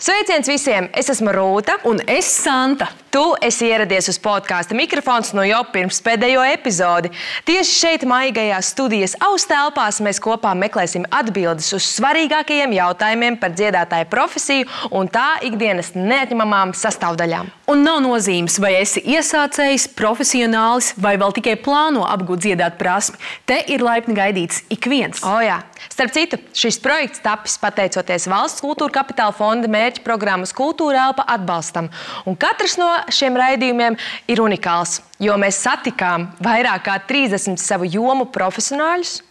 [0.00, 0.86] Sveiciens visiem!
[0.96, 1.74] Es esmu Rūta.
[1.84, 2.86] Un es Santa.
[3.10, 7.10] Tu esi ieradies uz podkāstu mikrofons no jau pirms pēdējo epizodi.
[7.44, 14.68] Tieši šeit, maigajās studijas austelpās, mēs kopā meklēsim atbildes uz svarīgākajiem jautājumiem par dziedātāju profesiju
[14.94, 17.50] un tā ikdienas neatņemamām sastāvdaļām.
[17.74, 23.18] Un nav nozīmes, vai esi iesācējs, profesionālis vai vēl tikai plāno apgūt dziedāt prasmi.
[23.42, 25.20] Te ir laipni gaidīts ik viens.
[25.26, 25.58] O, jā.
[25.90, 31.90] Starp citu, šis projekts tapis pateicoties Valsts kultūra kapitāla fonda mērķa programmas Kultūra Elpa atbalstam.
[32.26, 33.96] Un katrs no šiem raidījumiem
[34.30, 39.22] ir unikāls, jo mēs satikām vairāk kā 30 savu jomu profesionāļus,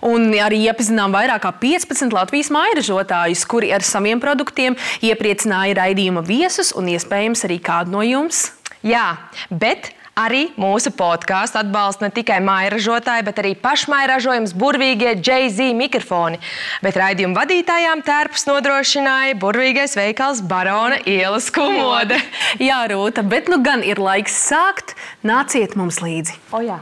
[0.00, 4.72] Un arī iepazinām vairāk kā 15 Latvijas mairažotājus, kuri ar saviem produktiem
[5.04, 8.54] iepriecināja raidījuma viesus un iespējams arī kādu no jums.
[8.80, 9.18] Jā,
[9.52, 16.40] bet Arī mūsu podkāstu atbalsta ne tikai mairažotāji, bet arī pašmairažojums burvīgie JZ mikrofoni.
[16.80, 22.16] Bet raidījuma vadītājām tērpus nodrošināja burvīgais veikals Barona ielas kumode.
[22.56, 24.96] Jā, Rūta, bet nu gan ir laiks sākt.
[25.20, 26.40] Nāciet mums līdzi!
[26.48, 26.80] O, jā.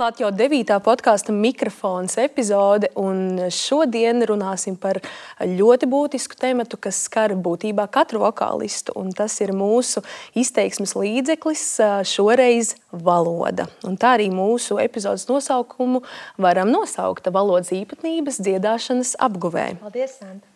[0.00, 4.96] Klāt jau devītā podkāstu mikrofons epizode, un šodien runāsim par
[5.44, 8.96] ļoti būtisku tematu, kas skar būtībā katru vokālistu.
[9.18, 10.00] Tas ir mūsu
[10.40, 11.64] izteiksmes līdzeklis,
[12.08, 13.68] šoreiz valoda.
[13.84, 16.00] Un tā arī mūsu epizodes nosaukumu
[16.40, 19.74] varam nosaukt valodas īpatnības dziedāšanas apguvē.
[19.84, 20.49] Paldies, Santa!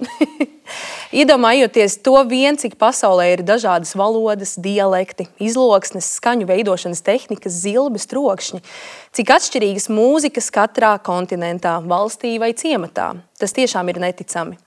[1.20, 8.62] Iedomājoties to vien, cik pasaulē ir dažādas valodas, dialekti, izloksnes, skaņu veidošanas tehnikas, zilbes, trokšņi,
[9.18, 13.12] cik atšķirīgas mūzikas katrā kontinentā, valstī vai ciematā.
[13.40, 14.58] Tas tiešām ir neticami.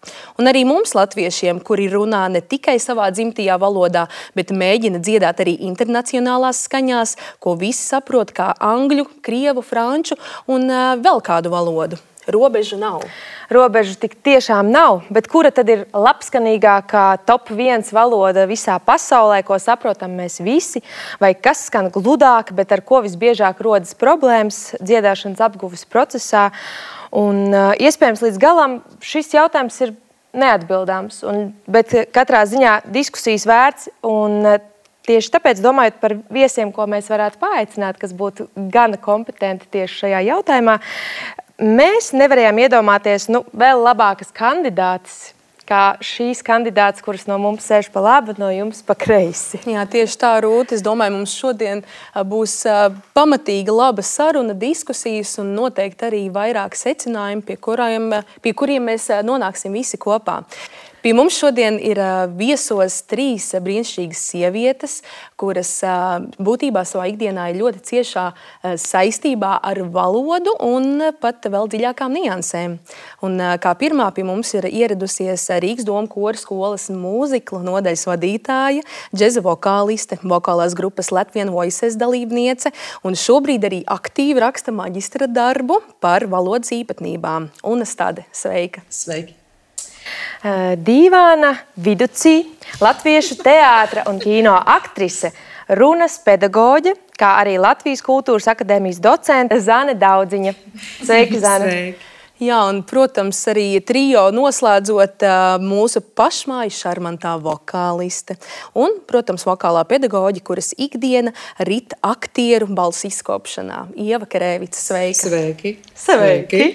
[0.41, 5.59] Un arī mums, latviešiem, kuri runā ne tikai savā dzimtajā valodā, bet mēģina dziedāt arī
[5.69, 10.17] internacionālās skaņās, ko visi saprot kā angļu, krievu, franču
[10.49, 10.67] un
[11.05, 12.01] vēl kādu valodu.
[12.27, 13.03] Robežu nav.
[13.51, 19.59] Robežu tik tiešām nav, bet kura tad ir labskanīgākā top viens valoda visā pasaulē, ko
[19.59, 20.83] saprotam mēs visi,
[21.19, 26.49] vai kas skan gludāk, bet ar ko visbiežāk rodas problēmas dziedāšanas apguves procesā.
[27.13, 29.95] Un, iespējams, līdz galam šis jautājums ir
[30.33, 33.91] neatbildāms, un, bet katrā ziņā diskusijas vērts.
[34.07, 34.55] Un,
[35.03, 40.21] Tieši tāpēc, domājot par viesiem, ko mēs varētu paaicināt, kas būtu gana kompetenti tieši šajā
[40.29, 40.77] jautājumā,
[41.61, 45.31] mēs nevarējām iedomāties nu, vēl labākas kandidātas.
[45.63, 49.61] Kā šīs kandidātas, kuras no mums sēž pa labi, no jums pa kreisi.
[49.63, 50.75] Jā, tieši tā, Rūta.
[50.75, 51.85] Es domāju, mums šodien
[52.27, 52.57] būs
[53.15, 58.11] pamatīga, laba saruna, diskusijas un noteikti arī vairāk secinājumu, pie, kuriem,
[58.43, 60.41] pie kuriem mēs nonāksim visi kopā.
[61.03, 61.99] Pie mums šodien ir
[62.39, 64.93] viesos trīs brīnišķīgas sievietes,
[65.35, 65.71] kuras
[66.39, 68.23] būtībā savā ikdienā ir ļoti ciešā
[68.79, 72.77] saistībā ar valodu un pat vēl dziļākām niansēm.
[73.27, 79.43] Un, kā pirmā pie mums ir ieradusies Rīgas Doma kora skolas mūzikla nodaļas vadītāja, džeza
[79.43, 82.71] vokāliste, vokālās grupas Latvijas Voices dalībniece
[83.03, 87.51] un šobrīd arī aktīvi raksta maģistra darbu par valodas īpatnībām.
[87.67, 88.87] Un Stade, sveika!
[88.87, 89.42] Sveiki!
[90.43, 92.41] Eh, Dīvāna Viducī,
[92.83, 95.29] latviešu teātra un kino aktrise,
[95.79, 100.53] runas pedagoģe, kā arī Latvijas Kultūras akadēmijas docente Zane Daudziņa.
[101.05, 101.69] Sveiki, Zane!
[101.69, 102.12] Sveiki.
[102.43, 105.23] Jā, un, protams, arī trijo noslēdzot
[105.63, 108.35] mūsu pašmāju šarmantā vokāliste.
[108.75, 111.31] Un, protams, vokālā pedagoģa, kuras ikdiena
[111.63, 113.85] rit aktieru balss izkopšanā.
[113.95, 115.29] Ieva Karēvica, sveika!
[115.29, 115.77] Sveiki!
[116.03, 116.65] Sveiki!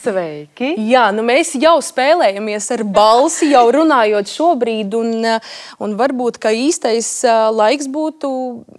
[0.00, 0.72] Sveiki!
[0.88, 5.26] Jā, nu mēs jau spēlējamies ar balsi, jau runājot šobrīd, un,
[5.84, 7.10] un varbūt īstais
[7.52, 8.30] laiks būtu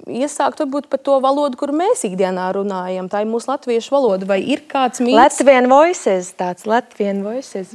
[0.09, 3.07] iesākt varbūt par to valodu, kur mēs ikdienā runājam.
[3.11, 4.27] Tā ir mūsu latviešu valoda.
[4.27, 5.19] Vai ir kāds mīts?
[5.19, 5.69] Latvian
[6.01, 7.73] voices, tāds Latvian voices.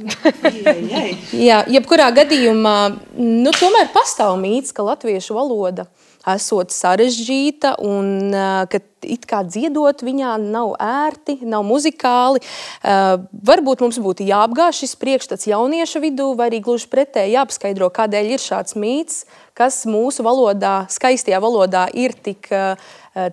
[1.31, 2.77] Jā, jebkurā gadījumā,
[3.15, 5.87] nu, tomēr pastāv mīts, ka latviešu valoda
[6.27, 8.33] esot sarežģīta un
[8.67, 12.41] ka it kā dziedot viņā nav ērti, nav muzikāli.
[12.83, 18.43] Varbūt mums būtu jāapgāž šis priekšstats jauniešu vidū, vai arī gluži pretēji jāpaskaidro, kādēļ ir
[18.43, 19.23] šāds mīts,
[19.55, 22.51] kas mūsu valodā, skaistajā valodā ir tik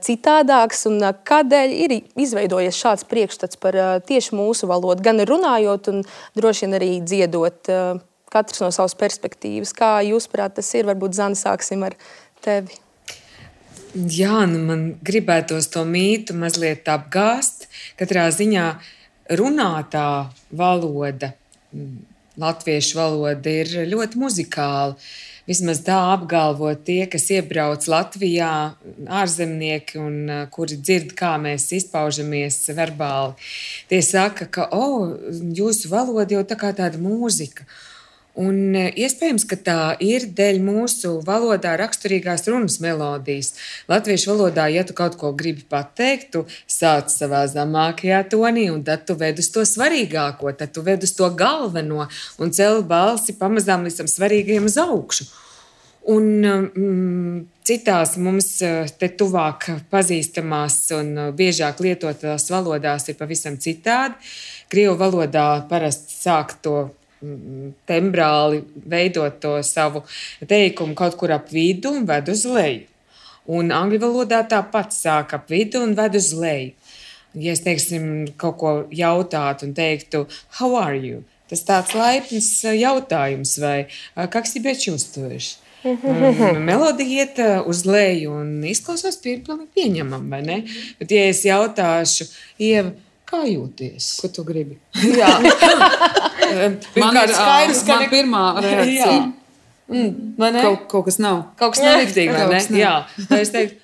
[0.05, 3.77] citādāks un kādēļ ir izveidojies šāds priekšstats par
[4.09, 6.03] tieši mūsu valodu, gan runājot un
[6.39, 7.71] droši vien arī dziedot
[8.35, 9.75] katrs no savas perspektīvas.
[9.77, 10.89] Kā jūs prāt tas ir?
[10.89, 11.99] Varbūt Zani sāksim ar
[12.45, 12.81] tevi.
[13.95, 17.69] Jā, nu man gribētos to mītu mazliet apgāzt.
[18.01, 18.65] Katrā ziņā
[19.39, 20.09] runātā
[20.51, 21.31] valoda,
[22.41, 24.99] latviešu valoda, ir ļoti muzikāla.
[25.45, 28.51] Vismaz tā apgalvo tie, kas iebrauc Latvijā,
[29.21, 33.37] ārzemnieki, un uh, kuri dzird, kā mēs izpaužamies verbāli.
[33.91, 35.13] Tie saka, ka, oh,
[35.59, 37.69] jūsu valoda jau tā kā tāda mūzika.
[38.35, 43.53] Un e, iespējams, ka tā ir dēļ mūsu valodā raksturīgās runas melodijas.
[43.91, 49.05] Latviešu valodā, ja tu kaut ko gribi pateikt, tu sāc savā zemākajā tonī, un tad
[49.07, 52.09] tu ved uz to svarīgāko, tad tu ved uz to galveno
[52.43, 55.29] un cel balsi pamazām līdz tam svarīgajam uz augšu.
[56.11, 64.19] Un mm, citās mums e, te tuvāk pazīstamās un biežāk lietotās valodās ir pavisam citādi.
[64.75, 66.89] Krievu valodā parasti sāk to
[67.89, 70.05] tembrāli veidot to savu
[70.49, 72.87] teikumu kaut kur ap vidu un ved uz leju.
[73.55, 76.73] Un angļu valodā tāpat sāk ap vidu un ved uz leju.
[77.35, 80.23] Ja es teiksim, kaut ko jautātu un teiktu,
[80.61, 81.25] how are you?
[81.51, 83.87] Tas tāds laipns eh, jautājums, vai
[84.33, 85.51] kā jūs jūtaties?
[85.85, 90.61] Melodija iet eh, uz leju un izklausās pieņemama, vai ne?
[91.01, 92.31] Bet, ja es jautāšu,
[92.63, 92.95] Ieva,
[93.35, 94.11] kā jūties?
[94.23, 94.79] Ko tu gribi?
[95.21, 95.33] Jā,
[97.03, 99.19] man ir skaidrs, ka man pirmā reakcija.
[99.85, 101.43] Mm, kaut, kaut kas nav.
[101.61, 102.63] Kaut kas neliktīgi, vai ne?
[102.81, 102.95] Jā,
[103.29, 103.77] vai es teiktu,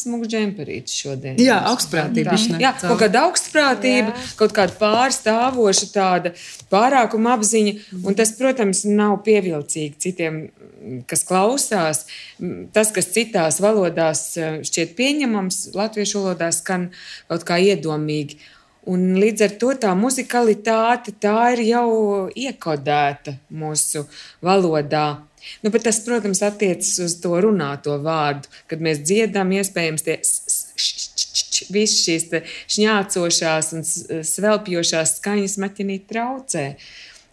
[0.00, 1.38] smags džemperītis šodien.
[1.40, 2.36] Jā, augstprātība.
[2.62, 4.28] Jā, kaut kāda augstprātība, jā.
[4.38, 6.32] kaut kāda pārstāvoša tāda
[6.72, 10.40] pārākuma apziņa, un tas, protams, nav pievilcīgi citiem,
[11.10, 12.06] kas klausās.
[12.76, 16.90] Tas, kas citās valodās šķiet pieņemams, latviešu valodā skan
[17.28, 18.40] kaut kā iedomīgi.
[18.88, 21.88] Un līdz ar to tā muzikalitāte tā ir jau
[22.32, 24.06] iekodēta mūsu
[24.44, 25.20] valodā.
[25.64, 28.48] Nu, tas, protams, attiecas uz to runāto vārdu.
[28.70, 30.16] Kad mēs dziedam, iespējams, tie
[31.72, 32.26] visas šīs
[32.76, 33.86] šņācošās un
[34.32, 36.66] svelpjošās skaņas maķinīt traucē.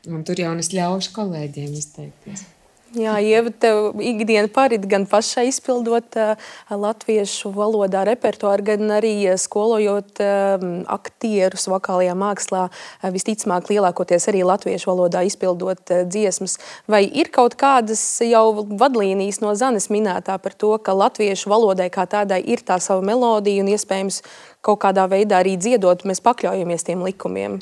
[0.07, 2.45] Un tur jau es ļaušu kolēģiem izteikties.
[2.95, 6.39] Jā, Ieva, tev ikdiena parit gan pašai izpildot uh,
[6.71, 10.63] latviešu valodā repertuāru, gan arī skolojot uh,
[10.95, 16.55] aktierus vokālajā mākslā, uh, visticamāk lielākoties arī latviešu valodā izpildot dziesmas.
[16.87, 22.07] Vai ir kaut kādas jau vadlīnijas no Zanes minētā par to, ka latviešu valodai kā
[22.07, 24.23] tādai ir tā sava melodija un iespējams
[24.63, 27.59] kaut kādā veidā arī dziedot, mēs pakļaujamies tiem likumiem?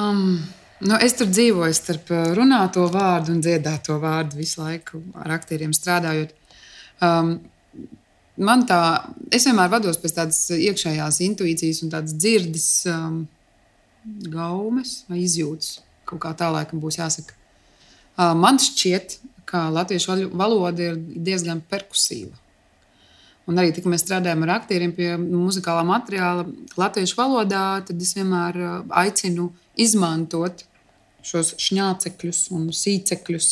[0.00, 0.57] Um.
[0.78, 6.34] Nu, es tur dzīvoju starp runāto vārdu un dziedāto vārdu visu laiku ar aktieriem strādājot.
[7.02, 7.32] Um,
[8.38, 8.78] man tā,
[9.34, 13.24] es vienmēr vados pēc tādas iekšējās intuīcijas un tādas dzirdes um,
[14.30, 15.80] gaumes vai izjūtas.
[16.08, 17.34] Kaut kā tā laikam būs jāsaka.
[18.14, 22.36] Uh, man šķiet, ka latviešu valoda ir diezgan perkusīva.
[23.48, 26.44] Un arī, kad mēs strādājam ar aktieriem pie muzikālā materiāla
[26.76, 29.48] latviešu valodā, tad es vienmēr uh, aicinu
[29.80, 30.66] izmantot
[31.24, 33.48] šos šņācekļus un sīcekļus,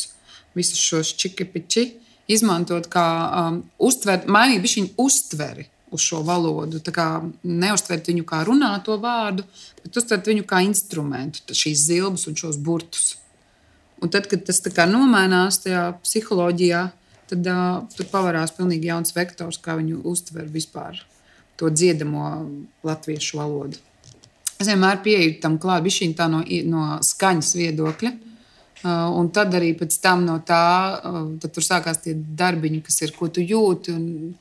[0.57, 1.87] visus šos čikipiči,
[2.29, 6.81] izmantot kā um, uztver, mainīt viņu uztveri uz šo valodu.
[7.43, 9.45] Neuztvert viņu kā runāto vārdu,
[9.83, 13.15] bet uztvert viņu kā instrumentu, šīs zilbes un šos burtus.
[14.03, 14.61] Un tad, kad tas
[14.91, 16.83] nomainās tajā psiholoģijā,
[17.29, 21.01] tad uh, tur pavarās pilnīgi jauns vektors, kā viņu uztver vispār
[21.57, 22.29] to dziedamo
[22.85, 23.79] latviešu valodu.
[24.57, 26.41] Es vienmēr pieeju tam klāt, bija no,
[26.71, 28.13] no skaņas viedokļa.
[28.77, 30.65] Uh, un tad arī pēc tam no tā,
[31.01, 33.93] uh, tur sākās tie darbiņi, kas ir, ko tu jūti.
[33.93, 34.35] Un,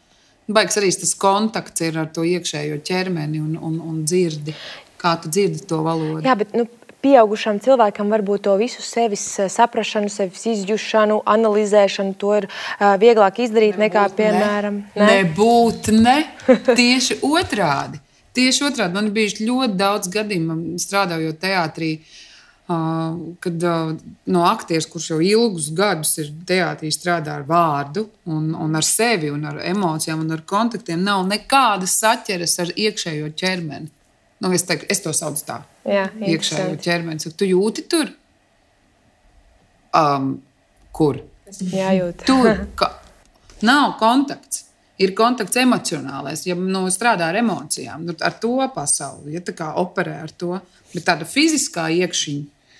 [0.46, 4.54] Baigs arī tas kontakts ar to iekšējo ķermeni un, un, un dzirdi.
[5.00, 6.22] Kā tu dzirdi to valodu?
[6.22, 6.68] Jā, bet nu,
[7.06, 13.40] pieaugušam cilvēkam varbūt to visu sevis uh, saprāšanu, sevis izjūšanu, analizēšanu, to ir uh, vieglāk
[13.46, 15.06] izdarīt Nebūt nekā, piemēram, ne.
[15.06, 15.08] Ne?
[15.22, 16.18] Nebūt ne.
[16.66, 18.02] Tieši otrādi.
[18.36, 21.96] Tieši otrādi man bija ļoti daudz gadījumu strādājot teātrī.
[22.66, 23.92] Uh, kad uh,
[24.34, 29.30] no aktieris, kurš jau ilgus gadus ir teātrī, strādā ar vārdu, un, un ar sevi,
[29.30, 33.92] un ar emocijām, un ar kontaktiem, nav nekādas saķeres ar iekšējo ķermeni.
[34.42, 35.60] Nu, es, teiktu, es to saucu tā.
[35.88, 37.32] Jā, iekšējo ķermeni.
[37.40, 38.10] Tu jūti tur?
[39.96, 40.34] Um,
[40.92, 41.22] kur?
[41.72, 42.26] Jā, jūt.
[42.28, 42.90] Tur ka,
[43.64, 44.66] nav kontakts
[45.00, 49.70] ir kontakts emocionālais, ja nu, strādā ar emocijām, nu, ar to pasauli, ja tā kā
[49.80, 50.56] operē ar to.
[50.94, 52.70] Bet tāda fiziskā iekšķiņa,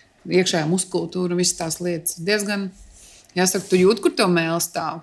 [0.40, 2.70] iekšējā muskultūra, visas tās lietas diezgan,
[3.36, 5.02] jāsaka, tu jūti, kur tev mēls stāv.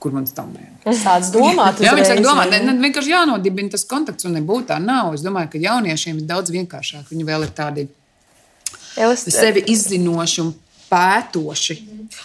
[0.00, 1.02] Kur man stāv mēls?
[1.04, 4.78] Tāds domāt, jā, viņi saka, domāt, ne, ne, vienkārši jānodibina tas kontakts, un nebūtu tā
[4.80, 5.12] nav.
[5.16, 7.10] Es domāju, ka jauniešiem ir daudz vienkāršāk.
[7.12, 7.84] Viņi vēl ir tādi
[8.96, 9.28] Elast...
[9.34, 10.54] sevi izzinoši un
[10.90, 11.78] pētoši.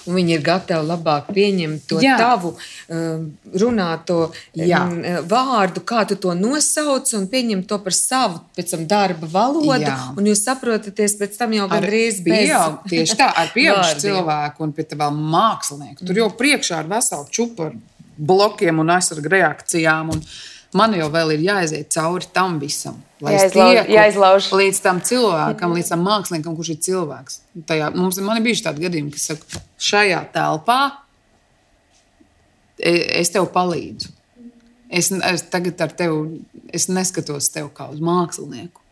[0.09, 2.15] Un viņi ir gatavi labāk pieņemt to Jā.
[2.17, 4.17] tavu um, runāto
[4.57, 4.81] Jā.
[4.81, 9.85] Um, vārdu, kā tu to nosauc, un pieņemt to par savu tam, darba valodu.
[9.85, 9.97] Jā.
[10.17, 12.49] Un jūs saprotaties pēc tam jau gandrīz bez
[12.89, 16.01] tieši tā, ar pieaugušu cilvēku un tā vēl mākslinieku.
[16.05, 17.77] Tur jau priekšā ir vesela čupa ar
[18.17, 20.13] blokiem un aizsargu reakcijām.
[20.15, 20.25] Un,
[20.77, 22.99] man jau vēl ir jāiziet cauri tam visam.
[23.23, 27.39] Jāizlauž, līdz tam cilvēkam, līdz tam māksliniekam, kurš ir cilvēks.
[27.69, 30.79] Tajā, mums man ir bijuši tādi gadījumi, kas saka, šajā telpā
[32.77, 34.11] e, es tev palīdzu.
[34.95, 36.41] Es, es tagad ar tevi
[36.75, 38.83] es neskatos tev kā uz mākslinieku.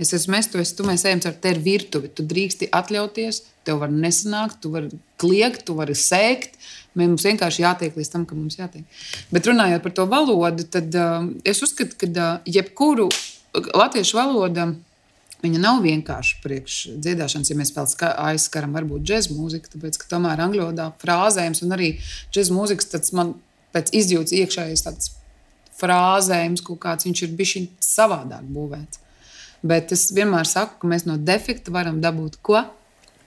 [0.00, 2.08] Es esmu es, tu, es, tu mēs ejam ar tevi virtuvi.
[2.08, 4.88] Tu drīksti atļauties, tev var nesanākt, tu vari
[5.20, 6.56] kliegt, tu vari sēkt.
[6.98, 8.86] Mums vienkārši jātiek līdz tam, ka mums jātiek.
[9.30, 13.06] Bet runājot par to valodu, tad uh, es uzskatu, ka uh, jebkuru
[13.54, 14.72] latviešu valodu.
[15.40, 17.86] Viņa nav vienkārši priekš dziedāšanas, ja mēs vēl
[18.28, 21.94] aizskaram, varbūt džēzus mūziku, tāpēc, ka tomēr angļu valodā frāzējums un arī
[22.28, 23.32] džēzus mūzikas tāds man
[23.72, 25.14] pēc izjūtas iekšējais tāds
[25.80, 29.00] frāzējums, kaut kāds viņš ir bijis savādāk būvēts.
[29.64, 32.62] Bet es vienmēr saku, ka mēs no defekta varam dabūt ko?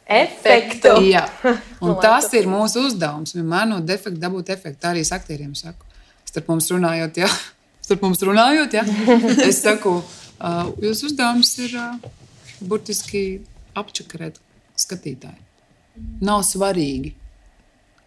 [0.04, 0.98] Efektu.
[1.08, 1.24] Jā,
[1.86, 3.36] un tas ir mūsu uzdevums.
[3.38, 4.88] Vienmēr no defekta dabūt efektu.
[4.90, 5.88] Arī es aktieriem saku.
[6.28, 7.30] Starp mums runājot, jā,
[7.86, 8.84] starp mums runājot, jā,
[9.50, 12.08] es saku, uh, jūsu uzdevums ir uh,
[12.64, 13.24] burtiski
[13.78, 14.40] apčakarēt
[14.80, 15.40] skatītāju.
[16.26, 17.14] Nav svarīgi,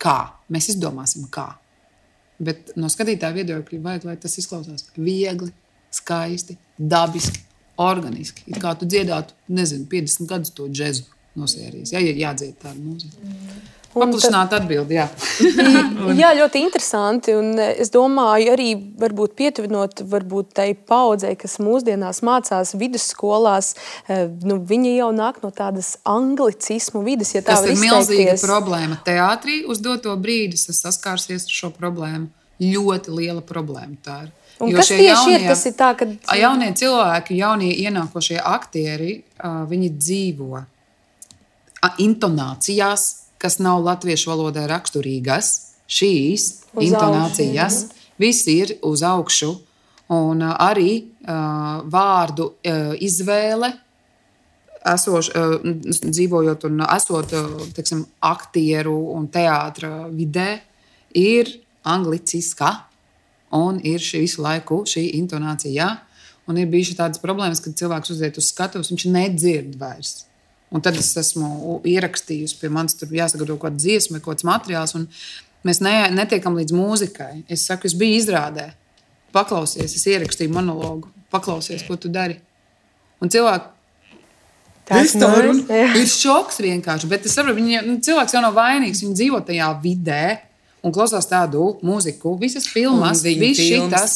[0.03, 0.19] kā
[0.53, 1.53] mēs izdomāsim, kā.
[2.43, 5.53] Bet no skatītāja viedokļa vajag, lai tas izklausās viegli,
[5.95, 7.41] skaisti, dabiski,
[7.81, 8.43] organiski.
[8.50, 11.95] It kā tu dziedātu, nezinu, 50 gadus to džēzu no sērijas.
[11.95, 13.23] Jā, ja jādzied tāda mūzika.
[13.23, 13.64] Mm.
[13.97, 15.07] Paplašināt atbildi, jā.
[16.21, 17.33] jā, ļoti interesanti.
[17.37, 18.69] Un es domāju, arī
[19.00, 23.73] varbūt pietuvinot varbūt tai paudzei, kas mūsdienās mācās vidusskolās,
[24.09, 29.00] eh, nu, viņi jau nāk no tādas anglicismu vidas, ja tā Tas ir milzīga problēma.
[29.07, 32.28] Teātrī uz doto brīdi es saskārsies ar šo problēmu.
[32.61, 34.35] Ļoti liela problēma tā ir.
[34.61, 36.12] Un jo kas tieši jaunie, ir tas, ir tā, kad...
[36.40, 39.19] jaunie cilvēki, jaunie ienākošie aktieri,
[39.69, 40.62] viņi dzīvo
[42.02, 43.07] intonācijās,
[43.38, 45.52] kas nav latviešu valodai raksturīgas,
[45.87, 49.52] šīs uz intonācijas, augšu, viss ir uz augšu.
[50.14, 53.73] Un uh, arī uh, vārdu uh, izvēle,
[54.87, 60.61] esoš, uh, dzīvojot un esot uh, teiksim, aktieru un teātra vidē,
[61.19, 61.50] ir
[61.87, 62.71] angliciska
[63.57, 65.90] un ir šī visu laiku šī intonācija.
[66.47, 70.25] Un ir bijušas tādas problēmas, kad cilvēks uziet uz skatuves, viņš nedzird vairs.
[70.75, 74.96] Un tad es esmu ierakstījusi, pie manis tur jāsagatavo kaut kāda dziesma, kaut kāds materiāls.
[75.66, 77.44] Mēs ne, netiekam līdz mūzikai.
[77.50, 78.73] Es saku, es biju izrādē,
[79.35, 82.40] paklausies, es ierakstīju monologu, paklausies, ko tu dari.
[83.23, 83.73] Un cilvēki
[84.87, 85.49] Tas ir,
[86.06, 87.08] šoks vienkārši.
[87.11, 89.02] Bet es saprotu, ka nu, cilvēks jau nav vainīgs.
[89.02, 90.20] Viņš dzīvo tajā vidē
[90.87, 94.14] un klausās tādu mūziku, visas filmas, visas šīs lietas.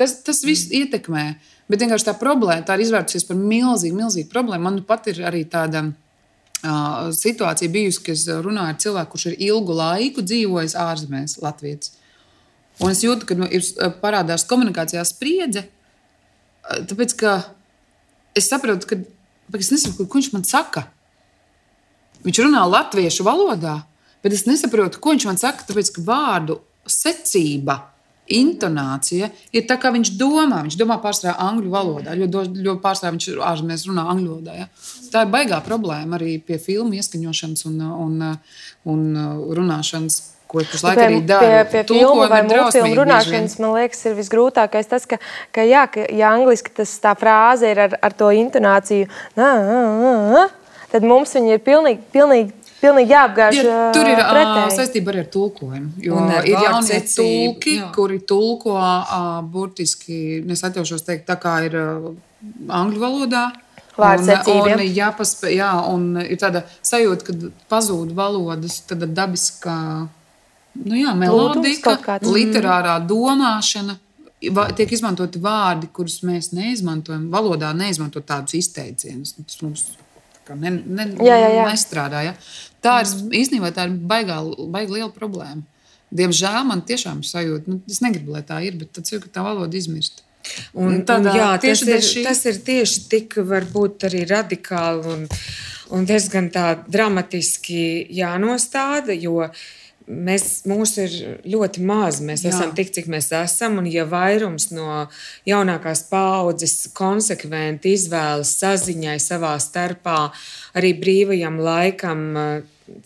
[0.00, 1.28] Tas, tas viss ietekmē.
[1.70, 4.64] Bet vienkārši tā problēma, tā ir izvērtusies par milzīgu, milzīgu problēmu.
[4.66, 9.36] Man pat ir arī tāda uh, situācija bijusi, ka es runāju ar cilvēku, kurš ir
[9.50, 11.92] ilgu laiku dzīvojis ārzemēs, Latvijas.
[12.80, 13.46] Un es jūtu, ka nu,
[14.00, 15.66] parādās komunikācijā spriedze,
[16.90, 17.34] tāpēc ka
[18.34, 20.86] es saprotu, ka es nesaprotu, ko viņš man saka.
[22.24, 23.80] Viņš runā latviešu valodā,
[24.24, 26.58] bet es nesaprotu, ko viņš man saka, tāpēc ka vārdu
[26.88, 27.78] secība
[28.30, 30.62] intonācija ir tā, kā viņš domā.
[30.66, 34.58] Viņš domā pārsvarā angļu valodā, ļoti, ļoti pārsvarā viņš ārzemēs runā angļu valodā.
[34.62, 34.68] Ja?
[35.12, 38.20] Tā ir baigā problēma arī pie filmu ieskaņošanas un, un,
[38.94, 39.08] un
[39.58, 40.20] runāšanas.
[40.50, 41.46] Ko es pašlaik arī daru?
[41.46, 45.20] Pie, pie filmu vai mūzikas runāšanas, man liekas, ir visgrūtākais tas, ka,
[45.54, 49.06] ka, jā, ka ja angliski tas, tā frāze ir ar, ar to intonāciju,
[49.38, 50.42] nā, nā, nā,
[50.90, 53.58] tad mums viņa ir pilnīgi, pilnīgi Pilnīgi jāapgāž.
[53.60, 54.76] Ja, tur ir pretēji.
[54.78, 55.90] saistība arī ar tulkojumu.
[56.00, 57.88] Jo ar ir jaunie tulki, jā.
[57.96, 58.76] kuri tulko
[59.52, 63.50] burtiski, es atļaušos teikt, tā kā ir angļu valodā.
[64.00, 69.76] Un, un, jāpaspē, jā, un ir tāda sajūta, ka pazūd valodas tāda dabiskā
[70.78, 73.98] nu jā, melodika, literārā domāšana.
[74.76, 77.26] Tiek izmantoti vārdi, kurus mēs neizmantojam.
[77.32, 79.34] Valodā neizmanto tādus izteicienus.
[79.36, 79.82] Tas mums
[80.56, 81.66] ne, ne, jā, jā, jā.
[81.68, 82.22] nestrādā.
[82.24, 82.34] Ja?
[82.84, 83.34] Tā ir mm.
[83.40, 84.40] īstenībā tā ir baigā,
[84.72, 85.62] baigā liela problēma.
[86.10, 89.44] Diemžēl man tiešām ir sajūta, nu, es negribu, lai tā ir, bet tad cilvēka tā
[89.46, 90.24] valoda izmirst.
[90.74, 92.24] Un, tādā, un, jā, tas, ir, šī...
[92.26, 95.26] tas ir tieši tik varbūt arī radikāli un,
[95.94, 99.44] un diezgan tā dramatiski jānostāda, jo
[100.10, 101.14] mēs, mūs ir
[101.48, 102.20] ļoti maz.
[102.24, 102.52] Mēs Jā.
[102.52, 103.78] esam tik, cik mēs esam.
[103.80, 105.06] Un, ja vairums no
[105.48, 110.18] jaunākās paudzes konsekventi izvēlas saziņai savā starpā,
[110.78, 112.26] arī brīvajam laikam,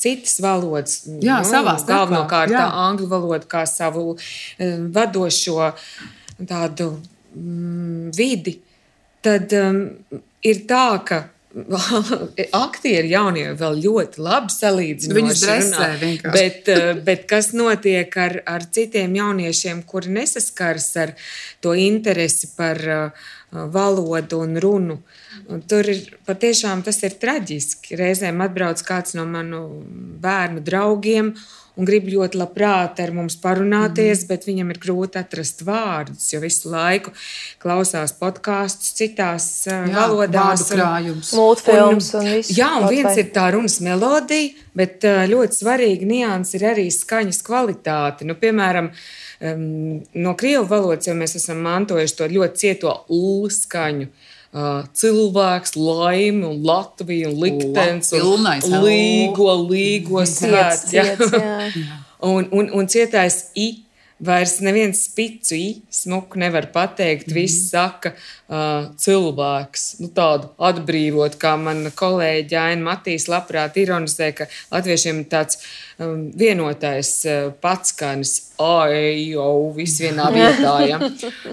[0.01, 1.91] citas valodas, Jā, nu, savā starpā.
[1.93, 4.17] galvenokārt angļu valodu kā savu
[4.95, 5.75] vadošo
[6.41, 6.95] tādu
[7.37, 8.59] mm, vidi,
[9.25, 9.85] tad um,
[10.45, 11.21] ir tā, ka
[12.67, 16.35] aktieri jaunie vēl ļoti labi salīdzinoši Viņus dresē vienkārši.
[16.35, 21.15] Bet, eh, bet kas notiek ar, ar citiem jauniešiem, kuri nesaskars ar
[21.63, 23.27] to interesi par uh,
[23.75, 24.99] valodu un runu?
[25.51, 27.99] Un tur ir patiešām tas ir traģiski.
[28.01, 29.65] Reizēm atbrauc kāds no manu
[30.23, 31.35] bērnu draugiem
[31.75, 34.29] un grib ļoti labprāt ar mums parunāties, mm.
[34.31, 37.15] bet viņam ir grūti atrast vārdus, jo visu laiku
[37.63, 40.69] klausās podkāstus citās jā, valodās.
[41.35, 42.55] Multfilms un, un viss.
[42.55, 43.17] Jā, un viens vai.
[43.25, 48.29] ir tā runas melodija, bet ļoti svarīga nianses ir arī skaņas kvalitāte.
[48.29, 48.93] Nu, piemēram,
[49.45, 54.09] no krievu valodas jau mēs esam mantojuši to ļoti cieto ulu skaņu.
[54.09, 58.45] Uh, Uh, cilvēks, laime, un Latvija, un liktenis, un
[58.85, 60.95] līgo, līgo svēts.
[62.25, 63.84] Un, un, un cietais I
[64.23, 65.57] Vairs neviens spicu
[65.91, 67.27] smuku nevar pateikt.
[67.27, 67.35] Mm.
[67.35, 68.13] Viss saka,
[68.47, 75.29] uh, cilvēks, nu, tādu atbrīvot, kā mana kolēģe Aina Matīs labprāt ironizē, ka latviešiem ir
[75.33, 75.59] tāds
[75.99, 80.77] um, vienotais uh, patskanis, ai, jau viss vienā vietā.
[80.87, 81.03] Ja?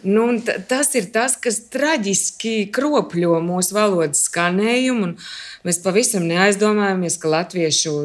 [0.06, 0.30] nu,
[0.70, 7.98] tas ir tas, kas traģiski kropļo mūsu valodas skanējumu, un mēs pavisam neaizdomājamies, ka latviešu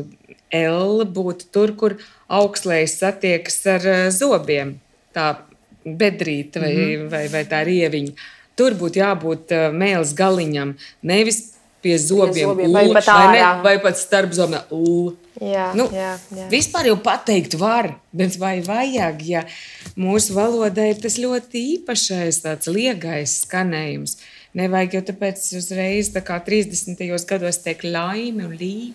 [0.57, 2.01] L būtu tur, kur
[2.33, 4.77] augslējs satiekas ar eh, zobiem,
[5.15, 5.35] tā
[5.87, 7.11] bedrīte vai, mm -hmm.
[7.11, 8.33] vai, vai tā rieviņa.
[8.57, 10.71] Tur būtu jābūt uh, mēlis galiņam,
[11.03, 11.53] nevis
[11.83, 14.63] pie zobiem, pie zobiem vai, pat vai, ne, vai pat starp zobiem.
[15.41, 16.47] Jā, nu, jā, jā.
[16.49, 19.45] Vispār jau pateikt, var, bet vai vajag, ja
[19.95, 24.17] mūsu valodai ir tas ļoti īpašais, tāds liegais skanējums.
[24.17, 26.97] Uh, Nevajag jau tāpēc uzreiz tā kā 30.
[27.29, 28.95] gados teikt laimi un līniju.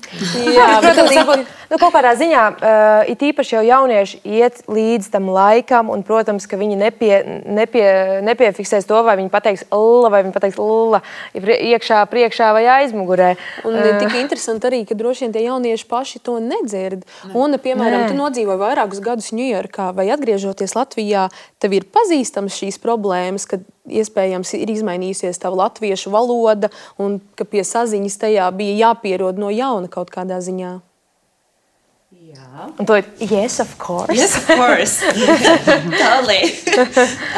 [0.55, 5.29] Jā, protams, varbūt, nu, kaut kādā ziņā uh, it īpaši jau jaunieši iet līdz tam
[5.29, 7.13] laikam, un, protams, ka viņi nepie,
[7.45, 7.85] nepie,
[8.25, 10.97] nepiefiksēs to, vai viņi pateiks l, vai viņi pateiks l,
[11.37, 13.35] iekšā, priekšā vai aizmugurē.
[13.69, 17.05] Un uh, tik interesanti arī, ka droši vien tie jaunieši paši to nedzird.
[17.05, 17.35] Ne.
[17.37, 18.09] Un, piemēram, Nē.
[18.09, 21.29] tu nodzīvoji vairākus gadus Ņujorkā, vai atgriežoties Latvijā,
[21.61, 23.45] tev ir pazīstams šīs problēmas,
[23.89, 26.69] iespējams ir izmainījusies tā latviešu valoda,
[27.01, 30.79] un ka pie saziņas tajā bija jāpierod no jauna kaut kādā ziņā.
[32.31, 34.15] Jā, to ir yes, of course.
[34.15, 34.95] Yes, of course.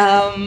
[0.04, 0.42] um,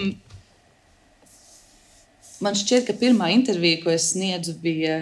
[2.44, 4.94] man šķiet, ka pirmā intervija, ko es sniedzu, bija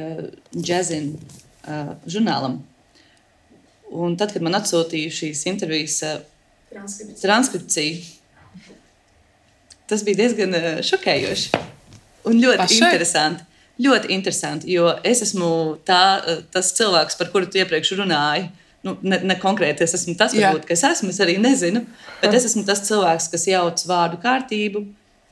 [0.55, 1.18] Džezina uh,
[2.07, 2.55] žurnālam.
[3.95, 6.11] Un tad, kad man atsūtīja šīs intervijas uh,
[6.73, 7.95] transkripciju, transkripciju
[9.90, 11.62] tas bija diezgan uh, šokējoši
[12.31, 12.81] un ļoti Pašai?
[12.81, 13.51] interesanti.
[13.85, 15.47] Ļoti interesanti, jo es esmu
[15.87, 18.51] tā, uh, tas cilvēks, par kuru tu iepriekš runāji.
[18.85, 21.81] Nu, ne, ne konkrēti es esmu tas, varbūt, kas esmu, es arī nezinu,
[22.20, 24.85] bet es esmu tas cilvēks, kas jauc vārdu kārtību.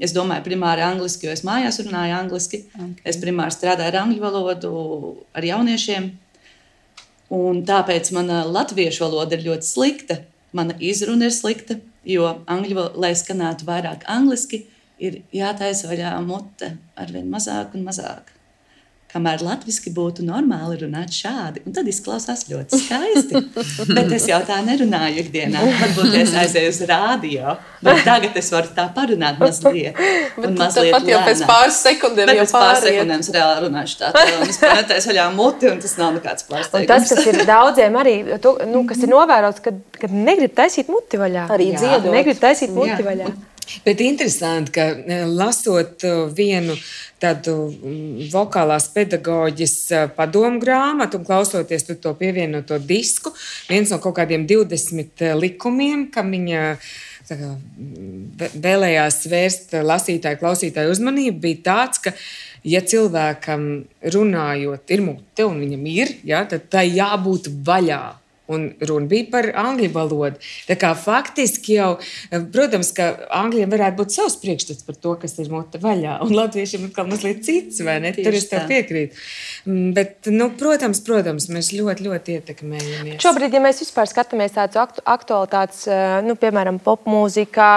[0.03, 2.63] Es domāju, primāri angliski, jo es mājās runāju angliski.
[2.73, 3.05] Okay.
[3.13, 4.73] Es primāri strādāju ar angļu valodu,
[5.37, 6.09] ar jauniešiem.
[7.33, 10.19] Un tāpēc mana latviešu valoda ir ļoti slikta,
[10.57, 14.65] mana izruna ir slikta, Jo angļu, lai skanētu vairāk angliski,
[15.03, 18.33] ir jātaisa vaļā mute ar vien mazāk un mazāk.
[19.13, 23.43] Kamēr latviešu būtu normāli runāt šādi, un tad izklausās ļoti skaisti.
[23.93, 25.61] Bet es jau tā nerunāju ikdienā.
[25.83, 30.01] Varbūt es aizēju uz rādio, bet tagad es varu tā parunāt mazliet.
[30.41, 34.13] Un mazliet pat jau pēc pāris sekundēm jau pēc pāris sekundēm es reāli runāšu tā.
[34.41, 36.91] Un es panetēju vaļā muti, un tas nav nekāds pārsteigums.
[36.95, 41.21] Tas, kas ir daudziem arī, tu, nu, kas ir novērots, kad, kad negrib taisīt muti
[41.21, 41.51] vaļā.
[41.53, 42.13] Arī dziedot.
[42.17, 43.03] Negrib taisīt muti Jā.
[43.13, 43.33] vaļā.
[43.85, 46.77] Bet interesanti, ka e, lasot e, vienu
[47.23, 47.55] tādu
[48.33, 53.33] vokālās pedagoģijas e, padomu grāmatu un klausoties to pievienoto disku,
[53.71, 56.63] viens no kaut kādiem 20 likumiem, kam viņa
[57.29, 57.53] kā,
[58.69, 62.15] vēlējās vērst lasītāju, klausītāju uzmanību, bija tāds, ka,
[62.67, 63.69] ja cilvēkam
[64.15, 68.03] runājot, ir mute un viņam ir, ja, tad tai jābūt vaļā.
[68.53, 70.41] Un runa bija par angļu valodu.
[70.69, 71.91] Tā kā faktiski jau,
[72.53, 73.09] protams, ka
[73.43, 77.11] angļiem varētu būt savs priekšstats par to, kas ir mote vaļā, un latviešiem ir kaut
[77.11, 78.13] mazliet cits, vai ne?
[78.17, 79.23] Tieši Tur es tev piekrītu.
[79.67, 83.21] Mm, bet, nu, protams, protams, mēs ļoti, ļoti ietekmējamies.
[83.23, 85.87] Šobrīd, ja mēs vispār skatāmies tādus aktu, aktualitātes,
[86.27, 87.71] nu, piemēram, popmūzikā,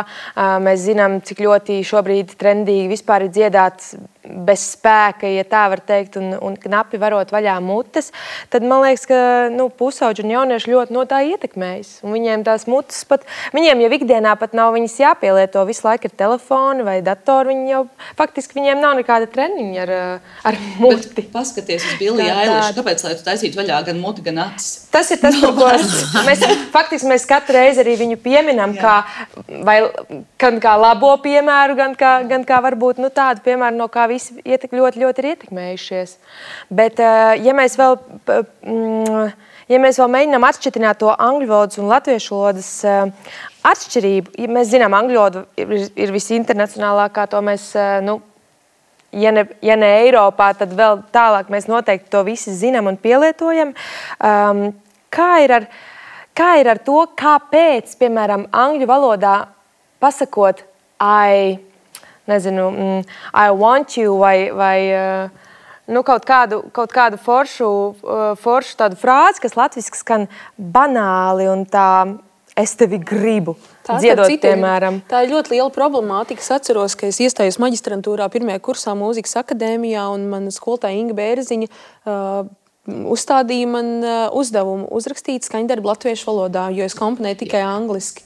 [0.65, 3.93] mēs zinām, cik ļoti šobrīd trendīgi vispār ir dziedāt
[4.25, 8.11] bez spēka, ja tā var teikt, un, un knapi varot vaļā mutes,
[8.53, 9.19] tad man liekas, ka
[9.53, 11.99] nu, pusauģi un jaunieši ļoti no tā ietekmējas.
[12.05, 15.65] Un viņiem tās mutes pat, viņiem jau ikdienā pat nav viņas jāpielieto.
[15.69, 17.53] Visu laiku ir telefoni vai datori.
[17.53, 17.83] Viņi jau
[18.17, 19.93] faktiski viņiem nav nekāda treniņa ar,
[20.51, 21.11] ar muti.
[21.17, 22.73] Bet paskaties uz Billy Eilish.
[22.77, 24.85] Kāpēc, lai tu taisītu vaļā gan muti, gan acis?
[24.93, 25.69] Tas ir tas, ko
[26.27, 28.97] mēs, faktiski mēs katru reizi arī viņu pieminam, kā,
[29.67, 29.81] vai,
[30.41, 34.37] gan kā labo piemēru, gan kā, gan kā varbūt nu, tādu piemēru, no kā visi
[34.43, 36.15] ietek, ļoti, ļoti ir ietekmējušies.
[36.73, 39.33] Bet, eh, ja mēs vēl, mm,
[39.71, 43.33] ja mēs vēl mēģinām atšķirt to angļu valodas un latviešu valodas eh,
[43.65, 47.73] atšķirību, ja mēs zinām, angļu valoda ir, ir visinternacionālākā, to mēs.
[47.75, 48.21] Eh, nu,
[49.15, 53.71] ja ne, ja ne Eiropā, tad vēl tālāk mēs noteikti to visi zinām un pielietojam.
[54.19, 54.65] Um,
[55.13, 55.67] kā, ir ar,
[56.35, 59.37] kā ir ar to, kāpēc, piemēram, angļu valodā
[60.03, 60.65] pasakot,
[60.99, 61.59] I
[62.27, 63.01] nezinu, mm,
[63.33, 65.29] I want you vai, vai uh,
[65.85, 71.65] nu, kaut kādu, kaut kādu foršu, uh, foršu tādu frāzi, kas latviešu skan banāli un
[71.69, 71.87] tā
[72.55, 73.57] es tevi gribu.
[73.85, 75.01] Tā, dziedot, citiem, piemēram.
[75.09, 76.41] tā ir ļoti liela problemātika.
[76.41, 81.69] Es atceros, ka es iestājos maģistrantūrā pirmajā kursā mūzikas akadēmijā, un mana skolotāja Inga Bērziņa
[81.69, 82.47] uh,
[82.85, 83.91] uzstādīja man
[84.37, 88.25] uzdevumu uzrakstīt skaņdarbu latviešu valodā, jo es komponēju tikai angliski.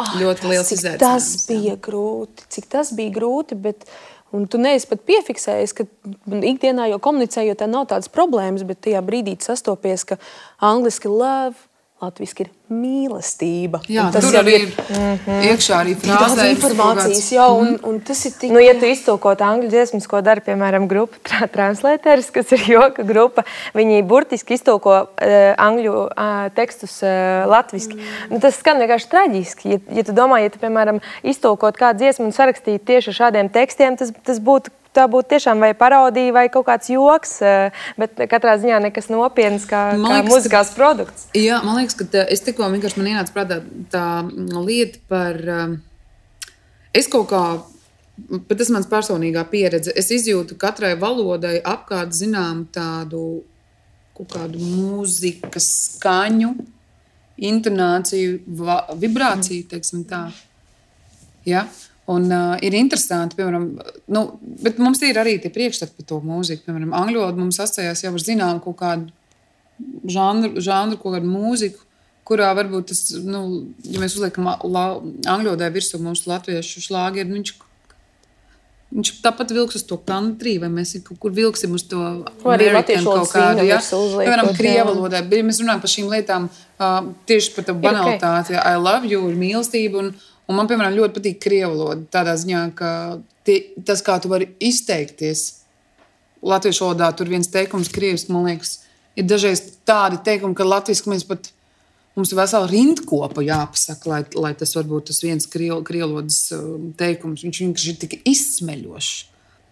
[0.00, 1.02] Oh, ļoti liels izaicinājums.
[1.02, 3.58] Tas bija grūti, cik tas bija grūti.
[3.58, 3.86] Bet,
[4.32, 5.84] Un tu neesi pat piefiksējis, ka
[6.32, 10.16] ikdienā jau komunicējot, tā nav tādas problēmas, bet tajā brīdī sastopies, ka
[10.64, 11.58] angliski love,
[12.02, 13.82] latviešu ir mīlestība.
[13.90, 15.44] Jā, tas tur arī ir mm -hmm.
[15.50, 16.48] iekšā arī frāzē.
[16.54, 17.88] informācijas, jā, un, mhm.
[17.88, 18.50] un tas ir tik...
[18.50, 23.02] Nu, ja tu iztulkot angļu dziesmas, ko dara, piemēram, grupa tra Translateris, kas ir joka
[23.02, 27.94] grupa, viņi burtiski iztulko uh, angļu uh, tekstus uh, latviski.
[27.94, 28.30] Mm.
[28.30, 29.68] Nu, tas skan vienkārši traģiski.
[29.68, 33.52] Ja, ja tu domā, ja tu, piemēram, iztulkot kādu dziesmu un sarakstītu tieši ar šādiem
[33.52, 38.20] tekstiem, tas, tas būtu tā būtu tiešām vai parodija, vai kaut kāds joks, eh, bet
[38.30, 41.28] katrā ziņā nekas nopietns kā, liekas, kā muzikāls produkts.
[41.38, 43.60] Jā, man liekas, ka tā, es tikko vienkārši man ienāca prātā
[43.92, 44.06] tā
[44.60, 45.40] lieta par.
[45.48, 45.78] Um,
[46.94, 47.44] es kaut kā,
[48.18, 49.92] bet tas ir mans personīgā pieredze.
[49.96, 53.42] Es izjūtu katrai valodai apkārt zinām tādu
[54.12, 56.52] kaut kādu mūzikas skaņu,
[57.42, 58.42] intonāciju,
[59.00, 60.26] vibrāciju, teiksim tā.
[61.48, 61.64] Ja?
[62.12, 63.66] Un, uh, ir interesanti, piemēram,
[64.12, 64.22] nu,
[64.64, 66.66] bet mums ir arī tie priekšstati par to mūziku.
[66.66, 69.10] Piemēram, angļu valoda mums asociējās jau ar zināmu kaut kādu
[70.10, 71.84] žanru, žanru kaut kādu mūziku,
[72.28, 73.42] kurā varbūt tas, nu,
[73.88, 77.54] ja mēs uzliekam angļu valodā virsū mūsu latviešu šlāgi, viņš,
[78.98, 82.02] viņš tāpat vilks uz to country, vai mēs kaut kur vilksim uz to
[82.42, 83.66] amerikāņu kaut kādu.
[83.66, 83.80] Ja?
[83.82, 88.62] Piemēram, krievu valodā, mēs runājam par šīm lietām, uh, tieši par to banalitāti, okay.
[88.62, 90.06] I love you, ir mīlestība.
[90.06, 90.14] Un,
[90.50, 92.04] Un man, piemēram, ļoti patīk krievu valoda.
[92.12, 92.90] Tādā ziņā, ka
[93.46, 95.62] tie, tas, kā tu vari izteikties
[96.42, 98.80] latviešu valodā, tur viens teikums, krieviski, man liekas,
[99.18, 101.52] ir dažreiz tādi teikumi, ka latviešu mēs pat.
[102.12, 107.40] Mums ir vesela rindkopa jāpasaka, lai, lai tas varbūt tas viens krievlodas um, teikums.
[107.40, 109.12] Viņš vienkārši ir tik izsmeļošs.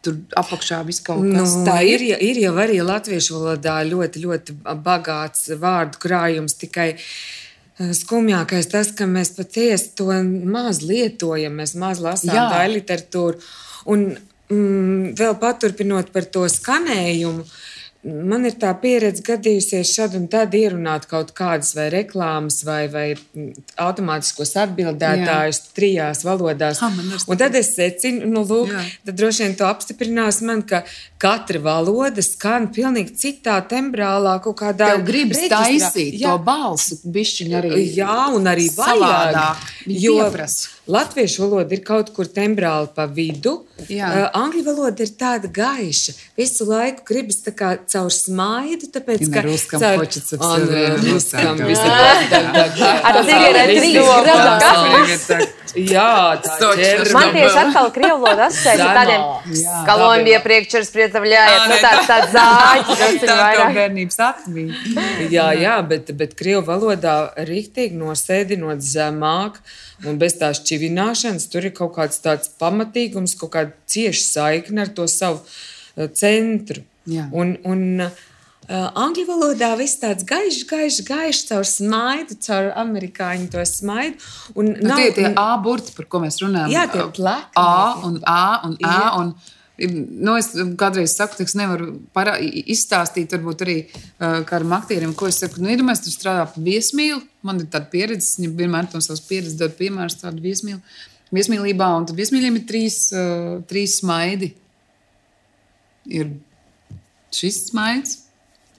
[0.00, 2.06] Tur apakšā viss kaut kas nu, tāds ir.
[2.16, 4.56] Ir jau arī latviešu valodā ļoti, ļoti
[4.86, 6.56] bagāts vārdu krājums.
[6.62, 7.04] Tikai uh,
[7.80, 10.12] Skumjākais tas, ka mēs patiesi to
[10.52, 13.40] maz lietojam, mēs maz lasām tādu literatūru.
[13.88, 17.69] Un mm, vēl paturpinot par to skanējumu, uh,
[18.00, 23.04] Man ir tā pieredze gadījusies šad un tad ierunāt kaut kādas vai reklāmas vai, vai
[23.76, 25.66] automātiskos atbildētājus Jā.
[25.76, 26.80] trijās valodās.
[26.80, 26.88] Ha,
[27.28, 28.86] un tad es secinu, nu, lūk, Jā.
[29.04, 30.80] tad droši vien to apstiprinās man, ka
[31.20, 34.94] katra valoda skan pilnīgi citā tembrālā kaut kādā.
[34.94, 35.60] Tev gribas reģistrā.
[35.68, 36.32] taisīt Jā.
[36.32, 37.84] to balsu bišķiņu arī.
[38.00, 39.68] Jā, un arī vajag.
[39.92, 40.79] Jo pieprasa.
[40.89, 43.55] Latviešu valoda ir kaut kur tembrāli pa vidu.
[43.89, 44.05] Jā.
[44.05, 46.13] Uh, angļu valoda ir tāda gaiša.
[46.37, 49.97] Visu laiku gribas tā kā caur smaidu, tāpēc, ka ruskam caur...
[50.03, 50.97] хочется все время.
[51.01, 51.57] Ruskam
[53.05, 57.02] Ar cigaretes Jā, tā ir.
[57.14, 61.66] Man tieši atkal krievu valoda asociēta ar tādiem Kolumbija priekšķers priecavļājot.
[61.70, 63.00] Nu tāds tāds zāķis.
[63.00, 63.74] Tas ir vairāk.
[63.78, 64.80] bērnības atmiņa.
[65.32, 67.16] Jā, jā, bet, bet krievu valodā
[67.50, 69.60] rīktīgi nosēdinot zemāk.
[70.08, 74.94] Un bez tās čivināšanas tur ir kaut kāds tāds pamatīgums, kaut kāda cieša saikne ar
[74.96, 76.86] to savu uh, centru.
[77.10, 77.28] Jā.
[77.36, 78.29] Un, un, Uh,
[78.70, 84.20] angļu valodā viss tāds gaišs, gaišs, gaišs, caur smaidu, caur amerikāņu to smaidu.
[84.54, 86.70] Un nu, nav, tie ir tie A burti, par ko mēs runājam.
[86.74, 87.56] Jā, tie plakni.
[87.58, 89.00] A un A un A.
[89.22, 89.34] Un,
[89.80, 95.38] Nu, es kādreiz saku, ka nevaru parā, izstāstīt, varbūt arī uh, kādam aktierim, ko es
[95.40, 95.62] saku.
[95.64, 97.22] Nu, Iedomājieties, tur strādā pie viesmīlu.
[97.48, 100.82] Man ir tāda pieredze, viņa vienmēr no savas pieredzes dod piemērus tādu viesmīlu.
[101.32, 104.52] Viesmīlībā, un tad viesmīliem ir trīs, uh, trīs smaidi.
[106.04, 106.34] ir
[107.32, 108.18] šis smaids.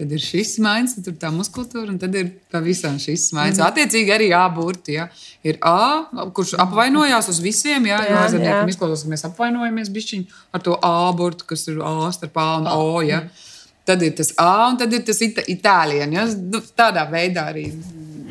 [0.01, 3.59] Tad ir šis smaids, tad ir tā muskultūra, un tad ir pavisam šis smaids.
[3.59, 3.67] Mm.
[3.67, 4.95] Attiecīgi arī A burti.
[4.95, 5.05] Ja.
[5.45, 7.85] Ir A, kurš apvainojās uz visiem.
[7.85, 8.23] Ja, jā.
[8.71, 12.69] Izklausās, ka mēs apvainojamies bišķiņu ar to A burtu, kas ir A starp A un
[12.73, 13.03] O.
[13.05, 13.21] Ja.
[13.27, 13.47] Mm.
[13.91, 16.17] Tad ir tas A, un tad ir tas it itālijans.
[16.17, 16.25] Ja.
[16.49, 17.67] Nu, tādā veidā arī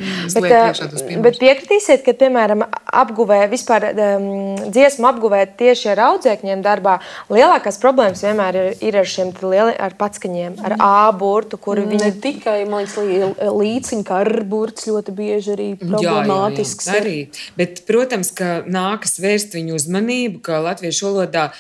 [0.01, 2.65] Bet, eh, bet piekritīsiet, ka, piemēram,
[3.03, 4.29] apguvē, vispār um,
[4.73, 6.97] dziesmu apguvē tieši ar audzēkņiem darbā,
[7.33, 12.01] lielākās problēmas vienmēr ir, ir ar šiem lieliem, ar patskaņiem, ar A burtu, kuru viņi...
[12.01, 16.89] Ne tikai, man liekas, līciņa, kā ar burts ļoti bieži arī problemātisks.
[16.89, 17.53] Jā, jā, jā, arī.
[17.61, 21.51] Bet, protams, ka nākas vērst viņu uzmanību, ka latviešu valodā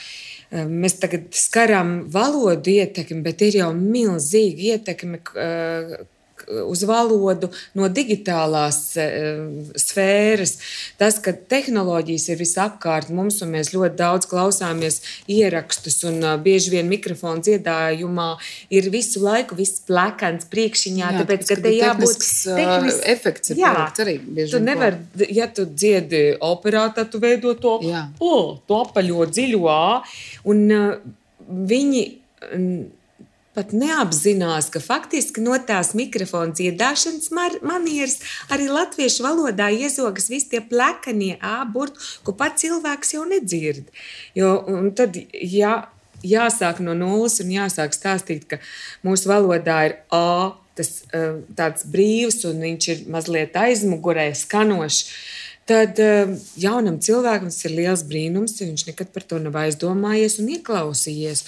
[0.51, 5.21] Mēs tagad skaram valodu ietekmi, bet ir jau milzīga ietekme,
[6.67, 9.43] uz valodu no digitālās uh,
[9.79, 10.57] sfēras.
[11.01, 16.75] Tas, ka tehnoloģijas ir visapkārt mums, un mēs ļoti daudz klausāmies ierakstus, un uh, bieži
[16.75, 18.31] vien mikrofons dziedājumā
[18.75, 23.55] ir visu laiku viss plakans priekšiņā, jā, tāpēc, ka te jābūt tehnisks efekts.
[23.59, 24.99] Jā, arī bieži tu nevar,
[25.31, 27.79] ja tu dziedi operā, tad tu veido to,
[28.19, 28.35] o,
[28.67, 30.01] to apaļo dziļo A,
[30.51, 30.89] un uh,
[31.71, 32.03] viņi
[33.57, 37.31] pat neapzinās, ka faktiski no tās mikrofona dziedāšanas
[37.67, 38.21] manieres
[38.53, 43.91] arī latviešu valodā iezogas visi tie plekanie āburti, ko pats cilvēks jau nedzird.
[44.39, 44.55] Jo,
[44.97, 45.89] tad, ja
[46.23, 48.61] jāsāk no nulles un jāsāk stāstīt, ka
[49.07, 55.05] mūsu valodā ir A, tas eh, tāds brīvs un viņš ir mazliet aizmugurē skanošs.
[55.71, 60.41] Tad uh, jaunam cilvēkam tas ir liels brīnums, jo viņš nekad par to nav aizdomājies
[60.43, 61.45] un ieklausījies.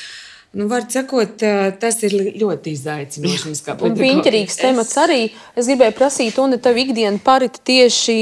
[0.52, 1.40] Nu, var sakot,
[1.80, 3.52] tas ir ļoti izaicinoši.
[3.88, 5.22] Un piņķerīgs temats arī.
[5.56, 8.16] Es gribēju prasīt, un tev ikdiena parita tieši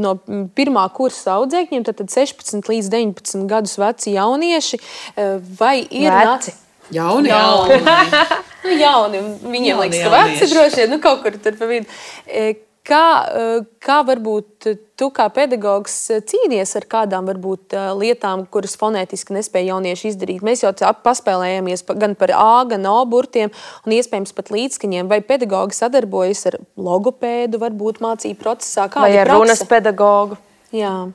[0.00, 0.14] no
[0.56, 4.80] pirmā kursa audzēkņiem, tad 16 līdz 19 gadus veci jaunieši.
[5.60, 6.56] Vai ir veci?
[6.92, 7.78] Jauni, jauni.
[8.64, 9.24] nu, jauni.
[9.44, 11.92] Viņiem jauni, liekas, ka veci droši vien nu, kaut kur tur pa vidu.
[12.82, 15.94] Kā, eh, kā varbūt tu kā pedagogs
[16.26, 20.42] cīnies ar kādām varbūt, eh, lietām, kuras fonētiski nespēja jaunieši izdarīt?
[20.42, 23.52] Mēs jau paspēlējāmies gan par A, gan O burtiem,
[23.86, 25.06] un iespējams pat līdzskaņiem.
[25.06, 28.92] Vai pedagogi sadarbojas ar logopēdu, varbūt mācību procesā?
[28.92, 30.36] Vai ar runas pedagogu?
[30.72, 31.12] Jā.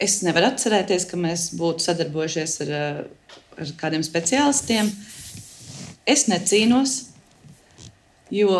[0.00, 3.04] Es nevaru atcerēties, ka mēs būtu sadarbojušies ar, eh,
[3.60, 4.90] ar kādiem speciālistiem.
[6.04, 7.04] Es necīnos,
[8.30, 8.50] jo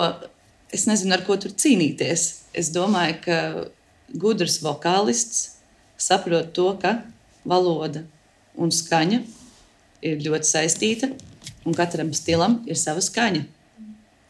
[0.76, 2.26] es nezinu, ar ko tur cīnīties.
[2.56, 3.38] Es domāju, ka
[4.14, 5.56] gudrs vokālists
[6.00, 7.00] saprot to, ka
[7.46, 8.04] valoda
[8.56, 9.20] un skaņa
[10.06, 11.10] ir ļoti saistīta,
[11.66, 13.44] un katram stilam ir sava skaņa.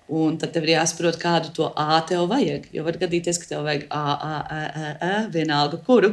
[0.06, 2.68] Un tad tev ir jāsaprot, kādu to A tev vajag.
[2.74, 6.12] Jo var gadīties, ka tev vajag A, A, A, A, A vienalga kuru.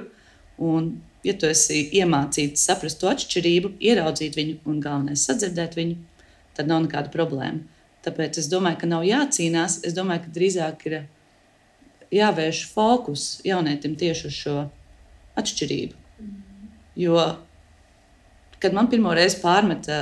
[0.58, 6.00] Un, ja tu esi iemācīts saprast to atšķirību, ieraudzīt viņu un galvenais sadzirdēt viņu,
[6.58, 7.62] tad nav nekāda problēma.
[8.04, 9.80] Tāpēc es domāju, ka nav jācīnās.
[9.88, 10.98] Es domāju, ka drīzāk ir
[12.14, 14.58] jāvērš fokus jaunietim tieši uz šo
[15.40, 15.98] atšķirību.
[17.00, 17.24] Jo,
[18.62, 20.02] kad man pirmo reizi pārmeta,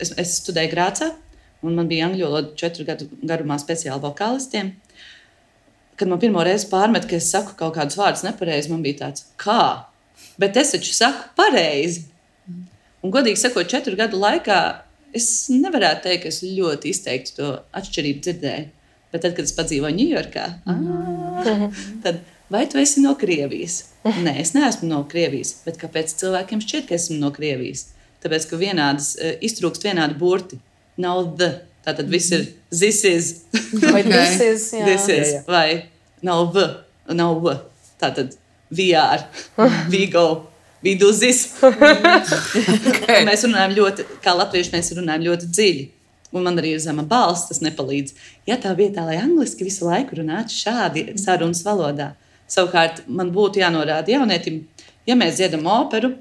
[0.00, 1.10] es, es studēju Grācā,
[1.64, 4.72] un man bija angļu valoda četru gadu garumā speciāli vokālistiem.
[5.98, 9.28] Kad man pirmo reizi pārmet, ka es saku kaut kādus vārdus nepareizi, man bija tāds,
[9.40, 9.86] kā?
[10.40, 12.08] Bet es taču saku pareizi.
[13.04, 14.58] Un, godīgi sakot, četru gadu laikā
[15.16, 18.70] es nevarētu teikt, ka es ļoti izteikti to atšķirību dzirdēju.
[19.14, 21.66] Bet tad, kad es padzīvoju Ņujorkā, ah,
[22.02, 22.16] tad
[22.50, 23.84] vai tu esi no Krievijas?
[24.04, 25.54] Nē, es neesmu no Krievijas.
[25.64, 27.92] Bet kāpēc cilvēkiem šķiet, ka esmu no Krievijas?
[28.24, 29.12] Tāpēc, ka vienādas,
[29.44, 30.58] iztrūkst vienādi burti.
[31.00, 31.52] Nav the.
[31.84, 33.30] Tātad viss ir this is.
[33.84, 34.84] vai this is, jā.
[34.88, 35.34] this is.
[35.36, 35.44] Jā, jā.
[35.46, 35.68] Vai
[36.24, 36.64] nav v,
[37.12, 37.58] nav v.
[38.00, 38.34] Tātad
[38.74, 39.26] VR,
[39.92, 40.26] Vigo
[40.84, 41.46] viduzis.
[41.64, 43.22] okay.
[43.28, 45.84] mēs runājam ļoti, kā latvieši, mēs runājam ļoti dziļi.
[46.34, 48.16] Un man arī ir zema balss, tas nepalīdz.
[48.50, 52.12] Ja tā vietā, lai angliski visu laiku runātu šādi sarunas valodā,
[52.50, 54.64] savukārt man būtu jānorāda jaunietim,
[55.06, 56.16] ja mēs dziedam operu,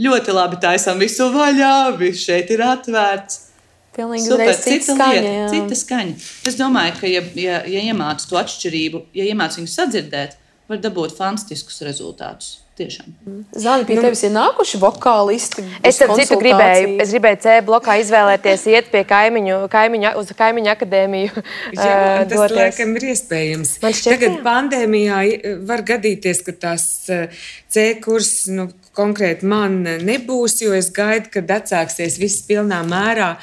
[0.00, 3.46] ļoti labi taisām visu vaļā, viss šeit ir atvērts.
[3.90, 5.46] Pilnīgi Super, cita skaņa, lieta, jā.
[5.50, 6.26] cita skaņa.
[6.46, 10.36] Es domāju, ka, ja, ja, ja iemācītu to atšķirību, ja iemācītu viņu sadzirdēt,
[10.70, 12.59] var dabūt fantastiskus rezultātus.
[12.78, 13.10] Tiešām.
[13.50, 15.64] Zani, pie nu, tevis ir nākuši vokālisti.
[15.84, 16.92] Es tam citu gribēju.
[17.02, 21.42] Es gribēju C blokā izvēlēties, iet pie kaimiņu, kaimiņu uz kaimiņu akadēmiju.
[21.76, 21.96] Jā,
[22.30, 22.54] tas doties.
[22.60, 23.74] laikam ir iespējams.
[23.82, 24.38] Tagad jā.
[24.46, 25.18] pandēmijā
[25.66, 32.20] var gadīties, ka tās C kurs nu, konkrēti man nebūs, jo es gaidu, kad atsāksies
[32.22, 33.34] viss pilnā mērā.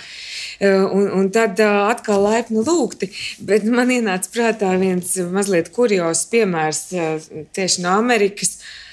[0.63, 3.11] Un, un tad atkal laipni lūgti.
[3.45, 6.83] Bet man ienāca prātā viens mazliet kurjos piemērs
[7.53, 8.57] tieši no Amerikas.
[8.57, 8.83] Uh,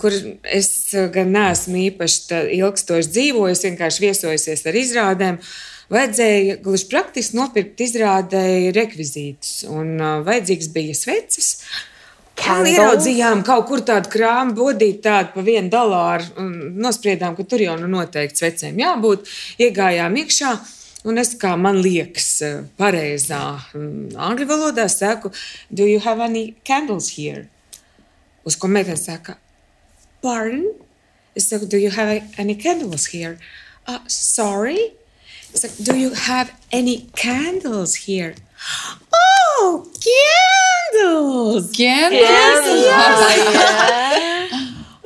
[0.00, 0.70] kur es
[1.14, 5.42] gan neesmu īpaši ilgstoši dzīvojis, vienkārši viesojusies ar izrādēm.
[5.88, 11.54] Vajadzēja gluži praktiski nopirkt izrādēji rekvizītus, un uh, vajadzīgs bija sveces.
[12.38, 16.52] Mēs ieraudzījām kaut kur tādu krāmu, bodīt tādu pa vienu dolāru, un
[16.84, 19.30] nospriedām, ka tur jau nu noteikti svecēm jābūt.
[19.64, 20.52] Iegājām iekšā.
[21.08, 22.28] Un es kā man liekas,
[22.78, 23.40] pareizā
[23.72, 25.30] angļu valodā saku,
[25.70, 27.46] do you have any candles here?
[28.44, 29.36] Uz ko meitene saka,
[30.22, 30.74] pardon?
[31.36, 33.38] So, do you have any candles here?
[33.86, 34.94] Uh, sorry?
[35.54, 38.34] So, do you have any candles here?
[39.12, 39.86] Oh,
[40.92, 41.72] candles!
[41.72, 42.20] Candles!
[42.20, 42.84] Candles!
[42.84, 44.34] Yeah.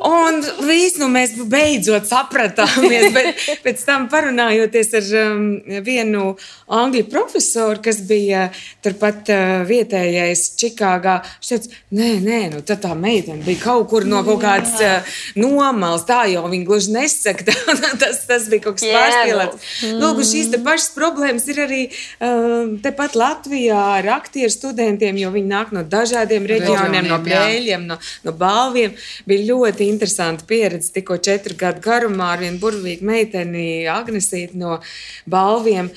[0.03, 3.12] Un viss, nu, mēs beidzot sapratāmies.
[3.15, 5.45] Bet pēc tam parunājoties ar um,
[5.87, 6.33] vienu
[6.73, 8.49] angļu profesoru, kas bija
[8.83, 14.07] turpat uh, vietējais Čikāgā, viņš teica, nē, nē, nu, tā, tā meitene bija kaut kur
[14.09, 16.07] no kaut kādas uh, nomals.
[16.09, 17.47] Tā jau viņa gluži nesaka.
[17.83, 19.71] Tā, tas, tas bija kaut kas pārspīlēts.
[19.87, 20.03] Mm.
[20.03, 25.73] Lūk, šīs pašas problēmas ir arī uh, tepat Latvijā ar aktieru studentiem, jo viņi nāk
[25.75, 28.95] no dažādiem reģioniem, no Bēļiem, no, no Balviem.
[29.29, 30.93] Bija ļoti interesanta pieredze.
[30.97, 34.81] Tikko četru gadu garumā ar vienu burvīgu meiteni, Agnesīti no
[35.31, 35.93] balviem.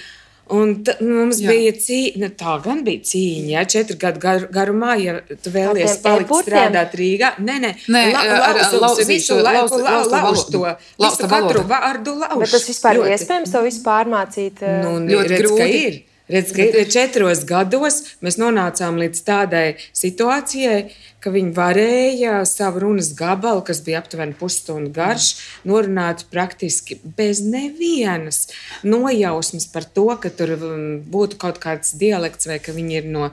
[0.53, 1.49] Un t, nu, mums jā.
[1.49, 5.95] bija cīņa, nu, tā gan bija cīņa, ja četru gadu gar, garumā, ja tu vēlies
[6.03, 7.31] palikt e strādāt Rīgā.
[7.41, 10.61] Nē, nē, nē la, ar, laus, visu laiku lauž to,
[11.01, 12.43] visu katru vārdu lauž.
[12.43, 14.61] Bet tas vispār ir iespējams to visu pārmācīt?
[14.85, 15.81] Nu, ļoti redz, grūti.
[15.81, 15.97] ir.
[16.25, 16.55] Redz,
[16.89, 20.87] četros gados mēs nonācām līdz tādai situācijai,
[21.21, 25.27] ka viņi varēja savu runas gabalu, kas bija aptuveni pusstundu garš,
[25.69, 28.47] norunāt praktiski bez nevienas
[28.81, 33.29] nojausmas par to, ka tur um, būtu kaut kāds dialekts vai ka viņi ir no.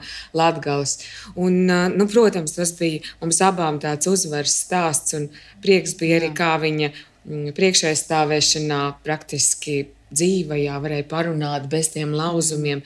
[1.33, 5.31] Un, uh, nu, protams, tas bija mums abām tāds uzvaras stāsts un
[5.65, 9.81] prieks bija arī, kā viņa mm, priekšaizstāvēšanā praktiski
[10.13, 12.83] dzīvajā varēja parunāt bez tiem lauzumiem.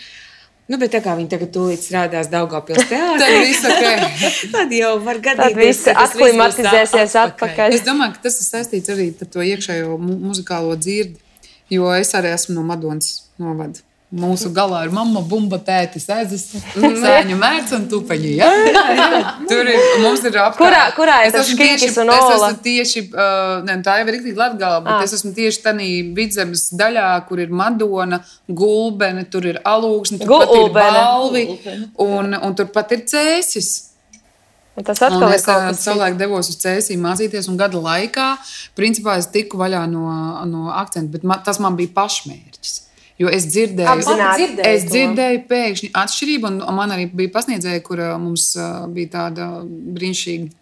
[0.68, 4.32] Nu, bet tā kā viņi tagad tūlīt strādās Daugavpils teātrī, tad, okay.
[4.56, 7.54] tad jau var gadīties, tad viss aklimatizēsies atpakaļ.
[7.54, 7.78] atpakaļ.
[7.78, 11.22] Es domāju, ka tas ir saistīts arī ar to iekšējo mu muzikālo dzirdi,
[11.72, 13.87] jo es arī esmu no Madonas novada.
[14.08, 16.43] Mūsu galā ir mamma, bumba, tētis, ezis,
[17.04, 18.30] sēņu mērķis un tupeņi.
[18.38, 18.48] Ja?
[19.50, 20.62] Tur ir, mums ir apkārt.
[20.62, 22.12] Kurā, kurā es esmu tieši, un?
[22.15, 25.04] Es esmu tieši, uh, ne, tā jau ir rīktīgi latgala, bet ah.
[25.04, 30.56] es esmu tieši tanī vidzemes daļā, kur ir Madona, gulbene, tur ir alūksne, tur pat
[30.56, 31.46] ir balvi,
[32.08, 33.76] un, un tur pat ir cēsis.
[34.80, 35.82] Un tas atkal un ir kaut kas.
[35.82, 38.34] Es savulaik devos uz cēsīm mācīties, un gada laikā,
[38.78, 40.08] principā, es tiku vaļā no,
[40.48, 42.86] no akcentu, bet man, tas man bija pašmērķis.
[43.17, 44.47] Jo es dzirdēju, Apzināti.
[44.62, 48.51] es dzirdēju pēkšņi atšķirību, un man arī bija pasniedzēja, kur mums
[48.93, 50.53] bija tāda brīnišķīga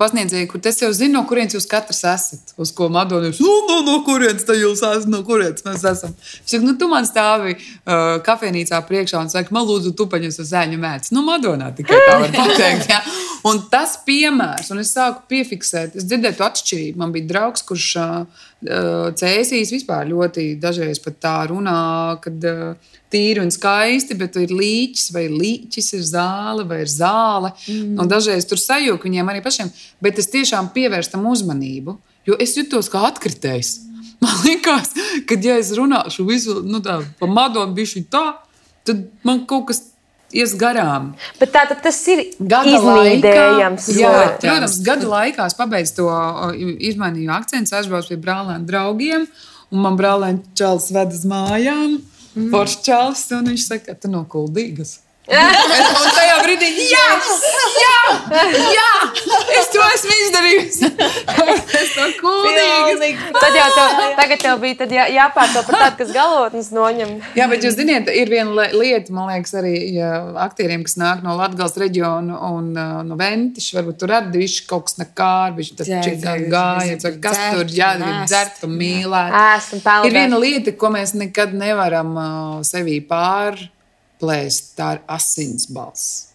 [0.00, 2.54] pasniedzēja, kur es jau zinu, no kurienes jūs katrs esat.
[2.60, 6.14] Uz ko Madona ir, nu, no, no kurienes tā jūs esat, no kurienes mēs esam.
[6.16, 10.32] Viņš saka, nu, tu man stāvi uh, kafejnīcā priekšā un saka, man lūdzu, tu paņem
[10.32, 11.12] uz zēņu mēdz.
[11.16, 12.88] Nu, Madonā tikai tā var pateikt.
[12.92, 13.02] Ja?
[13.48, 17.00] Un tas piemērs, un es sāku piefiksēt, es dzirdēju to atšķirību.
[17.00, 23.42] Man bija draugs, kurš uh, cēsīs vispār ļoti dažreiz pat tā runā, kad uh, tīri
[23.42, 27.52] un skaisti, bet ir līķis, vai līķis ir zāle, vai ir zāle.
[27.66, 27.98] Mm.
[28.00, 29.72] Un dažreiz tur sajūta viņiem arī pašiem,
[30.02, 31.96] bet es tiešām pievērstu tam uzmanību,
[32.28, 33.78] jo es jutos kā atkritējs.
[34.22, 34.92] Man liekas,
[35.26, 38.26] ka, ja es runāšu visu nu, tā, pa madonu, bišķi tā,
[38.86, 39.82] tad man kaut kas
[40.32, 41.12] ies garām.
[41.40, 43.88] Bet tā tas ir iznīdējams.
[43.98, 46.08] Jā, protams, gada laikā es pabeidzu to,
[46.90, 49.28] izmainīju akcentu, aizbraucu pie brālēna draugiem,
[49.72, 52.00] un man brālēna čels ved uz mājām.
[52.32, 52.48] Mm.
[52.52, 55.02] Poršķāls, un viņš saka, tu no kuldīgas.
[55.30, 57.02] Un tajā brīdī, jā,
[57.78, 57.98] jā,
[58.74, 58.86] jā,
[59.54, 60.88] es to esmu izdarījusi.
[61.78, 63.12] es to kūdīgi.
[63.36, 67.12] Tad jau tev, tagad tev bija jā, jāpārto par tādu, kas galotnes noņem.
[67.38, 70.08] jā, bet jūs ziniet, ir viena lieta, man liekas, arī ja
[70.42, 74.88] aktieriem, kas nāk no Latgals reģiona un uh, no Ventiša, varbūt tur arī viņš kaut
[74.88, 79.38] kas nekār, viņš tad čitā gāja, kas tur jādara, dzert un mīlēt.
[80.02, 83.62] Ir viena lieta, ko mēs nekad nevaram uh, sevī pār
[84.22, 86.32] plēst, tā ir asinsbalss.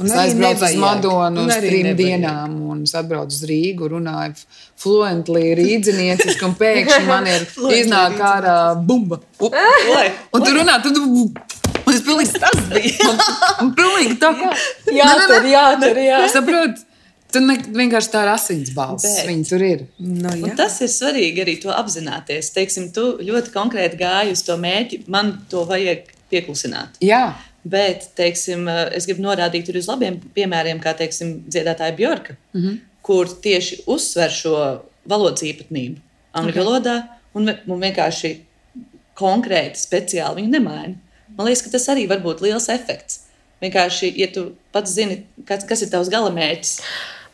[0.00, 1.98] Es aizbraucu uz Madonu uz trim nevajag.
[1.98, 4.44] dienām, un es atbraucu uz Rīgu, runāju
[4.80, 7.44] fluently rīdzinieciski, un pēkšņi man ir
[7.80, 9.20] iznāk ārā bumba.
[9.40, 9.56] Up,
[10.34, 13.10] un tu runā, tu, un es pilnīgi tas bija.
[13.10, 13.18] Un,
[13.64, 14.54] un pilnīgi tā kā.
[15.00, 16.22] Jā, tur, jā, tur, jā.
[16.32, 16.86] Saprot?
[17.30, 19.20] Tu ne, vienkārši tā ir asinsbalss.
[19.28, 19.84] Viņa tur ir.
[20.02, 22.48] No, nu, tas ir svarīgi arī to apzināties.
[22.56, 25.04] Teiksim, tu ļoti konkrēti gāji uz to mērķi.
[25.14, 27.00] Man to vajag pieklusināt.
[27.04, 27.34] Jā.
[27.64, 32.78] Bet, teiksim, es gribu norādīt uz labiem piemēriem, kā, teiksim, dziedātāja Bjorka, mm -hmm.
[33.02, 34.54] kur tieši uzsver šo
[35.04, 36.00] valodas īpatnību
[36.32, 36.64] angļu okay.
[36.64, 36.96] valodā
[37.34, 38.32] un, un vienkārši
[39.20, 40.94] konkrēti, speciāli viņu nemaina.
[41.36, 43.26] Man liekas, ka tas arī var būt liels efekts.
[43.60, 46.76] Vienkārši, ja tu pats zini, kas, kas ir tavs galamērķis.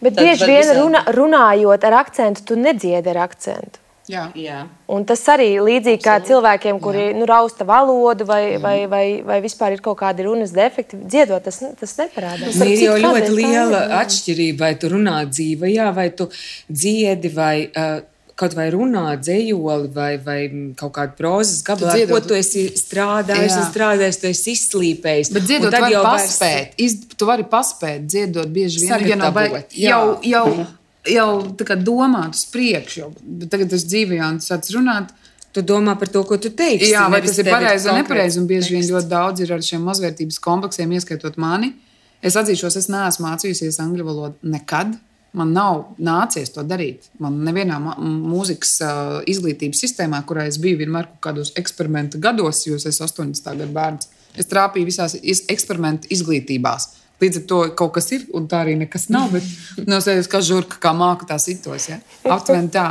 [0.02, 3.80] Bet bieži vien runa, runājot ar akcentu, tu nedziedi ar akcentu.
[4.10, 4.28] Jā.
[4.38, 4.60] Jā.
[4.92, 8.62] Un tas arī līdzīgi kā cilvēkiem, kuri nu, rausta valodu vai, mm.
[8.62, 12.54] vai, vai, vai vispār ir kaut kādi runas defekti, dziedot, tas, tas neparādās.
[12.54, 16.28] Tas ir jau ļoti liela atšķirība, vai tu runā dzīvajā, vai tu
[16.70, 17.98] dziedi, vai uh,
[18.36, 20.38] kaut vai runā dzējoli vai, vai
[20.78, 25.32] kaut kādu prozas gabalu, ar ko tu esi strādājis, un strādājis, tu esi izslīpējis.
[25.34, 26.82] Bet dziedot, tad jau paspēt, vairs...
[26.86, 30.44] iz, tu vari paspēt, dziedot bieži vien, ja nav baigi, jau, jau,
[31.10, 31.54] jau
[31.84, 35.14] domāt uz priekšu, bet tagad tas dzīvajā un sāc runāt.
[35.56, 36.90] Tu domā par to, ko tu teiksi.
[36.92, 38.42] Jā, vai tas ir pareizi vai nepareizi.
[38.44, 41.70] Bieži vien ļoti daudz ir ar šiem mazvērtības kompleksiem, ieskaitot mani.
[42.20, 44.98] Es atzīšos, es neesmu mācījusies angļu valodu nekad.
[45.36, 47.08] Man nav nācies to darīt.
[47.20, 52.76] Man nevienā mūzikas uh, izglītības sistēmā, kurā es biju vienmēr kaut kādos eksperimentu gados, jo
[52.76, 53.50] es esmu 80.
[53.60, 55.16] gadu bērns, es trāpīju visās
[55.52, 56.88] eksperimentu izglītībās.
[57.22, 59.30] Līdz ar to kaut kas ir, un tā arī nekas nav.
[59.32, 61.88] Bet no sevis kā žurka, kā māka tā sitos.
[61.88, 62.00] Ja?
[62.28, 62.86] Aptuveni tā.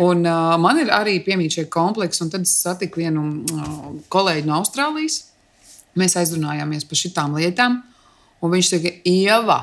[0.00, 4.48] Un, uh, man ir arī piemīti šie kompleksi, un tad es satiku vienu uh, kolēģi
[4.48, 5.22] no Austrālijas.
[5.96, 7.78] Mēs aizrunājāmies par šitām lietām,
[8.44, 9.58] un viņš teica, Ieva,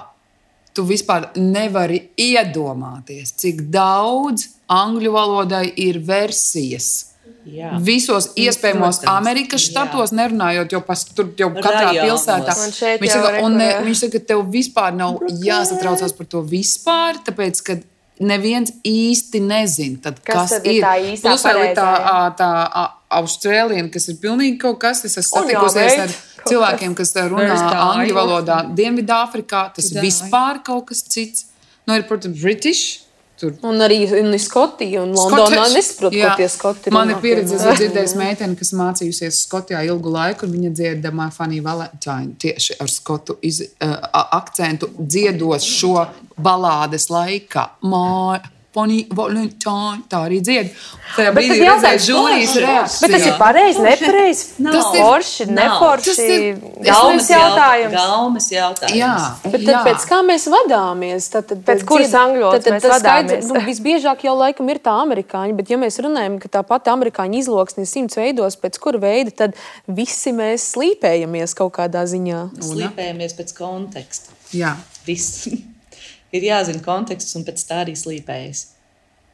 [0.73, 7.12] tu vispār nevari iedomāties, cik daudz angļu valodai ir versijas
[7.43, 7.73] Jā.
[7.83, 10.19] Visos iespējamos Protams, Amerikas štatos, jā.
[10.21, 12.05] nerunājot jau par tur jau katrā Rajonos.
[12.07, 12.55] pilsētā.
[13.01, 17.63] Viņš saka, un ne, viņš saka, ka tev vispār nav jāsatraucās par to vispār, tāpēc,
[17.67, 17.77] ka
[18.23, 20.79] neviens īsti nezina, kas, kas ir.
[20.79, 22.85] ir Plus vēl ir tā, tā, tā
[23.19, 25.03] austrāliena, kas ir pilnīgi kaut kas.
[25.07, 26.13] Es esmu satikusies ar
[26.47, 29.65] cilvēkiem, kas runā angļu valodā Dienvidāfrikā.
[29.75, 31.49] Tas ir vispār kaut kas cits.
[31.87, 33.01] Nu, ir, protams, British.
[33.39, 33.55] Tur.
[33.65, 36.93] Un arī un Skotija un Londonā nesaprot, ko tie skoti ir.
[36.93, 41.61] Man ir pieredze, es dzirdēju meiteni, kas mācījusies Skotijā ilgu laiku, un viņa dziedamā Fanny
[41.65, 43.95] Valentine tieši ar skotu iz, uh,
[44.37, 45.95] akcentu dziedos šo
[46.37, 47.71] balādes laikā.
[47.89, 50.71] Māja Bonnie Valentine, tā arī dzied.
[51.13, 53.01] Tajā brīdī redzēja žūrijas reakciju.
[53.03, 54.45] Bet tas ir pareizi, nepareizi.
[54.73, 56.07] Tas ir forši, neforši.
[56.09, 56.45] Tas ir
[56.87, 57.93] gaumas jautājums.
[57.93, 58.97] Gaumas jautājums.
[58.97, 59.11] Jā.
[59.43, 59.81] Bet tad jā.
[59.85, 61.27] pēc kā mēs vadāmies?
[61.33, 63.51] Tad, tad, pēc kuras mēs vadāmies?
[63.51, 67.43] Nu, visbiežāk jau laikam ir tā amerikāņi, bet ja mēs runājam, ka tā pati amerikāņu
[67.43, 72.47] izloksne ir simts veidos, pēc kura veida, tad visi mēs slīpējamies kaut kādā ziņā.
[72.71, 74.33] Slīpējamies pēc konteksta.
[74.53, 74.73] Jā.
[75.05, 75.45] Viss
[76.33, 78.65] ir jāzina konteksts un pēc tā arī slīpējas.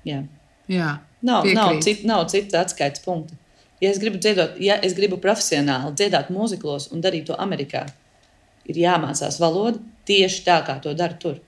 [0.07, 0.23] Jā.
[0.69, 0.89] Jā,
[1.25, 1.57] nav, piekrīt.
[1.57, 3.37] nav, cit, nav citu atskaites punktu.
[3.81, 7.85] Ja es gribu dziedāt, ja es gribu profesionāli dziedāt mūziklos un darīt to Amerikā,
[8.69, 9.79] ir jāmācās valoda
[10.09, 11.39] tieši tā, kā to dara tur.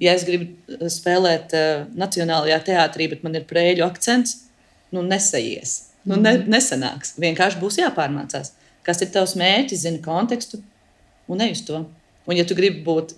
[0.00, 4.40] Ja es gribu eh, spēlēt uh, Nacionālajā teātrī, bet man ir prēļu akcents,
[4.92, 5.92] nu nesaies.
[6.06, 6.50] Nu, ne, mhm.
[6.52, 7.16] nesanāks.
[7.20, 8.52] Vienkārši būs jāpārmācās.
[8.86, 10.60] Kas ir tavs mērķis, zini kontekstu
[11.26, 11.80] un ej uz to.
[12.26, 13.16] Un, ja tu gribi būt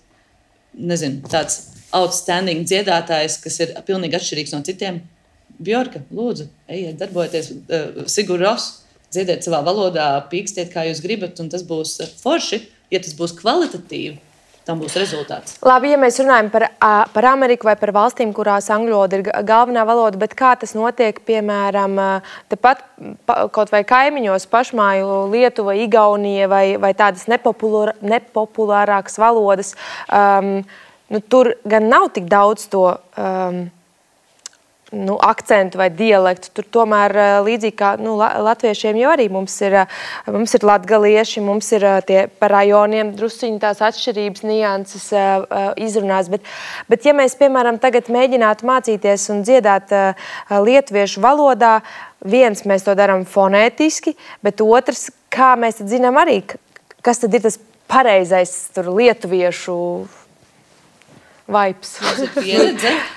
[0.78, 1.60] nezinu, tāds
[1.94, 5.02] outstanding dziedātājs, kas ir pilnīgi atšķirīgs no citiem.
[5.58, 11.48] Bjorka, lūdzu, ejiet, darbojieties, uh, Sigur Ross, dziediet savā valodā, pīkstiet, kā jūs gribat, un
[11.50, 12.60] tas būs forši,
[12.92, 14.18] ja tas būs kvalitatīvi.
[14.68, 15.54] Tam būs rezultāts.
[15.64, 16.66] Labi, ja mēs runājam par,
[17.14, 21.22] par Ameriku vai par valstīm, kurās angļu valoda ir galvenā valoda, bet kā tas notiek,
[21.24, 21.96] piemēram,
[22.52, 22.82] tepat
[23.56, 29.72] kaut vai kaimiņos, pašmāju Lietuva, Igaunija vai, vai tādas nepopulār, nepopulārākas valodas,
[30.12, 30.60] um,
[31.08, 32.90] nu, tur gan nav tik daudz to.
[33.16, 33.68] Um,
[34.90, 36.50] nu, akcentu vai dialektu.
[36.56, 39.98] Tur tomēr eh, līdzīgi kā nu, latviešiem jau arī mums ir, eh,
[40.32, 45.08] mums ir latgalieši, mums ir eh, tie par rajoniem drusciņi tās atšķirības, nianses
[45.80, 46.30] izrunās.
[46.32, 46.44] Bet,
[46.88, 49.92] bet ja mēs, piemēram, tagad mēģinātu mācīties un dziedāt
[50.50, 51.78] lietuviešu valodā,
[52.24, 56.40] viens mēs to darām fonētiski, bet otrs, kā mēs zinām arī,
[57.04, 57.58] kas tad ir tas
[57.88, 59.76] pareizais lietuviešu
[61.48, 61.96] vibes.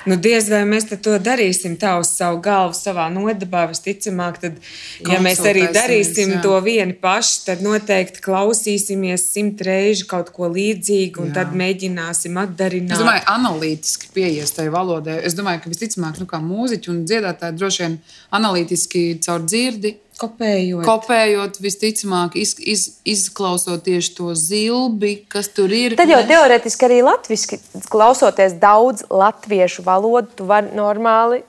[0.10, 3.66] nu, diez vai mēs to darīsim tā uz savu galvu, savā nodabā.
[3.72, 4.60] Visticamāk, tad,
[5.04, 6.42] ja mēs arī darīsim jā.
[6.46, 11.42] to vieni paši, tad noteikti klausīsimies simt reižu kaut ko līdzīgu, un jā.
[11.42, 12.96] tad mēģināsim atdarināt.
[12.96, 15.20] Es domāju, analītiski pieies tai valodai.
[15.28, 18.00] Es domāju, ka visticamāk, nu, kā mūziķi un dziedātāji droši vien
[18.40, 20.84] analītiski caur dzirdi Kopējot.
[20.86, 25.96] Kopējot, visticamāk, iz, iz, izklausot tieši to zilbi, kas tur ir.
[26.00, 27.58] Tad jau teorētiski arī latviešu,
[27.90, 31.42] klausoties daudz latviešu valodu, tu vari normāli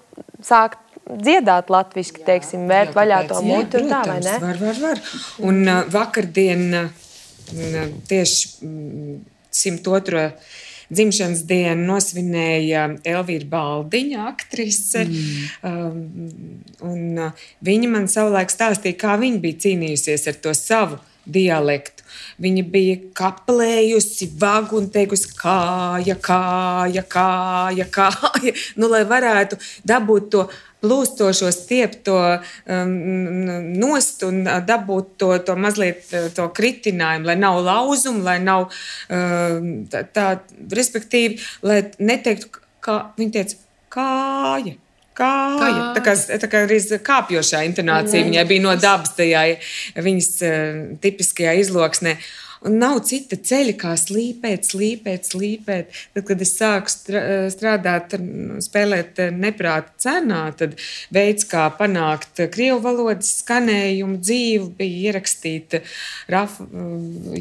[0.47, 3.83] sākt dziedāt latviešu, teiksim, vērt vaļā to mutu.
[3.91, 4.37] Tā vai ne?
[4.43, 5.03] Var, var, var.
[5.45, 6.91] Un uh, vakardien uh,
[8.09, 8.70] tieši
[9.53, 10.29] 102.
[10.93, 15.07] Dzimšanas dienu nosvinēja Elvīra Baldiņa, aktrise.
[15.09, 15.47] Mm.
[16.82, 22.05] Um, uh, viņa man savulaik stāstīja, kā viņa bija cīnījusies ar to savu dialektu.
[22.43, 29.59] Viņa bija kaplējusi vagu un teikusi, kāja, kāja, kāja, kāja, nu, lai varētu
[29.89, 30.47] dabūt to
[30.83, 32.95] plūstošo stiepto um,
[33.78, 40.03] nost un dabūt to, to mazliet to kritinājumu, lai nav lauzumu, lai nav um, tā,
[40.11, 40.28] tā,
[40.74, 43.61] respektīvi, lai neteiktu, kā viņa teica,
[43.93, 44.78] kāja.
[45.13, 45.91] Kāja.
[45.93, 49.43] Tā kā, tā kā arī kāpjošā intonācija viņai bija no dabas tajā
[50.01, 52.17] viņas uh, tipiskajā izloksnē.
[52.17, 55.97] Uh, Un nav cita ceļa, kā slīpēt, slīpēt, slīpēt.
[56.15, 56.93] Tad, kad es sāku
[57.51, 58.15] strādāt,
[58.63, 60.77] spēlēt neprāta cenā, tad
[61.15, 65.81] veids, kā panākt krievu valodas skanējumu dzīvu, bija ierakstīt
[66.31, 66.61] Raf,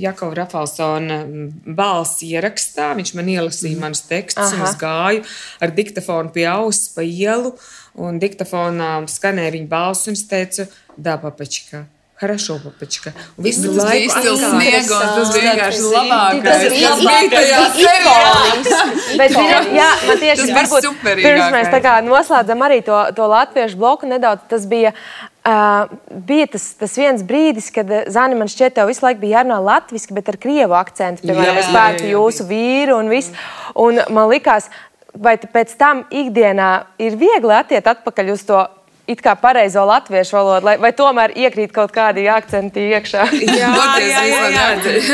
[0.01, 1.21] Jakova Rafalsona
[1.69, 2.91] balss ierakstā.
[2.97, 3.85] Viņš man ielasīja mm.
[3.85, 5.25] manus tekstus, un es gāju
[5.61, 7.53] ar diktafonu pie auss pa ielu,
[8.01, 10.65] un diktafonā skanēja viņa balss, un es teicu,
[10.97, 11.85] da, papačka.
[12.20, 13.12] Хорошо, папочка.
[13.36, 16.44] Visu tas laiku izcils sniegums, tas bija vienkārši labākais.
[16.46, 18.70] Tas bija labākais ikons.
[19.20, 21.26] Bet, zini, jā, man tieši Tas bija varbūt superīgākais.
[21.26, 24.94] pirms mēs tā kā noslēdzam arī to, to latviešu bloku nedaudz, tas bija,
[25.44, 25.92] uh,
[26.30, 29.60] bija tas, tas viens brīdis, kad uh, Zani man šķiet, tev visu laiku bija jārunā
[29.68, 33.36] latviski, bet ar krievu akcentu, piemēram, Jā, es jā, pērku jā, jūsu vīru un viss.
[33.76, 34.70] Un man likās,
[35.12, 38.64] vai tu pēc tam ikdienā ir viegli attiet atpakaļ uz to
[39.09, 43.25] it kā pareizo latviešu valodu, lai, vai tomēr iekrīt kaut kādi akcenti iekšā?
[43.61, 43.71] Jā,
[44.01, 44.65] jā, jā, jā.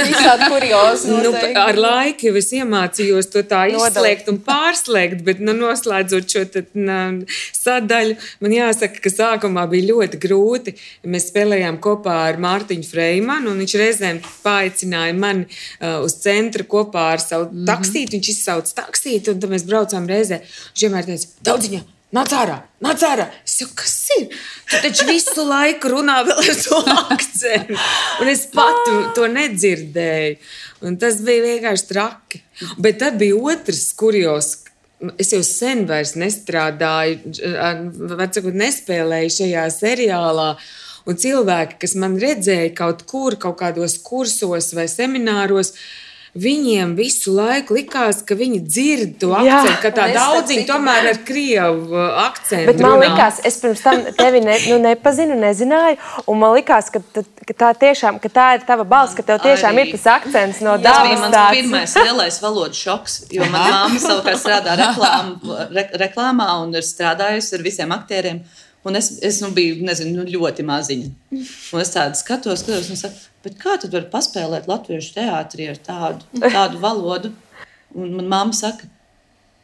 [0.08, 1.12] Visādi kuriozi.
[1.24, 1.32] Nu,
[1.62, 7.00] ar laiku es iemācījos to tā izslēgt un pārslēgt, bet nu, noslēdzot šo tad, nā,
[7.56, 10.76] sadaļu, man jāsaka, ka sākumā bija ļoti grūti.
[11.08, 17.12] Mēs spēlējām kopā ar Mārtiņu Freimanu, un viņš reizēm paaicināja mani uh, uz centru kopā
[17.18, 17.68] ar savu mm -hmm.
[17.74, 18.18] taksīti.
[18.18, 20.44] Viņš izsauca taksīti, un tad mēs braucām reizē.
[20.74, 21.97] Viņš vienmēr teica, daudziņā!
[22.16, 23.26] Nāc ārā, nāc ārā.
[23.44, 24.30] Es jau kas ir?
[24.72, 27.76] Tu taču visu laiku runā vēl ar to akcentu.
[28.24, 30.38] Un es pati to nedzirdēju.
[30.88, 32.42] Un tas bija vienkārši traki.
[32.80, 34.54] Bet tad bija otrs kurjos.
[35.20, 37.36] Es jau sen vairs nestrādāju,
[38.16, 40.50] varbūt nespēlēju šajā seriālā.
[41.08, 45.76] Un cilvēki, kas man redzēja kaut kur, kaut kādos kursos vai semināros,
[46.42, 51.96] viņiem visu laiku likās, ka viņi dzird to akcentu, ka tā daudziņa tomēr ar krievu
[51.96, 52.68] uh, akcentu.
[52.70, 53.08] Bet man runā.
[53.08, 55.98] liekas, es pirms tam tevi ne, nu, nepazinu, nezināju.
[56.28, 59.74] Un man liekas, ka, ka, tā, tiešām, ka tā ir tava balss, ka tev tiešām
[59.78, 59.88] Arī.
[59.90, 61.24] ir tas akcents no Tas bija dabas.
[61.26, 61.58] mans tāds.
[61.58, 63.18] pirmais lielais valodas šoks.
[63.34, 68.42] Jo manā māte savukārt strādā reklāmā, re, reklāmā un ir strādājusi ar visiem aktieriem.
[68.88, 71.10] Un es, es nu, biju nezinu, nu, ļoti maziņa.
[71.76, 75.82] Un es tādu skatos, skatos un saku, "Bet kā tu vari paspēlēt latviešu teātrī ar
[75.90, 77.34] tādu, tādu valodu?
[77.96, 78.88] Un manā māte saka,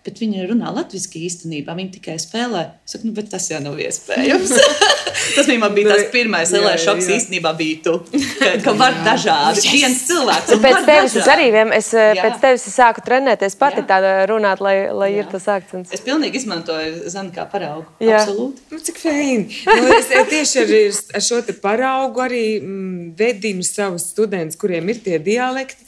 [0.04, 1.74] bet viņi runā latviešu īstenībā.
[1.78, 2.64] Viņi tikai spēlē.
[2.84, 4.51] Es saku, nu, bet tas jau nav iespējams.
[5.38, 7.18] tas bija, bija tas pirmais Jā, lielais šoks jā.
[7.20, 7.95] īstenībā bija tu.
[8.66, 9.64] Ka, var dažādi.
[9.78, 10.56] Viens cilvēks.
[10.64, 12.28] Pēc tevis es arī es, eh, Jā.
[12.28, 13.88] pēc tevis es sāku trenēties pati Jā.
[13.93, 15.32] tādā runāt, lai, lai ir Jā.
[15.36, 15.93] tas akcents.
[15.95, 17.88] Es pilnīgi izmantoju zemi kā paraugu.
[18.04, 18.22] Jā.
[18.22, 18.68] Absolūti.
[18.74, 19.62] Nu, cik fēni.
[19.68, 20.74] Nu, es tieši ar,
[21.20, 25.88] ar šo paraugu arī mm, vedinu savus studentus, kuriem ir tie dialekti.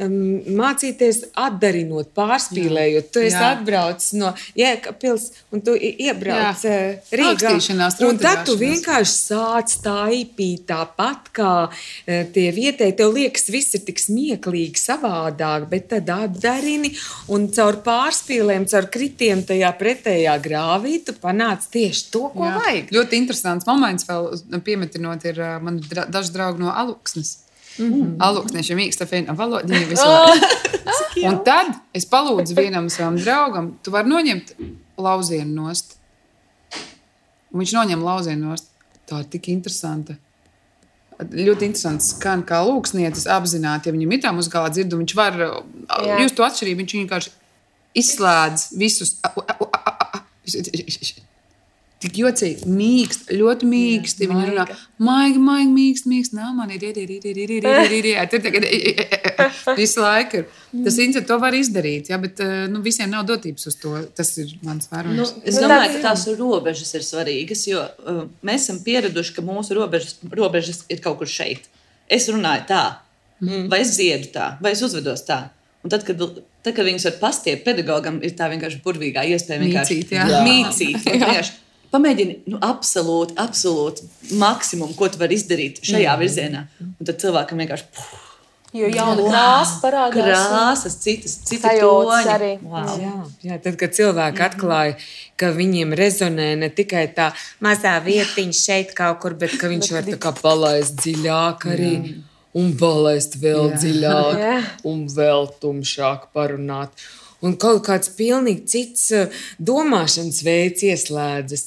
[0.00, 3.10] Mācīties atdarinot, pārspīlējot.
[3.12, 6.70] Tu esi atbraucis no Jēkabpils un tu iebrauc Jā.
[6.70, 7.54] eh, Rīgā.
[8.08, 11.52] Un tad tu vienkārši sāc taipīt tāpat kā
[12.06, 12.96] eh, tie vietēji.
[12.98, 16.92] Tev liekas, viss ir tik smieklīgi, savādāk, bet tad atdarini
[17.32, 22.56] un caur pārspīlēm, caur kritiem tajā pretējā grāvī tu panāc tieši to, ko Jā.
[22.60, 22.92] vajag.
[22.96, 27.38] Ļoti interesants moments, vēl piemetinot, ir uh, man dra daži draugi no Aluksnes.
[27.78, 27.92] Mm.
[27.92, 28.16] -hmm.
[28.18, 30.46] Aluksneši mīksta fēna valoda, viņi visu laiku.
[31.28, 34.52] Un tad es palūdzu vienam savam draugam, tu vari noņemt
[34.98, 35.96] lauzienu nost.
[37.52, 38.68] Un viņš noņem lauzienu nost.
[39.08, 40.14] Tā ir tik interesanta.
[41.22, 45.62] Ļoti interesants skan, kā lūksniecis apzināti, ja viņam ir tā muzikālā dzirdama, viņš var uh,
[46.06, 46.18] Jā.
[46.22, 46.80] just to atšķirību.
[46.82, 47.30] Viņš vienkārši
[47.94, 49.16] izslēdz visus.
[49.22, 51.31] a- a- a- a- a- a-
[52.02, 54.26] Tik jocīgi, mīkst, ļoti mīksti.
[54.26, 54.64] Viņi runā,
[55.06, 56.34] maigi, maigi, mīkst, mīkst.
[56.34, 56.82] Nā, man ir
[59.78, 60.40] visu laiku.
[60.42, 60.48] ir.
[60.82, 63.94] Tas incidents to var izdarīt, ja, bet eh, nu, visiem nav dotības uz to.
[64.18, 65.34] Tas ir mans Nu, vērojums.
[65.44, 69.78] es Nu, domāju, ka tās robežas ir svarīgas, jo uh, mēs esam pieraduši, ka mūsu
[69.78, 71.70] robežas, robežas ir kaut kur šeit.
[72.10, 72.84] Es runāju tā,
[73.44, 73.68] mm.
[73.70, 75.44] vai es dziedu tā, vai es uzvedos tā.
[75.82, 79.98] Un tad, kad, tad, kad viņus var pastiept, pedagogam ir tā vienkārši burvīgā iespēja vienkārši
[79.98, 80.42] Mīcīt, jā.
[80.48, 80.98] mīcīt.
[81.10, 81.61] vienkārši
[81.92, 84.08] Pamēģini nu, absolūti, absolūti
[84.40, 86.66] maksimumu, ko tu vari izdarīt šajā virzienā.
[86.82, 88.12] Un tad cilvēkam vienkārši puh,
[88.72, 90.14] Jo jauna krāsa parādās.
[90.16, 92.28] Krāsas, citas, citas toņi.
[92.32, 92.52] arī.
[92.64, 92.92] Wow.
[92.96, 93.12] Jā,
[93.44, 94.94] jā, tad, kad cilvēki atklāja,
[95.36, 97.28] ka viņiem rezonē ne tikai tā
[97.60, 101.92] mazā vietiņa šeit kaut kur, bet ka viņš var tā kā palaist dziļāk arī.
[102.56, 103.76] Un palaist vēl jā.
[103.80, 104.56] dziļāk, Jā.
[104.88, 107.04] un vēl tumšāk parunāt.
[107.44, 111.64] Un kaut kāds pilnīgi cits eh, domāšanas veids ieslēdzas.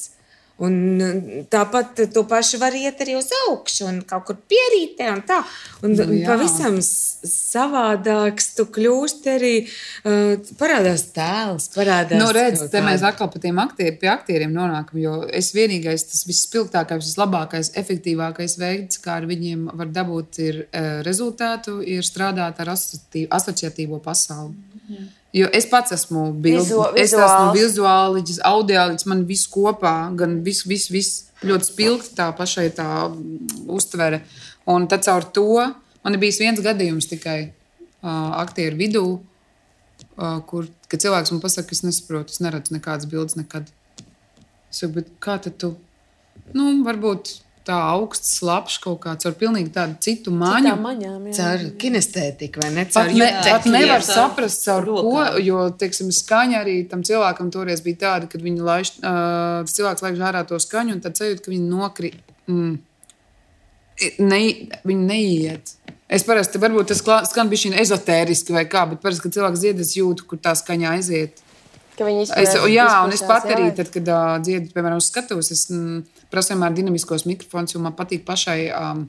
[0.64, 1.16] Un eh,
[1.52, 5.42] tāpat to pašu var iet arī uz augšu, un kaut kur pierītē, un tā.
[5.84, 6.28] Un, Nu, jā.
[6.28, 9.54] pavisam savādāks tu kļūsti arī.
[10.08, 12.20] Uh, parādās tēls, parādās.
[12.22, 15.00] Nu, redz, te mēs atkal pie tiem aktieriem, pie aktieriem nonākam.
[15.02, 21.02] Jo es vienīgais, tas visspilgtākais, vislabākais, efektīvākais veids, kā ar viņiem var dabūt ir, uh,
[21.08, 24.56] rezultātu, ir strādāt ar asociatīvo, pasauli.
[25.36, 30.88] Jo es pats esmu Vizu- es esmu vizuāliģis, audiāliģis, man viss kopā, gan viss, viss,
[30.94, 34.22] viss ļoti spilgti tā pašai tā mm, uztvere.
[34.72, 39.04] Un tad caur to man ir bijis viens gadījums tikai uh, aktieru vidū,
[40.16, 43.68] uh, kur cilvēks man pasakā, ka es nesaprotu, es neredzu nekādas bildes nekad.
[44.72, 45.74] Es saku, kā tad tu?
[46.56, 50.70] Nu, varbūt tā augsts, labs kaut kāds ar pilnīgi tādu citu maņu.
[50.70, 51.36] Tā maņām, jā.
[51.40, 52.86] Caur kinestētiku vai ne?
[52.86, 53.52] Pat, Caur ne, jutekļiem.
[53.56, 54.08] pat nevar jā.
[54.10, 55.40] saprast, caur ko, Rokām.
[55.48, 60.22] jo, teiksim, skaņa arī tam cilvēkam toreiz bija tāda, ka viņi laiž, uh, cilvēks laiž
[60.30, 62.22] ārā to skaņu, un tad sajūt, ka viņi nokrīt.
[62.48, 62.76] Mm.
[64.20, 64.40] Ne,
[64.84, 65.72] viņi neiet.
[66.12, 69.80] Es parasti, varbūt tas klā- skan šī ezotēriski vai kā, bet parasti, kad cilvēks dzied,
[69.82, 71.42] es jūtu, kur tā skaņa aiziet.
[71.98, 75.08] Ka viņi Es, izplatās- jā, un es pat arī, tad, kad uh, dziedu, piemēram, uz
[75.10, 76.04] skatuves, es mm,
[76.36, 78.60] prasu vienmēr dinamiskos mikrofons, jo man patīk pašai.
[78.76, 79.06] Um,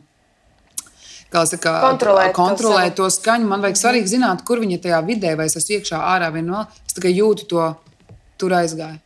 [1.27, 3.49] Kā saka, Kontrolēt kontrolēt to skaņu.
[3.51, 6.61] Man vajag svarīgi zināt, kur viņa tajā vidē, vai es esmu iekšā, ārā vai no.
[6.87, 7.64] Es tikai jūtu to,
[8.39, 9.01] tur aizgāju.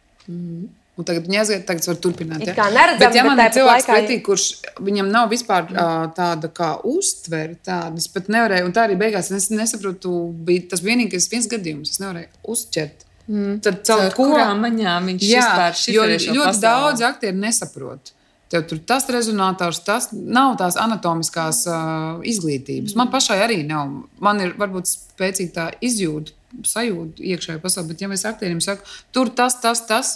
[1.01, 2.45] Un tagad viņa aiziet, tagad es varu turpināt.
[2.45, 2.67] Ja.
[2.69, 4.47] neredzam, bet, ja man ir cilvēks laikā- pretī, kurš
[4.85, 9.49] viņam nav vispār uh, tāda kā uztvere, tādas pat nevarēja, un tā arī beigās es
[9.55, 10.13] nesaprotu,
[10.45, 13.07] bija tas vienīgais viens gadījums, es nevarēju uzķert.
[13.31, 13.61] Mm.
[13.63, 16.63] Tad caur Caur kurām maņām viņš Jā, vispār šo ļoti pasauli?
[16.65, 18.13] daudz aktieru nesaprot.
[18.51, 22.97] Tev tur tas rezonators, tas nav tās anatomiskās uh, izglītības.
[22.99, 23.93] Man pašai arī nav.
[24.19, 26.35] Man ir varbūt spēcīga tā izjūta,
[26.67, 30.11] sajūta iekšējā pasaulē, bet ja mēs aktieriem sakām, tur tas, tas, tas.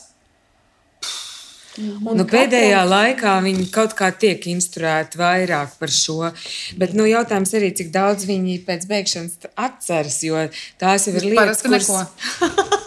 [1.78, 6.30] Nu, pēdējā laikā viņi kaut kā tiek instruēti vairāk par šo.
[6.78, 10.46] Bet nu, jautājums arī, cik daudz viņi pēc beigšanas atceras, jo
[10.82, 12.02] tās jau ir lietas, neko.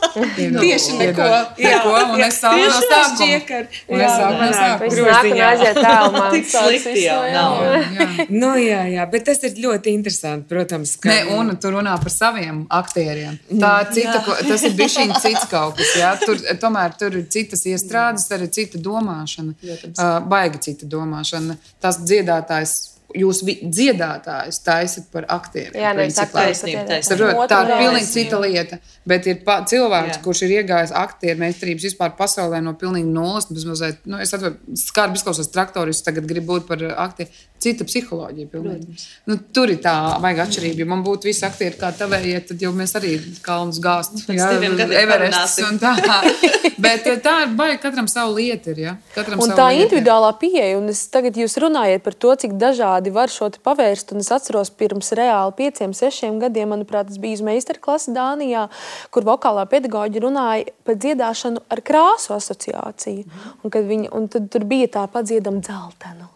[0.61, 1.27] Tieši neko.
[1.57, 3.59] Neko, un es sāku no sākuma.
[3.87, 5.51] Un es sāku no sākuma.
[5.87, 6.25] Tālumā.
[6.33, 7.57] Tik slikti jau nav.
[7.97, 8.07] Jā.
[8.33, 10.95] Nu, jā, jā, bet tas ir ļoti interesanti, protams.
[11.03, 11.11] Ka...
[11.11, 13.37] Nē, un tu runā par saviem aktieriem.
[13.53, 15.93] Tā ir cita, ko- tas ir bijis cits kaut kas.
[15.99, 16.13] Jā.
[16.23, 19.55] Tur, tomēr tur ir citas iestrādes, arī cita domāšana.
[19.93, 21.57] Uh, baigi cita domāšana.
[21.83, 22.75] Tas dziedātājs,
[23.15, 25.77] jūs dziedātājs taisat par aktieriem.
[25.79, 26.61] Jā, nevis aktieris.
[26.63, 28.79] Tā ir pilnīgi cita lieta.
[29.07, 30.23] Bet ir pa, cilvēks, Jā.
[30.25, 33.47] kurš ir iegājis aktieru meistarības vispār pasaulē no pilnīgi nulles.
[33.51, 37.31] nu, Mazliet, nu, es atveru, skarbi izklausos traktoris, tagad gribu būt par aktieru.
[37.57, 38.47] Cita psiholoģija.
[38.51, 38.99] pilnīgi.
[39.25, 40.83] Nu, tur ir tā vajag atšķirība.
[40.83, 45.63] Ja man būtu visi aktieri kā tavējie, tad jau mēs arī kalnus diviem gadiem Everests
[45.65, 45.95] un tā.
[46.77, 48.81] Bet eh, tā ir baigi, katram savu lietu ir.
[48.83, 48.93] Ja?
[49.15, 53.06] Katram Un savu tā individuālā pieeja, un es tagad jūs runājat par to, cik dažādi
[53.13, 54.11] var šo te pavērst.
[54.13, 58.67] Un es atceros, pirms reāli pieciem, sešiem gadiem, manuprāt, tas bija uz meistarklasi Dānijā,
[59.11, 63.27] kur vokālā pedagoģa runāja par dziedāšanu ar krāsu asociāciju.
[63.63, 66.29] Un, kad viņa, un tad tur bija tā padziedama dzeltena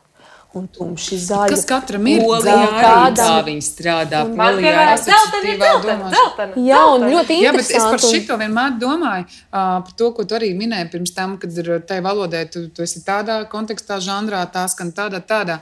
[0.53, 1.47] un tumši zaļa.
[1.53, 2.19] Kas katram ir?
[2.27, 2.71] Polijā Dzeltena.
[2.75, 4.19] arī kādam- tā viņi strādā.
[4.27, 6.09] Domāšana.
[6.11, 8.03] zeltaini, Jā, un ļoti Jā, bet es par interesanti.
[8.03, 11.79] un- šito vienmēr domāju, uh, par to, ko tu arī minēji pirms tam, kad ir
[11.87, 15.59] tai valodai, tu, tu esi tādā kontekstā, žanrā, tā skan tādā, tādā.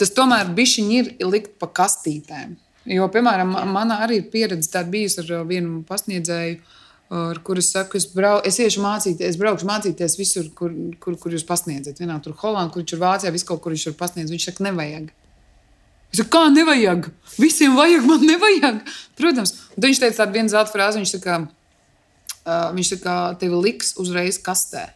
[0.00, 2.56] Tas tomēr bišķiņi ir likt pa kastītēm.
[2.90, 7.38] Jo, piemēram, ma- mana arī ir pieredze tāda bijusi ar uh, vienu pasniedzēju, uh, ar
[7.46, 11.36] kuru es saku, es, brau, es iešu mācīties, es braukšu mācīties visur, kur, kur, kur
[11.36, 12.00] jūs pasniedzat.
[12.02, 14.34] Vienā tur Holandē, kur viņš ir Vācijā, visu kaut kur viņš ir pasniedzis.
[14.34, 15.12] Viņš saka, nevajag.
[16.12, 17.06] Es saku, kā nevajag?
[17.38, 18.80] Visiem vajag, man nevajag.
[19.20, 20.98] Protams, un viņš teica tādu vienu zelta frāzi.
[21.04, 21.38] Viņš saka,
[22.42, 24.88] uh, viņš saka, tevi liks uzreiz kastē.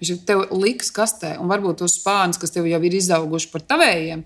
[0.00, 3.64] Viņš saka, tev liks kastē, un varbūt tos spārnus, kas tev jau ir izauguši par
[3.72, 4.24] tavējiem,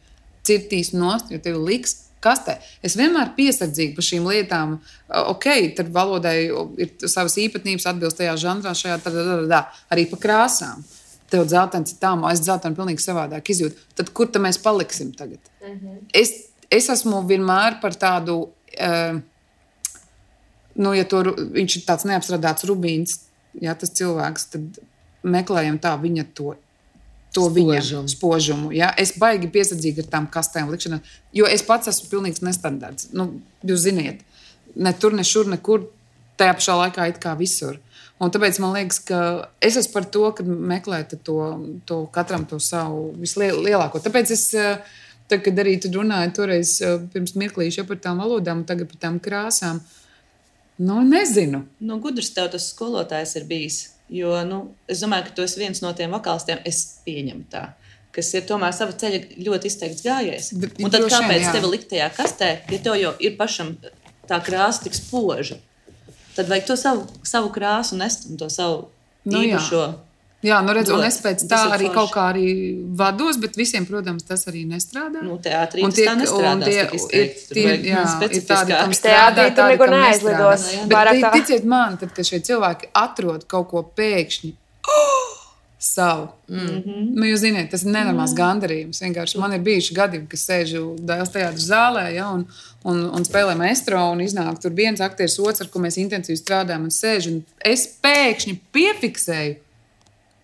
[0.48, 2.56] cirtīs nost, jo tev liks kastē.
[2.84, 4.78] Es vienmēr piesardzīgi par šīm lietām.
[5.30, 5.48] Ok,
[5.78, 6.36] tad valodai
[6.80, 9.62] ir savas īpatnības, atbilst tajā žanrā, šajā tādā, tādā, tādā,
[9.94, 10.82] arī pa krāsām.
[11.28, 13.88] Tev dzeltens ir tā, es dzeltenu pilnīgi savādāk izjūtu.
[13.98, 15.42] Tad kur tad mēs paliksim tagad?
[16.16, 16.32] Es,
[16.72, 18.38] es esmu vienmēr par tādu,
[18.80, 19.18] uh,
[20.80, 21.22] nu, ja to,
[21.58, 23.18] viņš ir tāds neapstrādāts rubīns,
[23.60, 24.80] ja tas cilvēks, tad
[25.30, 26.54] meklējam tā viņa to,
[27.34, 28.12] to viņa Spožumu.
[28.14, 28.72] spožumu.
[28.76, 28.92] Ja?
[28.96, 31.00] Es baigi piesardzīgi ar tām kastēm likšanā,
[31.36, 33.10] jo es pats esmu pilnīgs nestandarts.
[33.12, 33.30] Nu,
[33.66, 34.24] jūs ziniet,
[34.74, 35.88] ne tur, ne šur, nekur,
[36.38, 37.78] tajā pašā laikā it kā visur.
[38.18, 39.18] Un tāpēc man liekas, ka
[39.62, 41.36] es esmu par to, ka meklēt to,
[41.86, 44.00] to katram to savu vislielāko.
[44.02, 44.80] Tāpēc es, eh,
[45.30, 49.02] tad, kad arī tur runāju, toreiz eh, pirms mirklīša par tām valodām, un tagad par
[49.04, 49.78] tām krāsām,
[50.82, 51.62] nu, nezinu.
[51.78, 53.78] Nu, gudrs tev tas skolotājs ir bijis.
[54.08, 57.64] Jo nu, es domāju, ka tu esi viens no tiem vokālistiem, es pieņemu tā,
[58.14, 60.52] kas ir tomēr sava ceļa ļoti izteikts gājējs.
[60.80, 61.54] Un tad kāpēc jā.
[61.56, 63.74] tevi likt tajā kastē, ja tev jau ir pašam
[64.28, 65.60] tā krāsa tik spoža?
[66.38, 68.86] Tad vajag to savu, savu krāsu nest un to savu
[69.28, 69.80] Nu, īpašo.
[69.82, 70.07] Jā,
[70.62, 71.06] nu redz, un Dod.
[71.08, 71.94] es pēc Tas tā ir arī forši.
[71.94, 72.46] kaut kā arī
[72.94, 75.22] vados, bet visiem, protams, tas arī nestrādā.
[75.22, 78.46] Nu, teātrī Un tas tie- tā nestrādās un tie- ir- vajag jā, ir specifiskāk.
[78.46, 80.62] tādi, kam tur tādi, kam neaizlidos.
[80.62, 80.88] nestrādā.
[80.88, 81.32] Bet tā.
[81.32, 84.52] ticiet man, tad, kad šie cilvēki atrod kaut ko pēkšņi
[84.86, 85.34] oh,
[85.78, 86.28] savu.
[86.48, 87.14] Mm -hmm.
[87.14, 88.38] nu, jūs zināt, tas ir nenormāls mm.
[88.38, 89.02] gandarījums.
[89.02, 92.46] Vienkārši man ir bijuši gadi, kad sēžu Dāvidas teātris zālē ja, un,
[92.84, 96.82] un, un spēlē maestro, un iznāk tur viens aktieris, otrs, ar ko mēs intensīvi strādājam,
[96.82, 97.26] un sēž.
[97.32, 99.56] Un es pēkšņi piefiksēju,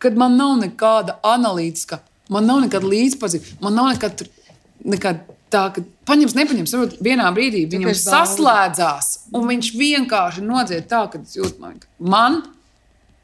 [0.03, 2.01] kad man nav nekāda analītiska,
[2.35, 6.75] man nav nekāda līdzpazīšana, man nav nekāda, tur- nekāda tā, ka paņems, nepaņems.
[6.75, 11.79] Varbūt vienā brīdī viņam Tāpēc saslēdzās, un viņš vienkārši nodzied tā, ka es jūtu, man,
[11.99, 12.43] man,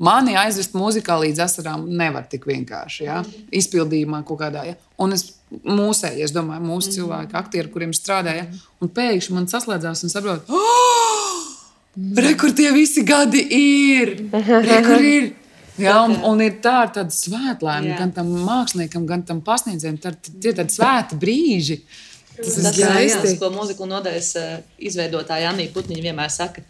[0.01, 3.05] mani aizvest mūzikā līdz asarām nevar tik vienkārši.
[3.09, 3.21] Ja?
[3.53, 4.65] Izpildījumā kaut kādā.
[4.71, 4.79] Ja?
[5.01, 8.47] Un es mūsēju, es domāju, mūsu cilvēki, aktieri, kuriem strādāja,
[8.81, 11.47] un pēkšņi man saslēdzās un saprotu, oh!
[12.23, 14.13] Re, kur tie visi gadi ir?
[14.31, 15.33] Re, kur ir?
[15.81, 19.99] Jā, un, un ir tā, tāda svētlēma gan tam māksliniekam, gan tam pasniedzējam.
[20.01, 21.81] Tie ir tādi svēti brīži.
[22.41, 24.53] Tas ir Tas ir tas, ko mūzikas nodaļas eh,
[24.91, 26.65] izveidotāja Anija Putniņa vienmēr saka.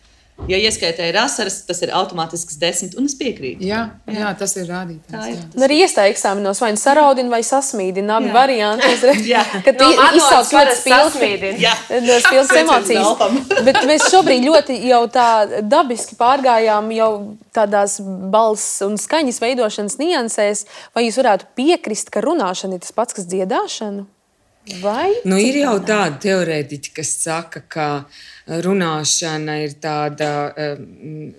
[0.49, 3.65] Ja ieskaitēji asaras, tas ir automātisks desmit, un es piekrītu.
[3.67, 5.13] Jā, jā, tas ir rādītājs.
[5.13, 5.37] Tā ir.
[5.37, 5.47] jā.
[5.59, 8.17] Un arī iestāja eksāmenos vai nu saraudina, vai sasmīdina.
[8.21, 8.91] Abi varianti.
[9.31, 9.43] Jā.
[9.67, 11.53] Kad No izsauc ļoti.
[11.61, 11.75] Jā.
[11.91, 13.25] Sveiciens emocijas.
[13.67, 15.29] Bet mēs šobrīd ļoti jau tā
[15.63, 17.11] dabiski pārgājām jau
[17.57, 17.99] tādās
[18.33, 20.65] balss un skaņas veidošanas niansēs.
[20.97, 24.07] Vai jūs varētu piekrist, ka runāšana ir tas pats, kas dziedāšana?
[24.83, 25.09] Vai?
[25.25, 27.87] Nu, ir jau tādi teorētiķi, kas saka, ka
[28.51, 30.31] runāšana ir tāda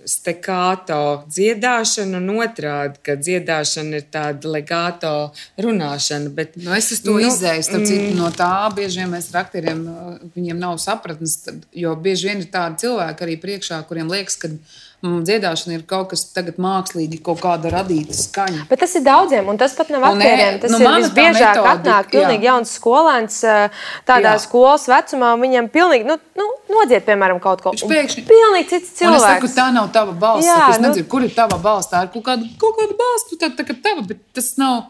[0.08, 5.12] stekāto dziedāšana, un otrādi, ka dziedāšana ir tāda legāto
[5.60, 6.32] runāšana.
[6.32, 7.68] Bet, Nu, es to Nu, nu, izdevies.
[7.72, 8.16] Mm.
[8.16, 11.38] No tā bieži vien mēs aktieriem uh, viņiem nav sapratnes.
[11.76, 16.12] Jo bieži vien ir tādi cilvēki arī priekšā, kuriem liekas, ka mm, dziedāšana ir kaut
[16.12, 18.66] kas tagad mākslīgi, kaut kāda radīta skaņa.
[18.70, 20.60] Bet tas ir daudziem, un tas pat nav nē, aktieriem.
[20.62, 22.12] Tas nu, ir tā visbiežāk atnāk jā.
[22.12, 24.42] pilnīgi jauns skolēns eh, tādā Jā.
[24.44, 27.74] skolas vecumā, un viņam pilnīgi, nu, nu nodziet, piemēram, kaut ko.
[27.74, 29.54] Un pēkšņi- Pilnīgi cits es saku, cilvēks.
[29.58, 30.46] tā nav tava balss.
[30.46, 31.90] Jā, Jā, es nu- nezinu, kur ir tava balss.
[31.90, 34.84] Tā ir kaut kāda, kaut kāda balss, tā, tā kā tava, bet tas nav.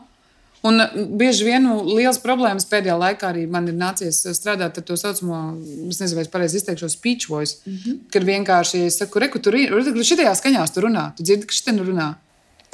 [0.63, 4.79] Un uh, bieži vien nu, liels problēmas pēdējā laikā arī man ir nācies uh, strādāt
[4.79, 5.41] ar to saucamo,
[5.91, 7.59] es nezinu, vai es pareizi izteikšu, speech voice.
[7.67, 7.79] Mm.
[7.79, 8.03] -hmm.
[8.13, 9.73] Kad vienkārši es saku, reku, tur ir,
[10.13, 12.15] šitajā skaņā tu runā, tu dzirdi, ka šitie nu runā.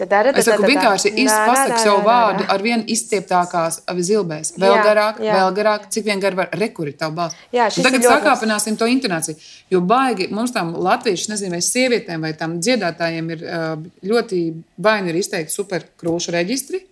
[0.06, 4.52] Dara, Es saku, vienkārši izpasaku savu vārdu ar vien izstieptākās zilbēs.
[4.54, 5.34] Vēl Jā, garāk, jā.
[5.34, 7.36] vēl garāk, cik vien gar var rekurīt tavu balsi.
[7.50, 9.34] Jā, tagad sakāpināsim to intonāciju.
[9.74, 13.64] Jo baigi mums tam latviešu, nezinu, vai sievietēm vai tam dziedātājiem ir ā,
[14.12, 14.42] ļoti
[14.86, 16.84] vai nu ir izteikti superkrūšu reģistri,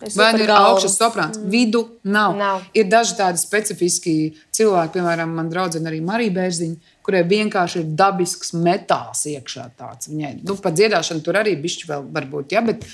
[0.00, 1.38] Es vai nu ir augšas soprāns.
[1.40, 1.48] Mm.
[1.50, 2.36] Vidu nav.
[2.36, 2.62] Nav.
[2.76, 4.14] Ir daži tādi specifiski
[4.52, 9.70] cilvēki, piemēram, man draudzene arī Marija Bērziņa, kurai vienkārši ir dabisks metāls iekšā.
[9.78, 10.10] Tāds.
[10.12, 12.84] Viņai, nu, pat dziedāšana tur arī bišķi vēl var būt, ja, bet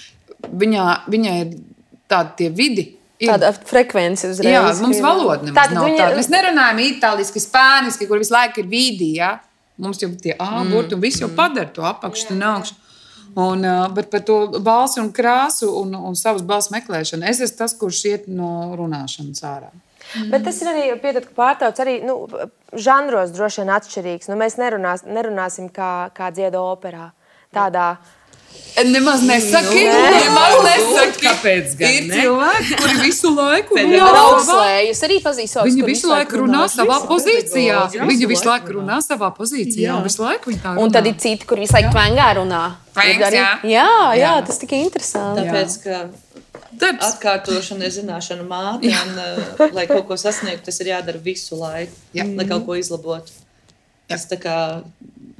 [0.53, 1.55] viņā, viņai ir
[2.13, 2.87] tādi tie vidi.
[3.23, 3.31] ir.
[3.31, 4.53] Tāda frekvence uzreiz.
[4.53, 6.19] Jā, mums valoda nemaz nav viņa- tāda.
[6.19, 9.15] Mēs nerunājam itāliski, spāniski, kur visu laiku ir vidi.
[9.17, 9.41] Ja?
[9.79, 12.75] Mums jau tie āburti un viss jau padara to apakšu un augšu.
[13.35, 13.65] Un,
[13.97, 18.03] bet par to balsi un krāsu un, un savas balss meklēšanu es esmu tas, kurš
[18.11, 19.71] iet no runāšanas ārā.
[20.29, 22.17] Bet tas ir arī pietiekami, ka pārtrauc arī nu,
[22.77, 24.29] žanros droši vien atšķirīgs.
[24.29, 27.09] Nu, mēs nerunās, nerunāsim kā, kā dziedā operā.
[27.57, 27.95] Tādā
[28.83, 31.21] Nemaz nesaki, Nu, nemaz nesaki.
[31.27, 32.17] Kāpēc gan Ir ne?
[32.17, 34.07] cilvēki, kuri visu laiku runā.
[35.67, 37.83] Viņi visu laiku runā savā pozīcijā.
[37.93, 39.99] Jā, Viņi visu laiku runā savā pozīcijā.
[40.81, 42.63] un tad ir citi, kur visu laiku tvangā runā.
[42.97, 43.49] Tvangs, jā.
[43.65, 43.89] jā,
[44.19, 45.45] jā, tas tikai interesanti.
[45.47, 46.01] Tāpēc, ka
[46.73, 47.05] Darbs.
[47.13, 51.93] atkārtošana ir zināšana māte, un, uh, lai kaut ko sasniegtu, tas ir jādara visu laiku,
[52.17, 52.25] Jā.
[52.37, 53.33] lai kaut ko izlabotu.
[54.09, 54.57] Tas tā kā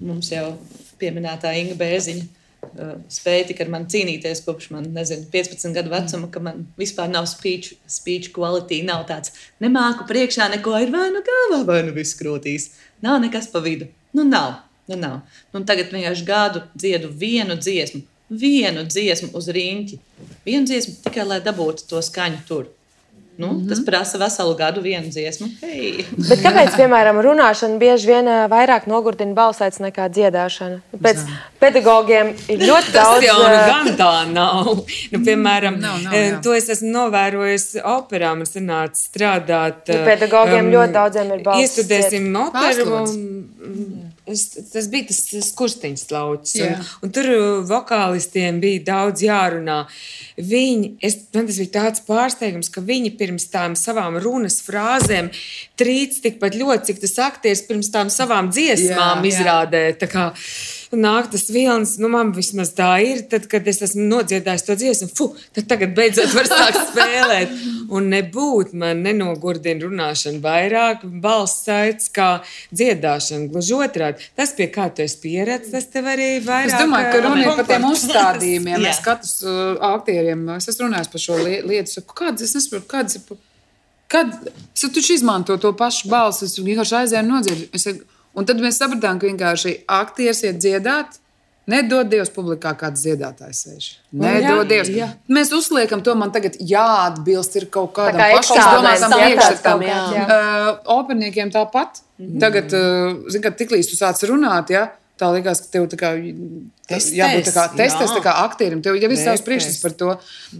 [0.01, 0.55] mums jau
[1.01, 2.25] pieminētā Inga Bēziņa.
[2.63, 7.11] Uh, Spēja tik ar mani cīnīties kopš man, nezinu, 15 gadu vecuma, ka man vispār
[7.13, 11.97] nav speech, speech quality, nav tāds, nemāku priekšā neko, ir vai nu galvā, vai nu
[11.97, 12.71] viss krūtīs.
[13.03, 13.91] Nav nekas pa vidu.
[14.15, 14.61] Nu, nav.
[14.91, 15.21] Nu, nav.
[15.55, 18.03] Nu, tagad vienkārši gadu dziedu vienu dziesmu.
[18.33, 19.99] vienu dziesmu uz rīņķi.
[20.47, 22.71] Vienu dziesmu tikai lai dabūtu to skaņu tur.
[23.39, 23.69] Nu, mm -hmm.
[23.69, 25.47] Tas prasa veselu gadu, vienu dziesmu.
[25.61, 26.05] Hey.
[26.29, 30.81] Bet kāpēc, piemēram, runāšana bieži vien vairāk nogurdina balsaitas nekā dziedāšana?
[31.03, 31.27] Pēc Zā.
[31.61, 33.25] pedagogiem ir ļoti Tas daudz.
[33.25, 34.67] jau nu gan tā nav.
[35.13, 36.43] Nu, piemēram, Nav, nav, jā.
[36.43, 38.35] to es esmu novērojis operā.
[38.37, 39.89] Man sanāca strādāt.
[39.89, 42.95] Nu, pedagogiem ļoti daudziem ir balss Iestudēsim operu.
[43.03, 46.55] Un- Es, tas bija tas, tas kursteņš lauks.
[46.65, 49.79] Un, un tur uh, vokālistiem bija daudz jārunā.
[50.41, 55.33] Viņi, es, man tas bija tāds pārsteigums, ka viņi pirms tām savām runas frāzēm
[55.81, 59.33] trīc tikpat ļoti, cik tas aktieris pirms tām savām dziesmām Jā, jā.
[59.33, 59.85] izrādē.
[60.01, 60.31] Tā kā
[60.99, 65.09] nāk tas vilnis, nu man vismaz tā ir, tad, kad es esmu nodziedājis to dziesmu,
[65.17, 67.55] fu, tad tagad beidzot var sākt spēlēt.
[67.93, 72.29] Un nebūt man nenogurdina runāšana vairāk, balss saits kā
[72.73, 74.29] dziedāšana, gluži otrādi.
[74.39, 76.73] Tas, pie kā tu esi pieredzējis, tas tev arī vairāk.
[76.73, 78.85] Es domāju, ka runa ir par tiem uzstādījumiem.
[78.87, 82.89] Mēs katrs uh, aktieriem, es esmu runājis par šo lie- lietu, saku, kādas, es nesaprotu,
[82.93, 83.41] kādas ir.
[84.13, 84.33] Kad
[84.77, 87.55] es taču izmanto to pašu balsi, es vienkārši aizēju.
[87.73, 88.05] Es saku,
[88.39, 91.19] Un tad mēs sapratām, ka vienkārši aktieris iet dziedāt.
[91.71, 93.85] Nedod Dievs, publikā kāds dziedātājs sēž.
[94.19, 94.89] Nedod Dievs.
[94.91, 95.07] jā.
[95.31, 100.25] Mēs uzliekam to, man tagad jāatbilst ir kaut kādam kā kāds, jā.
[100.27, 102.03] Uh, operniekiem tāpat.
[102.43, 104.89] Tagad, uh, zin, kad tiklīdz tu sāc runāt, ja,
[105.23, 106.13] tā liekas, ka tev tā kā,
[106.91, 108.17] Testēs, jābūt tā kā testēs, jā.
[108.19, 108.83] tā kā aktierim.
[108.83, 110.15] Tev jau ir savs priekšstats par to.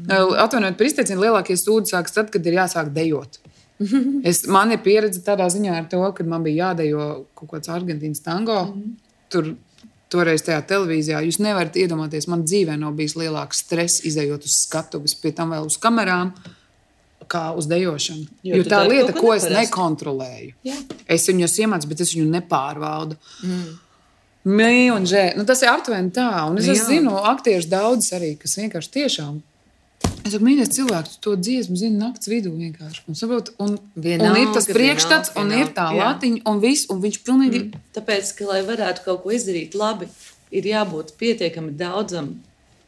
[0.07, 3.42] Uh, Atvainojiet par izteicienu, lielākie sūdi sākas tad, kad ir jāsāk dejot.
[4.29, 8.25] Es, man ir pieredze tādā ziņā ar to, ka man bija jādejo kaut kāds Argentīnas
[8.25, 8.59] tango.
[9.33, 9.55] Tur
[10.13, 15.17] toreiz tajā televīzijā jūs nevarat iedomāties, man dzīvē nav bijis lielāks stress, izējot uz skatuves,
[15.19, 16.35] pie tam vēl uz kamerām.
[17.33, 18.27] Kā uz dejošanu.
[18.45, 20.51] Jo Jo, tā lieta, ko ko es nekontrolēju.
[20.67, 20.75] Jā.
[21.09, 23.17] Es viņu esmu iemācījies, bet es viņu nepārvaldu.
[24.43, 25.39] Mīl un žēl.
[25.39, 26.27] Nu, tas ir aptuveni tā.
[26.51, 26.75] Un es Jā.
[26.75, 26.89] Jā.
[26.91, 29.39] zinu, aktieris daudz arī, kas vienkārši tiešām.
[30.23, 33.03] Es saku, mīļais cilvēks, to dziesmu zini naktas vidū vienkārši.
[33.11, 36.11] Un, saprot, un, un Vienalga, ir tas priekšstats, vienalga, un ir tā vienalga, jā.
[36.13, 37.63] latiņa, un viss, un viņš pilnīgi.
[37.67, 37.83] Mm.
[37.97, 40.07] Tāpēc, ka, lai varētu kaut ko izdarīt labi,
[40.55, 42.35] ir jābūt pietiekami daudzam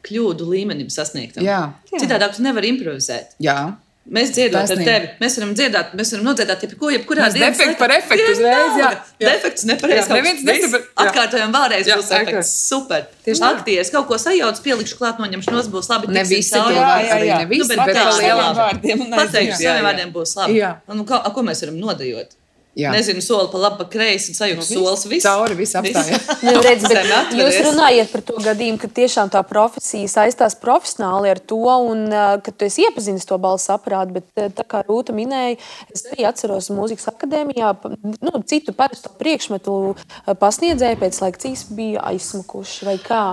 [0.05, 1.43] kļūdu līmenim sasniegtam.
[1.45, 1.59] Jā.
[1.91, 3.35] Citādi tu nevari improvizēt.
[3.43, 3.75] Jā.
[4.05, 5.07] Mēs dziedam ar tevi.
[5.17, 8.89] Mēs varam dziedāt, mēs varam nodziedāt jebko, jebkurā Mēs defektu par efektu uzreiz, jā.
[9.17, 9.31] Jā.
[9.31, 10.11] Defekts nepareizs.
[10.13, 11.05] Neviens nesaprot, jā.
[11.07, 12.51] Atkārtojam vēlreiz, Jā, būs efekts.
[12.69, 13.07] Super.
[13.25, 13.49] Tieši tā.
[13.57, 16.13] Aktieris kaut ko sajauc, pielikšu klāt noņemšanos, būs labi.
[16.13, 17.41] Ne visi to var, jā, arī jā.
[17.41, 18.55] ne visi, Nu, bet bet saviem lielam.
[18.61, 20.59] vārdiem un Pateikšu, saviem vārdiem būs labi.
[20.61, 20.71] Jā.
[20.93, 22.37] Nu, ko, ko mēs varam nodejot?
[22.75, 22.91] Jā.
[22.91, 25.05] Nezinu, soli pa labi, pa kreisi, un sajūta solis.
[25.07, 25.23] Viss.
[25.23, 26.25] Cauri viss apstājas.
[26.45, 26.59] Nu,
[27.39, 32.35] jūs runājat par to gadījumu, ka tiešām tā profesija saistās profesionāli ar to, un uh,
[32.43, 34.17] ka tu esi iepazinis to balss aparātu.
[34.19, 35.55] Bet, tā kā Rūta minēja,
[35.93, 37.71] es arī atceros mūzikas akadēmijā,
[38.03, 43.23] nu, citu parasto priekšmetu uh, pasniedzēju pēc laika cīs bija aizsmakuši vai kā.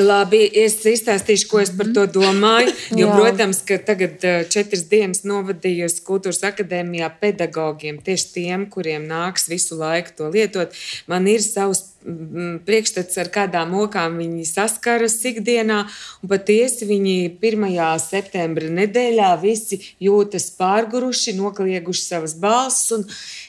[0.00, 2.72] Labi, es izstāstīšu, ko es par to domāju.
[2.98, 9.78] Jo, protams, ka tagad četras dienas novadījusi kultūras akadēmijā pedagogiem, tieši tiem, kuriem nāks visu
[9.78, 10.74] laiku to lietot.
[11.10, 15.82] Man ir savs mm, priekšstats, ar kādām okām viņi saskaras ikdienā.
[16.30, 17.68] Patiesi viņi 1.
[18.06, 23.06] septembra nedēļā visi jūtas pārguruši, noklieguši savas balsis un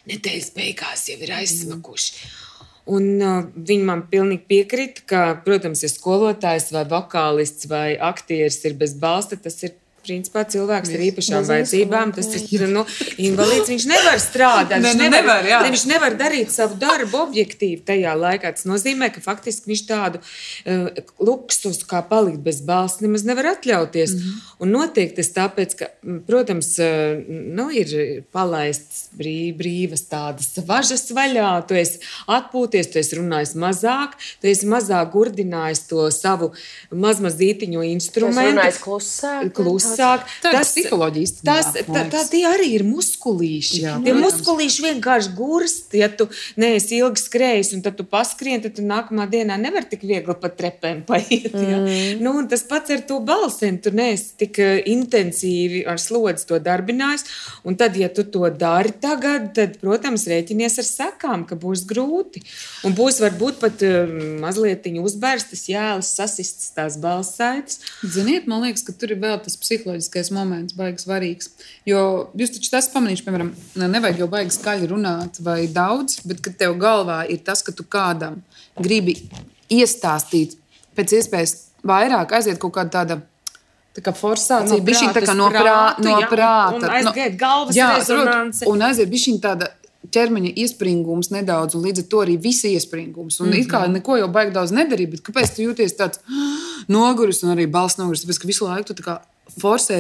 [0.09, 2.29] nedēļas beigās jau ir aizsmakuši.
[2.89, 8.79] Un, uh, viņi man pilnīgi piekrita, ka, protams, ja skolotājs vai vokālists vai aktieris ir
[8.79, 9.77] bez balsta, tas ir.
[10.05, 12.85] Principā cilvēks ar īpašām vajadzībām, tas ir nu,
[13.17, 13.69] invalīds.
[13.69, 15.59] Viņš nevar strādāt, Ne, viņš nu, nevar, nevar, jā.
[15.65, 18.53] viņš nevar darīt savu darbu objektīvi tajā laikā.
[18.55, 20.89] Tas nozīmē, ka faktiski viņš tādu uh,
[21.19, 24.15] luksusu kā palikt bez balss nemaz nevar atļauties.
[24.15, 24.47] Mm -hmm.
[24.59, 25.89] Un notiek tas tāpēc, ka,
[26.27, 33.19] protams, uh, nu, ir palaists brī, brīvas tādas važas vaļā, tu esi atpūties, tu esi
[33.19, 36.51] runājis mazāk, tu esi mazāk gurdinājis to savu
[36.91, 38.51] mazmazītiņo Mēs instrumentu.
[38.51, 39.53] runājam klusāk.
[39.89, 40.25] Klusāk.
[40.43, 43.81] Tā psiholoģija īstenībā, Tas, tā, tā tie arī ir muskulīši.
[43.83, 45.95] Jā, tie muskulīši vienkārši gurst.
[45.97, 46.29] Ja tu
[46.59, 50.51] neesi ilgi skrējis un tad tu paskrien, tad tu nākamā dienā nevar tik viegli pa
[50.53, 51.55] trepēm paiet.
[51.55, 52.21] Mm.
[52.23, 53.79] Nu, tas pats ar to balsēm.
[53.83, 57.27] Tu neesi tik eh, intensīvi ar slodzi to darbinājis.
[57.67, 62.43] Un tad, ja tu to dari tagad, tad, protams, rēķinies ar sekām, ka būs grūti.
[62.87, 64.05] Un būs varbūt pat eh,
[64.41, 67.79] mazliet uzbērstas jēlas, sasistas tās balsaitas.
[68.03, 71.49] Ziniet, man liekas, ka tur ir vēl tas psiholoģiskais moments, baigs svarīgs.
[71.89, 76.41] Jo jūs taču tas pamanīsiet, piemēram, ne- nevajag jau baigi skaļi runāt vai daudz, bet
[76.41, 78.41] kad tev galvā ir tas, ka tu kādam
[78.77, 79.15] gribi
[79.69, 80.57] iestāstīt
[80.95, 83.21] pēc iespējas vairāk, aiziet kaut kāda tāda.
[83.89, 86.75] Tā kā forsācija No bija tā kā no, prā, prātu, no jā, prāta.
[86.77, 88.67] un aiziet galvas jā, rezonance.
[88.69, 89.71] Un aiziet bija šī tāda
[90.13, 93.39] ķermeņa iespringums nedaudz, un līdz ar to arī viss iespringums.
[93.39, 93.59] Un mm -hmm.
[93.61, 93.93] it kā mhm.
[93.93, 96.19] neko jau baigi daudz nedarīt, bet kāpēc tu jūties tāds
[96.95, 98.23] noguris un arī balss noguris?
[98.23, 99.19] Tāpēc, ka visu laiku tu forsē,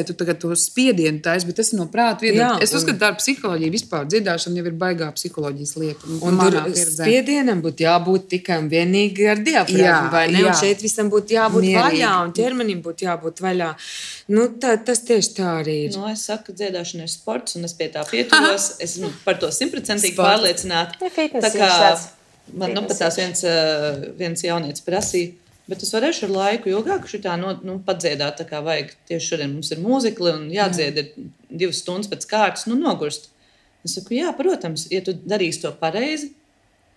[0.07, 2.59] tu to spiedienu taisi, bet tas ir no prāta viedokļa.
[2.63, 6.09] Es uzskatu, ka psiholoģija vispār dziedāšana jau ir baigā psiholoģijas lieta.
[6.19, 10.43] Un, un tur spiedienam būtu jābūt tikai un vienīgi ar diafragmu, vai ne?
[10.43, 10.53] Jā.
[10.53, 11.81] Un šeit visam būtu jābūt Mierīgi.
[11.81, 13.71] vaļā, un ķermenim būtu jābūt vaļā.
[14.35, 15.97] Nu, tā, tas tieši tā arī ir.
[15.97, 18.71] Nu, es saku, ka dziedāšana ir sports, un es pie tā pieturos.
[18.79, 20.97] Es esmu par to simtprocentīgi pārliecināta.
[21.01, 21.69] Tā kā
[22.57, 25.35] man nu, pat tās viens, eh, viens jaunietis prasīja.
[25.69, 28.95] Bet es varēšu ar laiku ilgāk šitā no, nu, padziedāt, tā kā vajag.
[29.09, 31.11] Tieši šodien mums ir mūzikli un jādzied ir
[31.49, 33.29] divas stundas pēc kārtas, nu nogurst.
[33.85, 36.31] Es saku, jā, protams, ja tu darīsi to pareizi,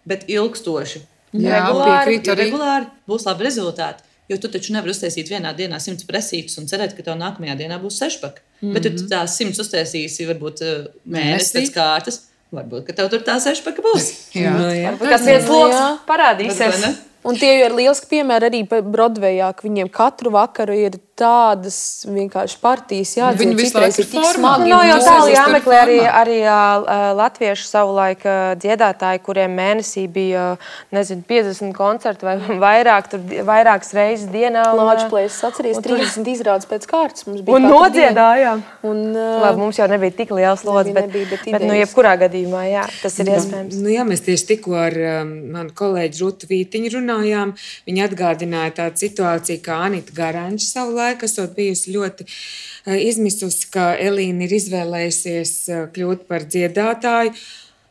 [0.09, 1.05] bet ilgstoši.
[1.33, 4.09] Jā, regulāri, ja regulāri būs labi rezultāti.
[4.31, 7.79] Jo tu taču nevari uztaisīt vienā dienā simts presītus un cerēt, ka tev nākamajā dienā
[7.83, 8.41] būs sešpaka.
[8.41, 8.75] Mm -hmm.
[8.75, 12.21] Bet, tu tās simts uztaisīsi varbūt eh, mēnesi pēc kārtas,
[12.53, 14.13] varbūt tev tur tā sešpaka būs.
[14.43, 14.97] Jā, no, jā.
[14.99, 17.12] Kas viens lokus parādīsies.
[17.23, 21.77] Un tie ir lieliski piemēri arī Broadwayā, ka viņiem katru vakaru ir tādas
[22.09, 23.43] vienkārši partijas jāatzīst.
[23.43, 24.69] Viņi visu laiku ir tik smagi.
[24.73, 30.47] Nav jau tālu jāmeklē arī, arī uh, latviešu savulaik uh, dziedātāji, kuriem mēnesī bija,
[30.95, 32.37] nezinu, 50 koncerti vai
[32.67, 34.65] vairāk, tur vairākas reizes dienā.
[34.79, 36.33] Lāču plēs, atceries, 30 tur...
[36.33, 37.61] izrādes pēc kārtas mums bija.
[37.61, 38.65] Un nodziedājām.
[38.89, 42.17] Un, uh, Labi, mums jau nebija tik liels lods, bet, nebija, bet, bet nu, jebkurā
[42.25, 43.79] gadījumā, jā, tas ir iespējams.
[43.85, 47.55] Nu, jā, mēs tieši tikko ar um, manu kolēģi Rutu Vītiņu runājām.
[47.89, 53.93] Viņa atgādināja tādu situāciju, kā Anita Garanča savulaik laiku esot bijusi ļoti eh, izmisusi, ka
[54.01, 57.37] Elīna ir izvēlējusies eh, kļūt par dziedātāju,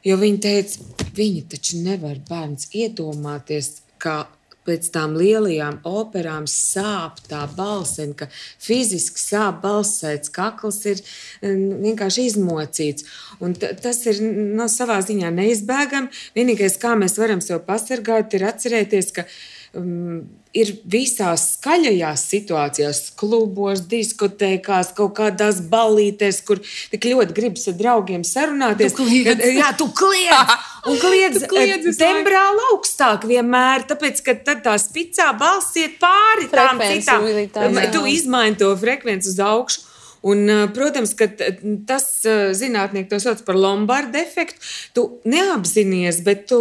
[0.08, 4.24] jo viņa teica, viņa taču nevar bērns iedomāties, ka
[4.68, 8.28] pēc tam lielajām operām sāp tā balsene, ka
[8.62, 11.02] fiziski sāp balsēts, kakls ir
[11.42, 13.08] vienkārši izmocīts.
[13.42, 16.12] Un tas ir no savā ziņā neizbēgami.
[16.38, 19.26] Vienīgais, kā mēs varam sev pasargāt, ir atcerēties, ka
[19.78, 20.22] um,
[20.58, 26.60] ir visās skaļajās situācijās, klubos, diskotēkās, kaut kādās ballītēs, kur
[26.92, 28.96] tik ļoti gribas ar draugiem sarunāties.
[28.98, 29.46] Tu kliedz.
[29.58, 30.58] Jā, tu kliedz!
[30.90, 36.82] Un kliedz, kliedz tembrāli augstāk vienmēr, tāpēc, ka tad tā spicā balss iet pāri tām
[36.82, 37.28] citām.
[37.94, 39.91] Tu izmaini to frekvenci uz augšu.
[40.22, 40.46] Un,
[40.76, 41.26] protams, ka
[41.90, 42.06] tas
[42.58, 44.62] zinātnieki to sauc par Lombardu efektu.
[44.94, 46.60] Tu neapzinājies, bet tu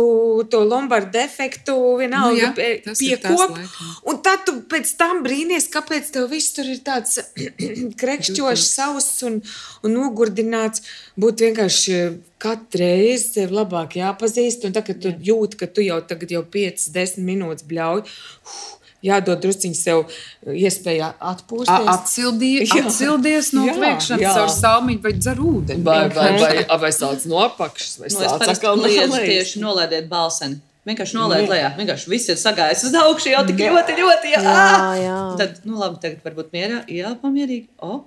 [0.52, 3.60] to Lombardu efektu vienalga nu, piekop.
[4.08, 7.20] Un tad tu pēc tam brīnies, kāpēc tev viss tur ir tāds
[8.00, 9.38] krekšķošs, sauss un,
[9.84, 10.86] un nogurdināts.
[11.20, 12.00] Būtu vienkārši
[12.40, 14.64] katru reizi sev labāk jāpazīst.
[14.64, 18.06] Un tagad, tu jūti, ka tu jau tagad jau 5, 10 minūtes bļauj.
[18.08, 20.14] Uh, jādod drusciņš sev uh,
[20.54, 21.90] iespēja atpūsties.
[21.94, 25.84] Atsildies, atsildies no kliekšanas ar salmiņu vai dzer ūdeni.
[25.86, 29.14] Vai, vai, vai, vai sāc no apakšas, vai no, sāc atkal no lejas.
[29.20, 30.60] Tieši nolaidiet balseni.
[30.88, 31.74] Vienkārši nolaid lejā.
[31.76, 34.32] Vienkārši viss ir sagājis uz augšu jau tik ļoti, ļoti.
[34.32, 34.94] Jā, jā.
[35.02, 35.18] jā.
[35.36, 37.68] Tad, nu labi, tagad varbūt mierā, jā, pamierīgi.
[37.84, 38.00] O,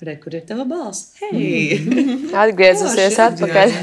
[0.00, 1.12] re, kur ir tava balss?
[1.20, 1.76] Hei!
[2.44, 3.76] Atgriezusies atpakaļ.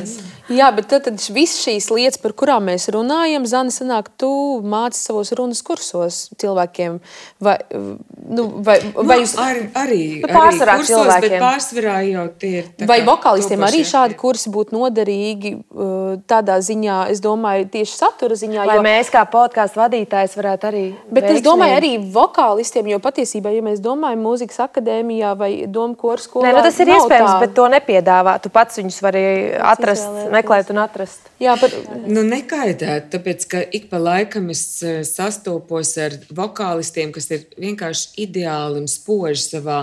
[0.49, 4.29] Jā, bet tad, tad visas šīs lietas, par kurām mēs runājam, Zana, sanāk, tu
[4.65, 6.97] māci savos runas kursos cilvēkiem.
[7.43, 9.35] Vai, nu, vai, nu, vai jūs...
[9.39, 11.35] ar, arī, nu, pārsvarā arī kursos, cilvēkiem.
[11.35, 12.71] Bet pārsvarā jau tie ir.
[12.89, 18.65] Vai vokālistiem arī šādi kursi būtu noderīgi uh, tādā ziņā, es domāju, tieši satura ziņā.
[18.71, 18.85] Vai jo...
[18.87, 20.83] mēs kā podkāstu vadītājs varētu arī.
[21.07, 21.37] Bet veiksmīgi.
[21.37, 26.49] es domāju arī vokālistiem, jo patiesībā, ja mēs domājam mūzikas akadēmijā vai domu kursu skolā.
[26.49, 27.39] Nē, nu tas ir iespējams, tā.
[27.45, 28.37] bet to nepiedāvā.
[28.41, 29.23] Tu pats viņus vari
[29.71, 31.29] atrast meklēt un atrast.
[31.41, 31.73] Jā, par...
[32.09, 38.25] nu, nekaitēt, tāpēc ka ik pa laikam es eh, sastopos ar vokālistiem, kas ir vienkārši
[38.25, 39.79] ideāli un spoži savā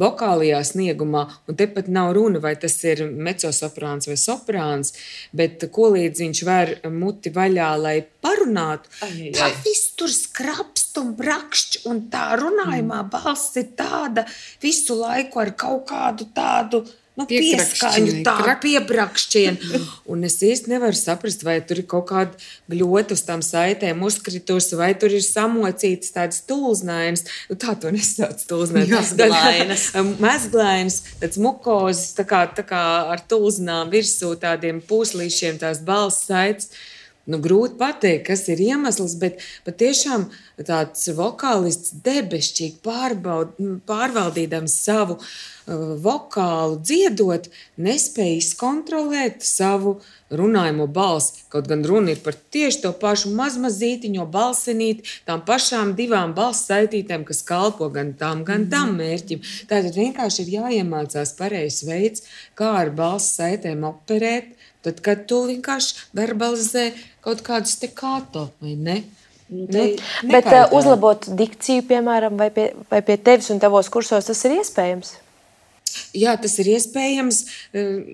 [0.00, 1.26] vokālajā sniegumā.
[1.48, 4.94] Un tepat nav runa, vai tas ir mecosoprāns vai soprāns,
[5.36, 8.90] bet ko līdz viņš var muti vaļā, lai parunātu.
[9.36, 13.12] Tā viss tur skrapst un brakšķ, un tā runājumā mm.
[13.12, 14.26] balss ir tāda
[14.62, 19.80] visu laiku ar kaut kādu tādu Nu, pieskaņu, tā piebrakšķiena.
[20.12, 22.38] Un es īsti nevaru saprast, vai tur ir kaut kāda
[22.72, 27.26] gļota uz tām saitēm uzkritusi, vai tur ir samocīts tāds tulznājums.
[27.50, 29.12] Nu, tā to nesauc tulznājums.
[29.20, 29.84] Mezglainas.
[30.24, 32.82] Mezglainas, tāds mukozes, tā kā, tā kā
[33.12, 36.72] ar tulznām virsū tādiem pūslīšiem tās balss saites.
[37.22, 40.24] Nu, grūti pateikt, kas ir iemesls, bet patiešām
[40.66, 43.52] tāds vokālists debesšķīgi pārbaud,
[43.86, 47.46] pārvaldīdams savu uh, vokālu dziedot,
[47.78, 50.00] nespēja izkontrolēt savu
[50.34, 51.44] runājumu balsi.
[51.52, 57.22] Kaut gan runa ir par tieši to pašu mazmazītiņo balsinīti, tām pašām divām balss saitītēm,
[57.28, 58.98] kas kalpo gan tam, gan tam mhm.
[58.98, 59.46] mērķim.
[59.70, 62.26] Tātad vienkārši ir jāiemācās pareizs veids,
[62.58, 66.88] kā ar balss saitēm operēt Tad, kad tu vienkārši verbalizē
[67.24, 69.02] kaut kādus te kāto, vai ne?
[69.52, 69.82] Nu, te,
[70.22, 74.44] nu, bet uh, uzlabot dikciju, piemēram, vai pie, vai pie tevis un tavos kursos, tas
[74.48, 75.12] ir iespējams?
[76.16, 77.40] Jā, tas ir iespējams.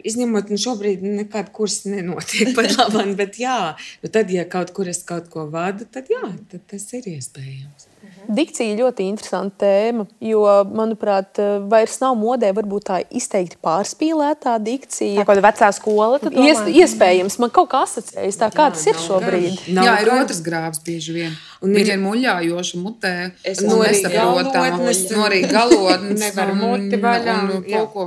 [0.08, 3.58] Izņemot, nu šobrīd nekāda kursa nenotiek pat labāk, bet jā,
[4.02, 7.87] nu tad, ja kaut kur es kaut ko vadu, tad jā, tad tas ir iespējams.
[8.28, 10.42] Dikcija ir ļoti interesanta tēma, jo,
[10.76, 15.22] manuprāt, vairs nav modē varbūt tā izteikti pārspīlētā dikcija.
[15.22, 16.20] Tā kāda vecā skola?
[16.44, 19.64] Ies, iespējams, man kaut kā asociējas tā, kā tas ir šobrīd.
[19.72, 21.38] Nav jā, ir otrs grāvs bieži vien.
[21.58, 23.12] Un Viņa ir muļājoša mutē.
[23.42, 26.20] Es no nesaprotamās, no arī galotnes.
[26.22, 27.34] Nevar muti vaļā.
[27.48, 28.04] Un, un ko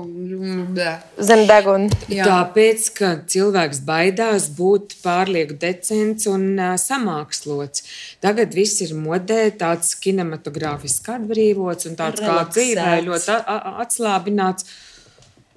[1.28, 1.90] zem deguna.
[2.08, 7.84] Tāpēc, ka cilvēks baidās būt pārlieku decents un uh, samākslots.
[8.24, 13.38] Tagad viss ir modē, tāds kinematogrāfiski atbrīvots un tāds kā dzīvē ļoti
[13.84, 14.70] atslābināts.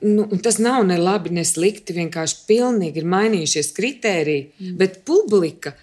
[0.04, 1.94] Nu, tas nav ne labi, ne slikti.
[1.96, 4.78] Vienkārši pilnīgi ir mainījušies kritēriji, mm.
[4.82, 5.76] bet publika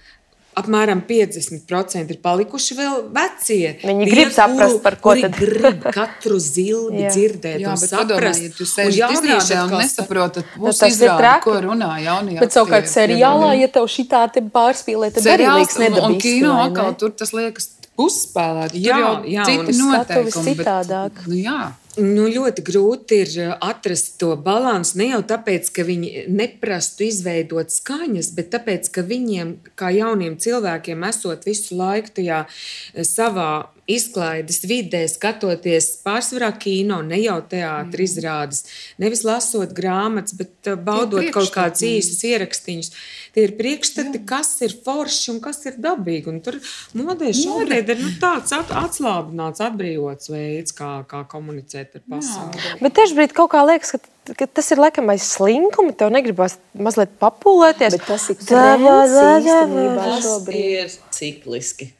[0.60, 3.74] apmēram 50% ir palikuši vēl vecie.
[3.82, 7.98] Viņi tie, grib saprast, par ko tad grib katru zilbi dzirdēt jā, saprast.
[8.02, 12.92] Padomājiet, jūs sēžat izrādē un nesaprotat, nu, tas izrādi, ir ko runā jaunie Bet savukārt
[12.92, 16.10] seriālā, ja tev šitā te pārspīlē, tad arī liekas nedabīsti.
[16.12, 17.72] Un kino atkal tur tas liekas
[18.02, 18.76] uzspēlēt.
[18.76, 20.56] Jā, jā, citi noteikumi.
[20.56, 21.22] Citādāk.
[21.22, 21.60] Bet, nu, jā.
[22.00, 24.94] Nu, ļoti grūti ir uh, atrast to līdzsvaru.
[24.96, 31.04] Ne jau tāpēc, ka viņi neprastu izveidot skaņas, bet tāpēc, ka viņiem, kā jauniem cilvēkiem,
[31.10, 33.52] esot visu laiku tajā uh, savā
[33.96, 38.20] izklaides vidē, skatoties pārsvarā kino, ne jau teātris mm.
[38.20, 38.64] izrādes,
[39.02, 42.92] nevis lasot grāmatas, bet uh, baudot kaut kādus īsus ierakstīņus.
[43.32, 44.26] Tie ir priekšstati, Jā.
[44.34, 46.28] kas ir forši un kas ir dabīgi.
[46.32, 46.58] Un tur
[47.00, 52.60] modē šobrīd ir nu, tāds at, atslābināts, atbrīvots veids, kā, kā komunicēt ar pasauli.
[52.60, 52.76] Jā.
[52.82, 53.96] Bet tieši brīdī kaut kā liekas,
[54.28, 55.96] ka tas ir laikam aiz slinkuma.
[55.96, 57.96] Tev negribas mazliet papūlēties.
[57.96, 60.70] Bet tas ir īstenībā šobrīd.
[60.84, 61.92] ir cikliski.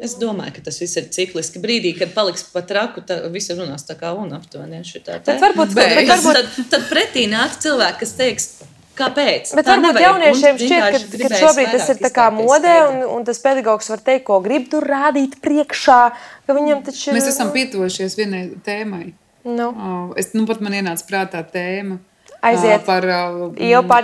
[0.00, 1.60] Es domāju, ka tas viss ir cikliski.
[1.60, 4.80] Brīdī, kad paliks pat traku, tad viss runās tā kā un aptuveni.
[5.04, 6.38] Tad varbūt, bet, bet varbūt...
[6.40, 8.48] Tad, tad pretī nāk cilvēki, kas teiks,
[9.00, 9.54] Kāpēc?
[9.56, 12.00] Bet tā varbūt jauniešiem šķiet, ka, ka šobrīd tas ir
[12.36, 16.00] modē, un, un tas pedagogs var teikt, ko grib tur rādīt priekšā.
[16.50, 17.14] Taču...
[17.16, 19.12] Mēs esam pietuvušies vienai tēmai.
[19.48, 19.70] Nu.
[20.20, 22.00] Es, nu, pat man ienāca prātā tēma.
[22.44, 23.50] Aiziet par jau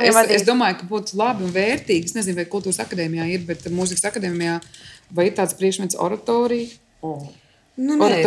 [0.05, 2.11] es, es domāju, ka būtu labi un vērtīgi.
[2.11, 4.59] Es nezinu, vai kultūras akadēmijā ir, bet mūzikas akadēmijā
[5.11, 6.71] vai ir tāds priekšmets oratorija.
[7.07, 7.27] Oh.
[7.77, 8.23] Nu, nē,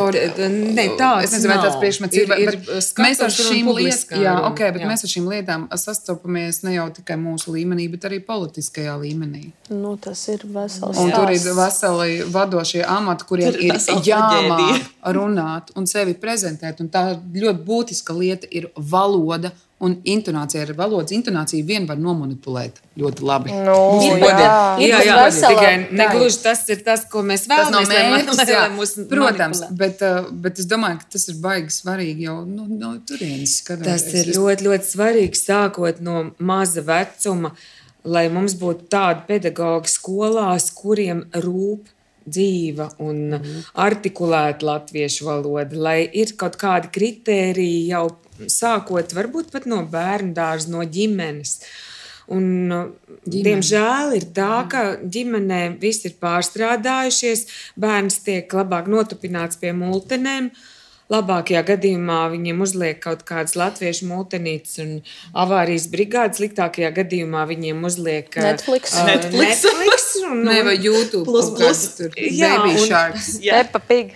[0.78, 2.34] nē, tāds es nezinu, vai tas priekšmets ir.
[2.38, 4.90] ir, ir mēs ar šīm lietām, jā, okay, bet jā.
[4.92, 9.48] mēs ar šīm lietām sastopamies ne jau tikai mūsu līmenī, bet arī politiskajā līmenī.
[9.74, 11.02] Nu, tas ir vesels.
[11.02, 14.86] Un tur ir veseli vadošie amati, kuriem tur ir jāmāk
[15.18, 16.86] runāt un sevi prezentēt.
[16.86, 19.50] Un tā ļoti būtiska lieta ir valoda
[19.80, 23.54] Un intonācija ar valodas intonāciju vien var nomanipulēt ļoti labi.
[23.64, 24.50] No, nu, jā, jā,
[24.84, 27.88] jā, jā tikai negluži tas ir tas, ko mēs vēlamies.
[27.88, 31.72] Tas nav mērķis, lai, mūs Protams, bet, uh, bet es domāju, ka tas ir baigi
[31.78, 33.56] svarīgi jau nu, no turienes.
[33.70, 34.34] Tas ir es...
[34.36, 37.54] ļoti, ļoti svarīgi sākot no maza vecuma,
[38.04, 41.88] lai mums būtu tādi pedagogi skolās, kuriem rūp
[42.30, 43.68] dzīva un mm.
[43.80, 48.10] artikulēta latviešu valoda, lai ir kaut kādi kritēriji jau
[48.48, 51.60] sākot varbūt pat no bērnu dārza, no ģimenes.
[52.30, 53.44] Un, Ģimene.
[53.46, 57.48] diemžēl ir tā, ka ģimenē viss ir pārstrādājušies,
[57.80, 60.52] bērns tiek labāk notupināts pie multenēm.
[61.10, 64.92] Labākajā gadījumā viņiem uzliek kaut kādas latviešu mūtenītes un
[65.34, 66.38] avārijas brigādes.
[66.38, 68.94] Sliktākajā gadījumā viņiem uzliek Netflix.
[68.94, 69.64] Uh, Netflix.
[69.66, 71.24] Netflix un, ne, vai YouTube.
[71.26, 71.82] Plus, plus.
[71.98, 73.30] Tur, jā, baby un, sharks.
[73.48, 73.64] Jā.
[73.64, 74.12] Peppa pig.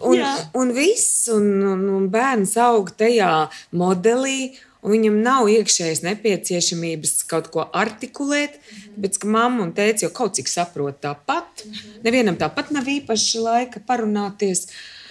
[0.00, 0.30] Un, jā.
[0.56, 3.32] un viss, un, un, un bērns aug tajā
[3.76, 4.54] modelī.
[4.82, 8.96] Un viņam nav iekšējas nepieciešamības kaut ko artikulēt, mm -hmm.
[9.04, 11.62] bet ka mamma un tēvs jau kaut cik saprot tāpat.
[11.62, 12.00] Mm -hmm.
[12.08, 14.64] Nevienam tāpat nav īpaši laika parunāties.
[14.66, 15.01] Uh,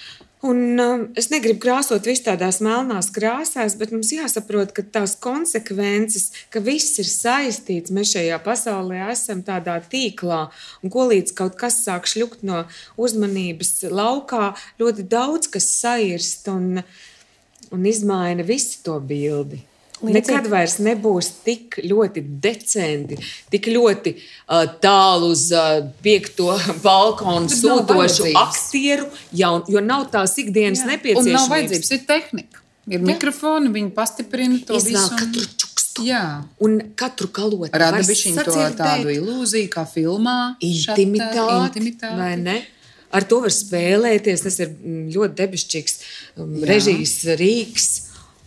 [0.41, 6.31] Un, uh, es negribu krāsot visu tādās melnās krāsās, bet mums jāsaprot, ka tās konsekvences,
[6.49, 7.93] ka viss ir saistīts.
[7.93, 10.47] Mēs šajā pasaulē esam tādā tīklā,
[10.81, 12.63] un ko līdz kaut kas sāk šļukt no
[12.97, 16.81] uzmanības laukā, ļoti daudz kas sairst un,
[17.69, 19.61] un izmaina visu to bildi.
[20.01, 20.15] Līdzīgi.
[20.17, 23.19] Nekad vairs nebūs tik ļoti decenti,
[23.53, 26.55] tik ļoti uh, tālu uz uh, piekto
[26.85, 30.95] balkonu sūdošu aktieru, jau, jo nav tās ikdienas Jā.
[30.95, 31.29] nepieciešamības.
[31.29, 32.61] Un nav vajadzības, ir tehnika.
[32.89, 33.05] Ir Jā.
[33.05, 35.17] mikrofoni, viņi pastiprina to Iznāk visu.
[35.21, 36.05] Katru čukstu.
[36.07, 36.25] Jā.
[36.63, 37.69] Un katru kalotu.
[37.77, 40.37] Rada bišķiņ to tādu ilūziju, kā filmā.
[40.65, 42.17] Intimitāti, šata, intimitāti.
[42.17, 42.57] vai ne?
[43.11, 44.45] Ar to var spēlēties.
[44.47, 45.99] Tas ir mm, ļoti debesčīgs
[46.41, 47.89] um, režijas rīks.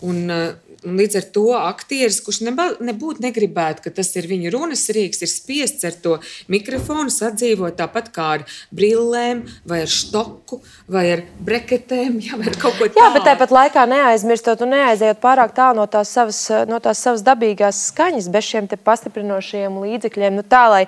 [0.04, 4.52] Un, uh, Un līdz ar to aktieris, kurš neba, nebūtu negribētu, ka tas ir viņa
[4.52, 6.18] runas rīks, ir spiests ar to
[6.52, 12.58] mikrofonu sadzīvot tāpat kā ar brillēm, vai ar stoku, vai ar breketēm, jā, vai ar
[12.60, 13.00] kaut ko tādu.
[13.00, 17.24] Jā, bet tāpat laikā neaizmirstot un neaizejot pārāk tālu no tās savas, no tās savas
[17.26, 20.36] dabīgās skaņas, bez šiem pastiprinošajiem līdzekļiem.
[20.36, 20.82] Nu, tā, lai,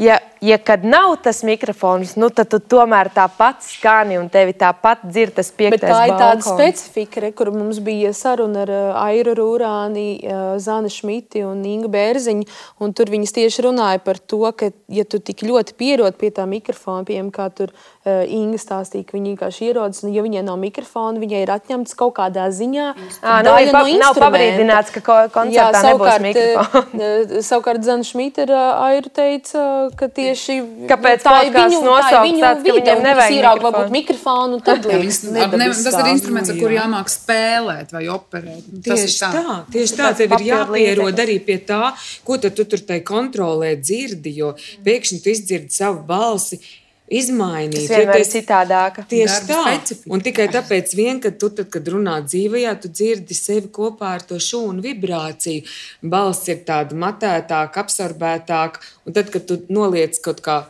[0.00, 5.02] ja, ja kad nav tas mikrofons, nu, tad tu tomēr tāpat skani un tevi tāpat
[5.06, 6.46] dzird tas piektais Bet tā ir balkons.
[6.46, 11.64] tāda specifika, re, kur mums bija saruna ar uh, Airu Rūrāni, uh, Zana Šmiti un
[11.66, 12.46] Ingu Bērziņu.
[12.82, 16.46] Un tur viņas tieši runāja par to, ka, ja tu tik ļoti pierod pie tā
[16.48, 17.95] mikrofona, piemēram, kā tur uh,
[18.28, 22.14] Inga stāstīja, ka viņa vienkārši ierodas, un ja viņai nav mikrofona, viņai ir atņemts kaut
[22.18, 22.86] kādā ziņā.
[23.22, 26.84] Ā, nu, ir pa- nav pabrīdināts, ka ko- koncertā nebūs mikrofona.
[26.94, 30.56] uh, savukārt Zana Šmita uh, Airu teica, ka tieši
[30.90, 33.66] Kāpēc tā ir viņu, tā ir viņu tāds, ka vide, viņiem un nevajag mikrofonu?
[33.66, 38.04] varbūt mikrofonu, tad Jā, liekas, ar, ne, tas ir instruments, ar kuru jāmāk spēlēt vai
[38.14, 38.64] operēt.
[38.72, 39.30] Ir Tieši tā.
[39.34, 40.12] tā, tieši tā.
[40.16, 41.92] Tev ir jāpierod arī pie tā,
[42.24, 44.54] ko tu tur tai kontrolē dzirdi, jo
[44.86, 46.60] pēkšņi tu izdzirdi savu balsi.
[47.06, 49.04] Izmainīt, Tas vienmēr ir citādāka.
[49.06, 49.74] Tieši Darba tā.
[49.76, 50.10] specifika.
[50.10, 54.24] Un tikai tāpēc, vien, ka tu, tad, kad runā dzīvajā, tu dzirdi sevi kopā ar
[54.26, 55.62] to šūnu vibrāciju.
[56.02, 58.82] Balss ir tāda matētāka, absorbētāka.
[59.06, 60.64] Un tad, kad tu noliec kaut kā.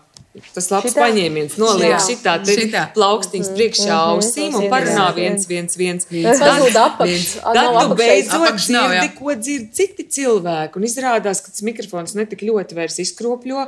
[0.52, 1.00] Tas labs Šitā?
[1.06, 2.82] paņēmiens, noliek šitā, Šitā.
[2.92, 6.04] plaukstiņš priekšā ausīm un parunā viens, viens, viens.
[6.12, 7.40] Apakš.
[7.40, 10.76] Tad nav tu beidzot dzirdi, ko dzird citi cilvēki.
[10.76, 13.64] Un izrādās, ka tas mikrofons netik ļoti vairs izkropļo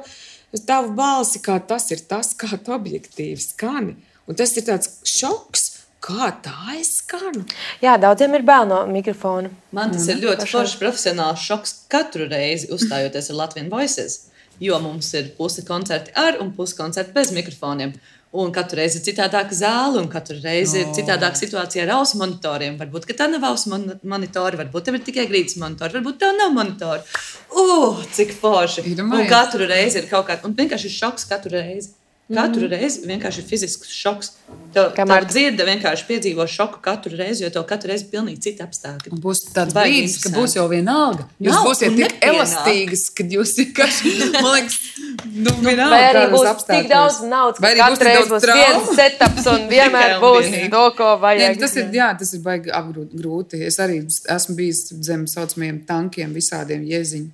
[0.68, 3.96] tavu balsi, kā tas ir tas, kā tu objektīvi skani.
[4.28, 5.64] Un tas ir tāds šoks,
[6.04, 7.44] kā tā es skanu.
[7.82, 9.50] Jā, daudziem ir bail no mikrofona.
[9.74, 14.18] Man tas ir ļoti foršs profesionāls šoks katru reizi uzstājoties ar Latvijas voices.
[14.60, 17.92] Jo mums ir pusi koncerti ar un pusi koncerti bez mikrofoniem.
[18.30, 22.74] Un katru reizi ir citādāka zāle, un katru reizi ir citādāka situācija ar ausu monitoriem.
[22.76, 26.52] Varbūt tā nav ausu mon monitori, varbūt tev ir tikai grīdas monitori, varbūt tev nav
[26.52, 27.00] monitori.
[27.48, 28.84] Uh, cik forši!
[29.00, 31.94] Un katru reizi ir kaut kāda, un vienkārši ir šoks katru reizi.
[32.28, 32.72] Katru mm.
[32.76, 34.26] reizi vienkārši ir fizisks šoks.
[34.74, 38.60] Tev, Kamēr- dzirde vienkārši piedzīvo šoku katru reizi, jo tev katru reizi ir pilnīgi citi
[38.60, 39.12] apstākļi.
[39.16, 41.24] Un būs tāds Baigi brīdis, ka būs jau viena alga.
[41.40, 42.26] Jūs Nav, būsiet tik nepienāk.
[42.34, 44.12] elastīgas, kad jūs vienkārši,
[44.44, 44.76] man liekas,
[45.24, 46.90] nu, vienalga, Vai arī būs tik apstākļos.
[46.92, 51.08] daudz naudas, Vai ka katru tik reizi būs viens setups un vienmēr būs to, ko
[51.24, 51.56] vajag.
[51.56, 53.64] nu, tas ir, jā, tas ir baigi apgrūt, grūti.
[53.72, 57.32] Es arī esmu bijis zem saucamajiem tankiem, visādiem jēziņiem.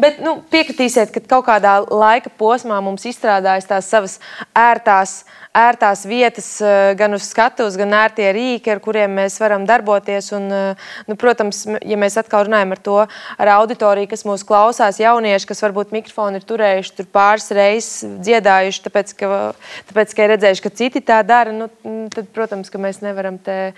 [0.00, 4.18] Bet nu, piekritīsiet, ka kaut kādā laika posmā mums izstrādājas tās savas
[4.56, 5.22] ērtās,
[5.56, 10.32] ērtās vietas, eh, gan uz skatuves, gan ērtie rīki, ar kuriem mēs varam darboties.
[10.32, 10.74] Un, eh,
[11.08, 12.98] nu, protams, ja mēs atkal runājam ar to
[13.38, 18.84] ar auditoriju, kas mūs klausās, jaunieši, kas varbūt mikrofonu ir turējuši tur pāris reizes, dziedājuši,
[18.86, 19.54] tāpēc, ka,
[19.90, 21.68] tāpēc, ka ir redzējuši, ka citi tā dara, nu,
[22.14, 23.72] tad, protams, mēs nevaram te.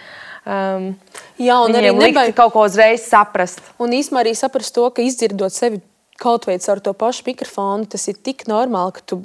[0.44, 0.96] Um,
[1.38, 3.60] Jā, un arī Viņiem likt nebaid- kaut ko uzreiz saprast.
[3.78, 5.80] Un īstenībā arī saprast to, ka izdzirdot sevi
[6.18, 9.22] kaut vai caur to pašu mikrofonu, tas ir tik normāli, ka tu,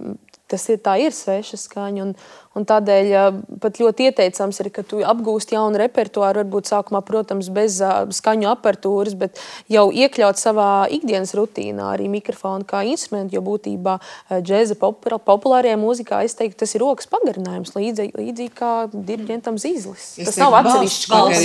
[0.48, 2.02] tas ir, tā ir sveša skaņa.
[2.02, 2.16] Un,
[2.58, 3.14] un tādēļ
[3.62, 7.80] pat ļoti ieteicams ir, ka tu apgūsti jaunu repertuāru, varbūt sākumā, protams, bez
[8.18, 9.40] skaņu apertūras, bet
[9.72, 13.98] jau iekļaut savā ikdienas rutīnā arī mikrofonu kā instrumentu, jo būtībā
[14.42, 20.08] džēza popul- populārajā mūzikā es teiktu, tas ir rokas pagarinājums, līdzīgi, līdzīgi kā diriģentam zīslis.
[20.28, 21.40] Tas nav atsevišķs balss.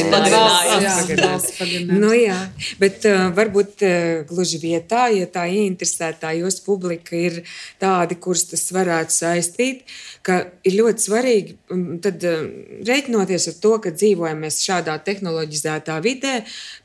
[1.92, 2.38] Nu, jā,
[2.80, 3.92] bet uh, varbūt uh,
[4.28, 7.42] gluži vietā, ja tā ieinteresētā jūsu publika ir
[7.82, 9.84] tādi, kurus tas varētu saistīt,
[10.26, 12.46] ka ir ļoti svarīgi um, tad, uh,
[12.86, 16.34] reiķinoties ar to, ka dzīvojam mēs šādā tehnoloģizētā vidē,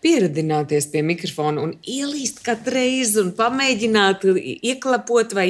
[0.04, 4.28] pieradināties pie mikrofona un ielīst katru reizi un pamēģināt
[4.58, 5.48] ieklapot vai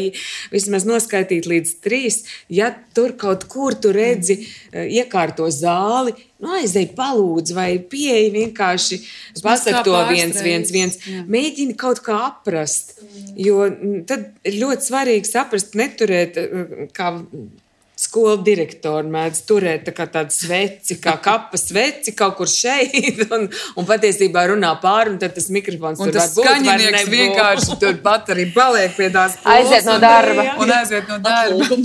[0.53, 2.23] vismaz noskaitīt līdz trīs.
[2.53, 8.99] Ja tur kaut kur tu redzi, uh, iekārto zāli, nu, aizej, palūdz, vai pieeja vienkārši
[9.41, 10.99] pasakot to viens, viens, viens.
[11.01, 11.23] Jā.
[11.29, 12.97] Mēģini kaut kā aprast.
[13.37, 17.15] Jo mm, tad ir ļoti svarīgi saprast, neturēt eh, kā.
[17.97, 23.47] Skolu direktori mēdz turēt tā kā tādu sveci, kā kapas sveci kaut kur šeit, un,
[23.49, 28.29] un patiesībā runā pāri, un tad tas mikrofons Un tur tas var būt, vienkārši turpat
[28.35, 30.51] arī paliek pie tās Aiziet no darba.
[30.61, 31.81] Un aiziet no darba.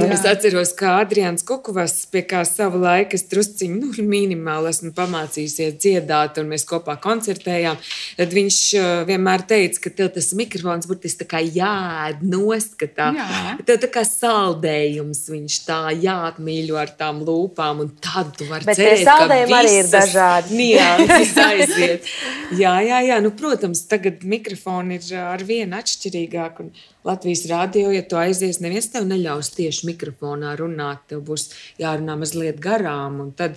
[0.00, 5.74] Es atceros, kā Adrians Kukuvas, pie kā savu laiku es drusciņi, nu, minimāli esmu pamācījusies
[5.82, 7.78] dziedāt, un mēs kopā koncertējām.
[8.18, 12.86] Tad viņš uh, vienmēr teica, ka tev tas mikrofons burtiski tā kā jāēd nost, ka
[12.86, 13.56] tā, Jā.
[13.66, 19.02] tev tā kā saldējums viņš tā jāatmīļo ar tām lūpām, un tad tu vari cerēt,
[19.02, 20.60] ka saldējumi arī ir dažādi.
[20.60, 22.14] Nianses aiziet.
[22.60, 26.72] Jā, jā, jā, nu, protams, tagad mikrofoni ir ar vienu atšķirīgāk, un
[27.06, 31.48] Latvijas rādio, ja tu aizies, neviens tev neļaus tieši mikrofonā runāt, tev būs
[31.80, 33.56] jārunā mazliet garām, un tad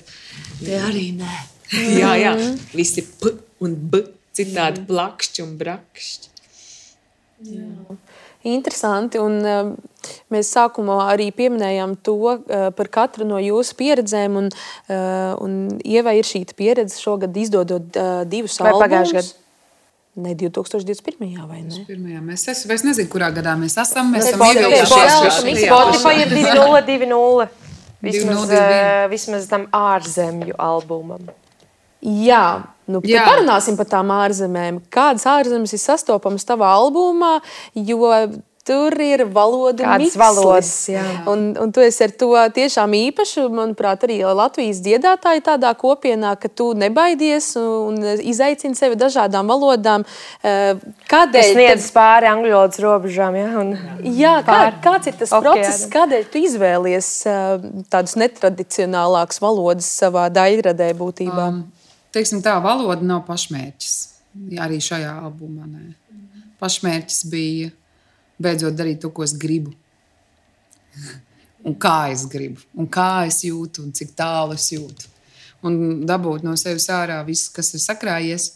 [0.61, 1.39] Te arī nē.
[2.01, 2.33] Jā, jā,
[2.75, 3.31] visi p
[3.65, 4.03] un b,
[4.35, 6.29] citādi plakšķi un brakšķi.
[7.49, 7.95] Jā.
[8.43, 9.19] Interesanti.
[9.23, 14.35] Un, uh, mēs sākumā arī pieminējām to uh, par katru no jūsu pieredzēm.
[14.41, 19.42] Un, uh, un Ieva ir šī pieredze šogad izdodot uh, divus Vai pagājušajā gadā?
[20.13, 21.47] Ne 2021.
[21.49, 21.83] vai ne?
[21.87, 22.73] Pirmajā mēs esam.
[22.75, 24.11] Es nezinu, kurā gadā mēs esam.
[24.13, 25.39] Mēs esam ievilkušies.
[25.63, 27.47] Spotify ir 2.0.
[28.03, 28.51] Vismaz,
[29.09, 31.31] vismaz tam ārzemju albumam.
[32.03, 32.45] Jā,
[32.91, 34.81] nu, parunāsim par tām ārzemēm.
[34.91, 37.37] Kādas ārzemes ir sastopamas tavā albumā?
[37.73, 38.11] Jo
[38.63, 40.69] Tur ir valoda Kādas valodas.
[41.27, 46.47] Un, un tu esi ar to tiešām īpaši, manuprāt, arī Latvijas dziedātāji tādā kopienā, ka
[46.47, 50.07] tu nebaidies un izaicini sevi dažādām valodām.
[50.39, 50.79] Eh,
[51.11, 51.41] kādēļ?
[51.41, 53.49] Tas sniedz pāri angļu valodas robežām, jā.
[53.65, 53.75] Un...
[54.15, 60.29] Jā, kā, kāds ir tas okay, process, kādēļ tu izvēlies eh, tādus netradicionālākus valodas savā
[60.31, 61.51] daļradē būtībā?
[61.51, 64.01] Um, teiksim tā, valoda nav pašmērķis.
[64.63, 65.67] Arī šajā albumā.
[65.67, 65.89] Nē.
[66.63, 67.73] Pašmērķis bija
[68.43, 69.73] beidzot darīt to, ko es gribu.
[71.67, 75.09] un kā es gribu, un kā es jūtu, un cik tālu es jūtu.
[75.63, 78.49] Un dabūt no sevis ārā viss, kas ir sakrājies,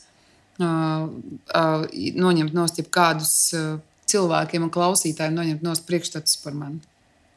[0.60, 1.86] uh, uh,
[2.20, 3.78] noņemt no stūra kādus uh,
[4.12, 6.82] cilvēkiem un klausītājiem, noņemt no priekšstats par mani.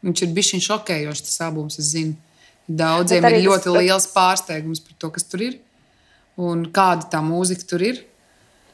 [0.02, 2.16] Viņš ir bijis šokējošs, tas albums, es zinu.
[2.66, 3.78] Daudziem ir ļoti tas...
[3.78, 5.58] liels pārsteigums par to, kas tur ir
[6.40, 8.02] un kāda tā mūzika tur ir.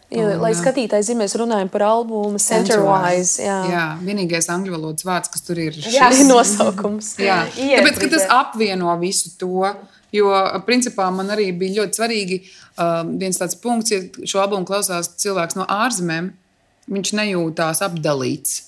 [0.07, 3.43] Jo, un, lai skatītāji zinātu, mēs runājam par albumu Centerwise.
[3.43, 3.57] Jā.
[3.67, 7.17] jā, vienīgais angļu valodas vārds, kas tur ir, šis nosaukums.
[7.19, 9.73] jā, tāpēc tas apvieno visu to.
[10.15, 10.31] Jo,
[10.65, 15.59] principā, man arī bija ļoti svarīgi uh, viens tāds punkts, ja šo albumu klausās cilvēks
[15.59, 16.31] no ārzemēm,
[16.87, 18.63] viņš nejūtās apdalīts.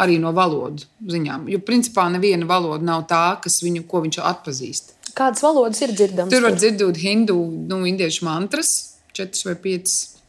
[0.00, 1.48] Arī no valodu ziņām.
[1.50, 4.94] Jo, principā, neviena valoda nav tā, kas viņu, ko viņš atpazīst.
[5.18, 6.30] Kādas valodas ir dzirdamas?
[6.32, 7.36] Tur var dzirdēt hindu,
[7.68, 8.70] nu, indiešu mantras,
[9.12, 10.19] četras vai piecas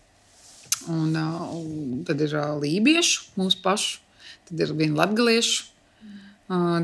[0.90, 3.99] Un, un tad ir lībiešu, mūsu pašu,
[4.49, 5.68] tad ir viena latviešu,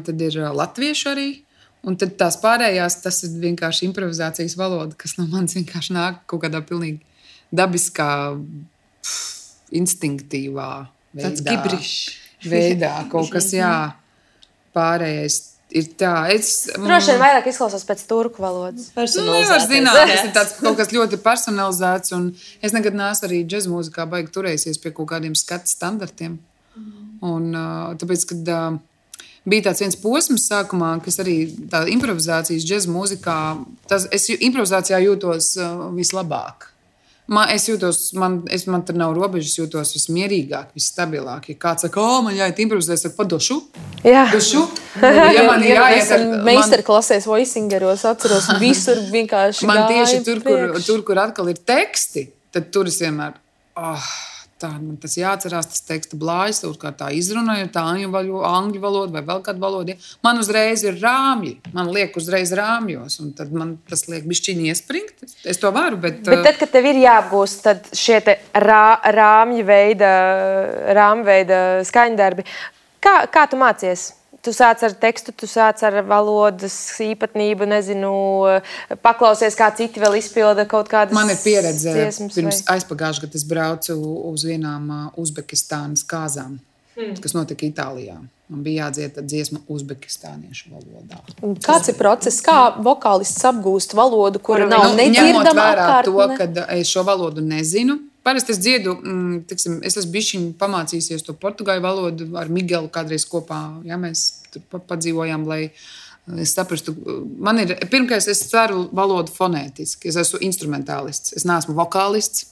[0.05, 1.29] tad ir latviešu arī.
[1.87, 6.43] Un tad tās pārējās, tas ir vienkārši improvizācijas valoda, kas no manis vienkārši nāk kaut
[6.43, 6.99] kādā pilnīgi
[7.55, 8.09] dabiskā,
[9.77, 10.71] instinktīvā.
[11.17, 11.93] Tāds gibrišs.
[12.47, 13.93] Veidā kaut kas, jā,
[14.75, 16.13] pārējais ir tā.
[16.33, 18.89] Es, Droši vien vairāk izklausās pēc turku valodas.
[18.95, 22.15] Nu, nevar zināt, tas ir tāds, kaut kas ļoti personalizēts.
[22.63, 26.37] Es nekad neesmu arī džēzus mūzikā baigi turējies pie kaut kādiem skatu standartiem.
[27.25, 27.49] Un,
[27.99, 28.53] tāpēc, kad
[29.47, 33.37] bija tāds viens posms sākumā, kas arī tādā improvizācijas džēzus mūzikā,
[33.89, 35.55] tas, es improvizācijā jūtos
[35.97, 36.71] vislabāk.
[37.27, 41.49] Man, es jūtos, man, es, man tur nav robežas, jūtos vismierīgāk, visstabilāk.
[41.51, 43.57] Ja kāds saka, o, man jāiet improvizēt, saku, padošu.
[44.07, 44.63] Jā, došu.
[45.35, 49.67] Ja man ir jāiet ar meistarklasēs, voisingeros, atceros, visur vienkārši.
[49.67, 53.35] Man tieši tur, kur, tur, kur atkal ir teksti, tad tur es vienmēr.
[53.77, 54.07] Oh,
[54.57, 59.13] Tā, man tas jāatcerās, tas teksta blāzs, kā tā izruna, ir tā angļu, angļu valoda
[59.13, 59.93] vai vēl kāda valoda.
[60.25, 65.27] Man uzreiz ir rāmji, man liek uzreiz rāmjos, un tad man tas liek bišķiņi iespringt.
[65.45, 66.23] Es to varu, bet...
[66.25, 68.17] Bet tad, kad tev ir jāapgūst, tad šie
[68.65, 70.13] rā, rāmju veida,
[70.97, 72.47] rāmju veida skaņdarbi,
[73.03, 74.09] kā, kā tu mācies?
[74.45, 78.11] Tu sāc ar tekstu, tu sāc ar valodas īpatnību, nezinu,
[79.03, 81.15] paklausies, kā citi vēl izpilda kaut kādas.
[81.17, 81.93] Man ir pieredze.
[82.35, 82.77] Pirms vai...
[82.77, 83.97] aizpagājušā gada es braucu
[84.31, 84.89] uz vienām
[85.19, 86.57] Uzbekistānas kāzām,
[86.95, 87.19] hmm.
[87.23, 88.19] kas notika Itālijā.
[88.47, 91.17] Man bija jādzied dziesma uzbekistāniešu valodā.
[91.65, 95.41] Kāds ir process, kā vokālists apgūst valodu, kura nav nu, nedzirdama?
[95.41, 97.97] Ņemot vērā to, ka es šo valodu nezinu,
[98.27, 103.23] Parasti es dziedu, mm, tiksim, es esmu bijis pamācījies to portugāļu valodu ar Miguelu kādreiz
[103.29, 103.61] kopā.
[103.87, 105.69] Ja, mēs tur padzīvojām, lai
[106.35, 106.91] es saprastu,
[107.39, 110.11] man ir pirmkārt, es ceru valodu fonētiski.
[110.11, 112.49] Es esmu instrumentālists, es neesmu vokālists.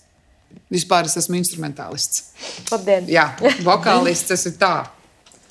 [0.72, 2.24] Vispār es esmu instrumentālists.
[2.72, 3.12] Labdien!
[3.12, 3.34] Jā,
[3.68, 4.74] vokālists tas ir tā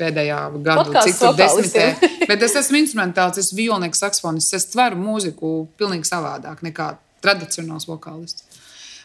[0.00, 1.86] pēdējā gada, cik tur desmitē.
[2.30, 4.56] Bet es esmu instrumentāls, es esmu violnieks, saksofonists.
[4.56, 6.94] Es tveru mūziku pilnīgi savādāk nekā
[7.24, 8.53] tradicionāls vokālists.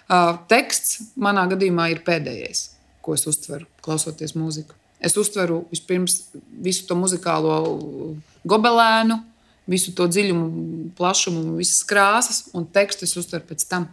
[0.09, 2.63] Uh, teksts manā gadījumā ir pēdējais,
[3.05, 4.73] ko es uztveru, klausoties mūziku.
[4.99, 7.59] Es uztveru vispirms visu to muzikālo
[8.49, 9.19] gobelēnu,
[9.69, 10.49] visu to dziļumu,
[10.97, 13.85] plašumu, visas krāsas, un tekstu es uztveru pēc tam.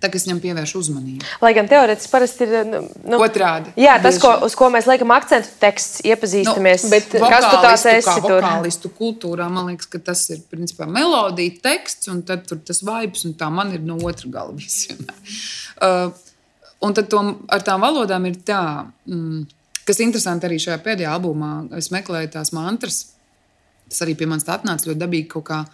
[0.00, 1.26] Kā es viņam pievēršu uzmanību.
[1.44, 3.74] Lai gan teorētiski parasti ir nu, nu otrādi.
[3.80, 6.86] Jā, tas, ko, uz ko mēs liekam akcentu, teksts iepazīstamies.
[6.86, 8.06] Nu, bet kas tu tāds esi?
[8.08, 12.80] Kā vokālistu kultūrā, man liekas, ka tas ir principā melodija, teksts, un tad tur tas
[12.86, 15.04] vibes, un tā man ir no otra gala visiem.
[15.84, 16.08] uh,
[16.80, 17.22] un tad to,
[17.52, 18.62] ar tām valodām ir tā,
[19.04, 19.44] mm,
[19.84, 21.54] kas interesanti arī šajā pēdējā albumā.
[21.76, 23.02] Es meklēju tās mantras.
[23.90, 25.64] Tas arī pie manis atnāca ļoti dabīgi kaut kā.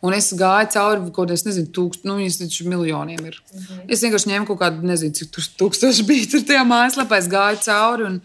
[0.00, 3.40] Un es gāju cauri kaut kādiem, nezinu, tūkst, nu, viņas taču miljoniem ir.
[3.52, 3.80] Mm -hmm.
[3.88, 7.18] Es vienkārši ņēmu kaut kādu, nezinu, cik tur tūkstoši bija tur tajā mājaslapā.
[7.18, 8.20] Es gāju cauri un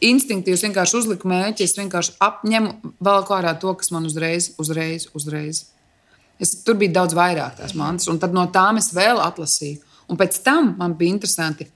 [0.00, 1.64] instinktīvi vienkārši uzliku mērķi.
[1.64, 5.66] Es vienkārši apņemu vēl ārā to, kas man uzreiz, uzreiz, uzreiz.
[6.40, 9.78] Es, tur bija daudz vairāk tās mantas, un tad no tām es vēl atlasīju.
[10.08, 11.68] Un pēc tam man bija interesanti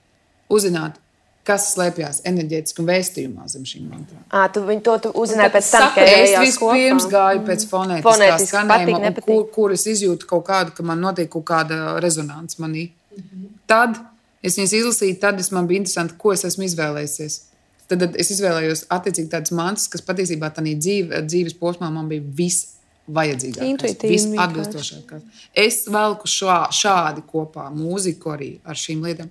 [0.49, 0.99] uzzināt,
[1.45, 4.23] kas slēpjas enerģētiski un vēstījumā zem šīm mantrām.
[4.29, 9.45] À, tu, to tu uzzināji pēc tam, kad es vispirms gāju pēc fonētiskā skanējuma, kur,
[9.53, 12.89] kur es izjūtu kaut kādu, ka man notiek kaut kāda rezonance manī.
[13.15, 13.49] Mm -hmm.
[13.69, 13.99] Tad
[14.41, 17.41] es viņas izlasīju, tad es man bija interesanti, ko es esmu izvēlējies.
[17.87, 22.21] Tad, tad es izvēlējos attiecīgi tādas mantas, kas patiesībā tādā dzīve, dzīves posmā man bija
[22.37, 22.75] viss
[23.07, 25.21] vajadzīgākais, visatbilstošākais.
[25.53, 29.29] Es velku šā, šādi kopā mūziku arī ar šīm lietām.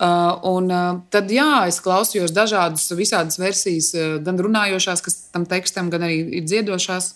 [0.00, 5.44] Uh, un uh, tad, jā, es klausījos dažādas visādas versijas, uh, gan runājošās, kas tam
[5.46, 7.12] tekstam, gan arī ir dziedošās.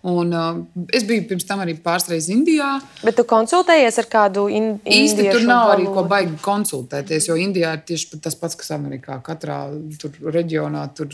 [0.00, 2.70] Un, uh, es biju pirms tam arī pāris reizes Indijā.
[3.04, 7.74] Bet tu konsultējies ar kādu in īsti tur nav arī ko baigi konsultēties, jo Indijā
[7.76, 9.18] ir tieši tas pats, kas Amerikā.
[9.26, 9.58] Katrā
[10.24, 11.12] reģionā tur.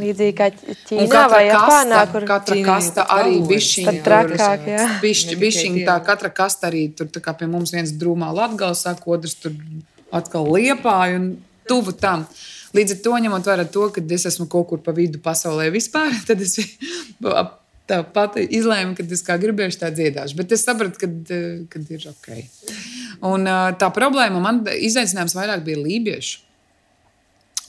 [0.00, 3.96] Līdzīgi kā Ķīnā vai Japānā, kur katra Ķīnā kasta arī bišķiņa.
[4.08, 4.88] Trakāk, jā.
[5.04, 9.04] Bišķi, bišķiņa tā, katra kasta arī tur, tā kā pie mums viens drūmā latgals saka,
[9.12, 9.52] otrs tur
[10.14, 11.32] atkal liepāja un
[11.68, 12.24] tuvu tam.
[12.72, 16.14] Līdz ar to ņemot vērā to, ka es esmu kaut kur pa vidu pasaulē vispār,
[16.28, 16.56] tad es
[17.90, 20.38] tāpat izlēmu, ka es kā gribēšu tā dziedāšu.
[20.38, 21.10] Bet es sapratu, ka,
[21.72, 22.30] ka ir ok.
[23.30, 23.50] Un
[23.80, 26.46] tā problēma man izaicinājums vairāk bija lībiešu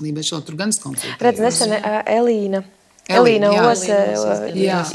[0.02, 1.18] Lībiešu tur gan konsultēju.
[1.22, 2.64] Redz, nesen Elīna.
[3.11, 3.98] Elīna Ose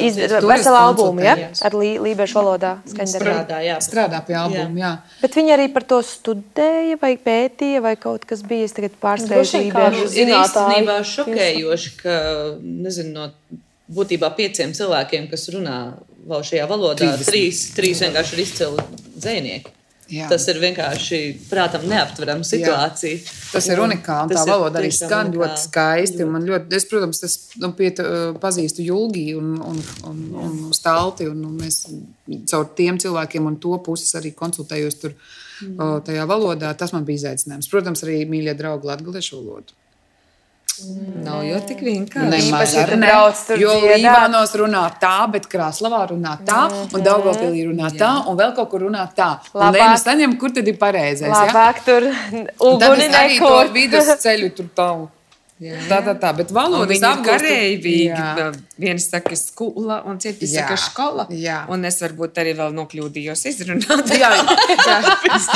[0.01, 1.35] izdevā veselu albumu ja?
[1.67, 2.71] ar lī, lībiešu valodā.
[2.87, 3.77] Strādā, jā.
[3.85, 4.93] Strādā pie albuma, jā.
[4.95, 5.21] jā.
[5.21, 8.71] Bet viņi arī par to studēja vai pētīja vai kaut kas bija.
[8.71, 10.31] Es tagad pārsteidzu lībiešu zinātājiem.
[10.31, 12.17] Ir īstenībā šokējoši, ka,
[12.87, 13.61] nezinu, no
[13.93, 15.79] būtībā pieciem cilvēkiem, kas runā
[16.27, 17.31] vēl šajā valodā, 30.
[17.31, 18.87] trīs, trīs vienkārši ir izcili
[19.17, 19.77] dzēnieki.
[20.07, 20.29] Jā.
[20.31, 21.19] Tas ir vienkārši
[21.51, 23.17] prātam neaptverama situācija.
[23.19, 23.33] Jā.
[23.51, 24.37] Tas ir unikāli.
[24.37, 25.41] Tā valoda arī skan unikāli.
[25.41, 26.27] ļoti skaisti.
[26.31, 27.99] Man ļoti, es, protams, tas, nu, piet,
[28.43, 31.27] pazīstu Julgiju un, un, un, un Stalti.
[31.27, 31.81] Un, un mēs
[32.53, 36.07] caur tiem cilvēkiem un to puses arī konsultējos tur mm.
[36.07, 36.71] tajā valodā.
[36.79, 37.71] Tas man bija izaicinājums.
[37.73, 39.75] Protams, arī mīļie draugi latviešu valodu.
[41.25, 42.29] Nav jau tik vienkārši.
[42.33, 43.13] Nemaz arī ne.
[43.61, 48.69] Jo Līvānos runā tā, bet Kraslavā runā tā, un Daugavpilī runā tā, un vēl kaut
[48.75, 49.31] kur runā tā.
[49.57, 51.33] Lēna saņem, kur tad ir pareizais.
[51.33, 51.87] Labāk ja?
[51.89, 52.11] tur
[52.75, 53.73] uguni nekur.
[53.77, 55.09] Vidus ceļu tur tavu.
[55.57, 55.77] Jā.
[55.89, 58.51] Tā, tā, tā, bet valodas apgūta.
[58.77, 61.25] Viens saka, skola, un cits saka, skola.
[61.33, 61.63] Jā.
[61.73, 64.13] Un es varbūt arī vēl nokļūdījos izrunāt.
[64.21, 64.29] jā,
[64.91, 64.97] jā.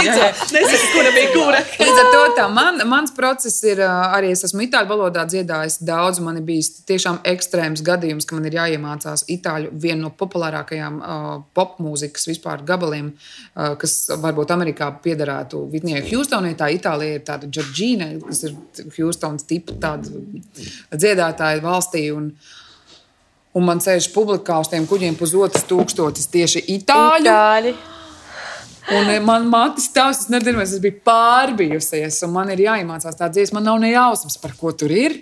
[0.07, 0.31] jā.
[0.57, 1.61] Nesaku, kura bija kura.
[1.83, 6.23] Līdz ar to tā, man, mans process ir, arī es esmu itāļu valodā dziedājis daudz.
[6.25, 11.29] Man ir bijis tiešām ekstrēms gadījums, ka man ir jāiemācās itāļu vienu no populārākajām uh,
[11.53, 16.57] popmūzikas vispār gabaliem, uh, kas varbūt Amerikā piederētu Vitnijai Hjūstonai.
[16.57, 18.57] Tā Itālija ir tāda Džordžīna, kas ir
[18.97, 20.25] Hjūstons tipa tādu
[20.95, 22.07] dziedātāju valstī.
[22.15, 22.33] Un,
[23.55, 27.27] un man sēž publikā uz tiem kuģiem pusotras tūkstotis tieši itāļu.
[27.27, 27.75] Itāļi.
[28.91, 33.29] Un eh, man māte stāsta, es nezinu, es biju pārbijusies, un man ir jāiemācās tā
[33.31, 33.61] dziesma.
[33.61, 35.21] Man nav ne jausmas, par ko tur ir.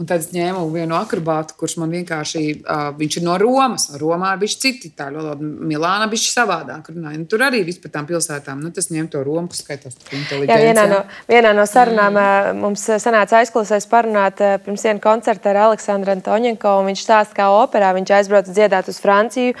[0.00, 3.86] Un tad es ņēmu vienu akrobātu, kurš man vienkārši, uh, viņš ir no Romas.
[4.00, 5.50] Romā ir bijis citi itāļu valoda.
[5.70, 6.90] Milāna bija savādāk.
[6.90, 7.20] Runāja.
[7.20, 8.62] Nu, tur arī viss par tām pilsētām.
[8.64, 9.98] Nu, tas ņem to Romu, kas skaitās
[10.44, 12.60] Jā, vienā no, vienā no sarunām mm.
[12.62, 16.74] mums sanāca aizklausēs parunāt pirms viena koncerta ar Aleksandru Antoņenko.
[16.88, 19.54] Viņš stāsta, kā operā viņš aizbrauca dziedāt uz Franciju,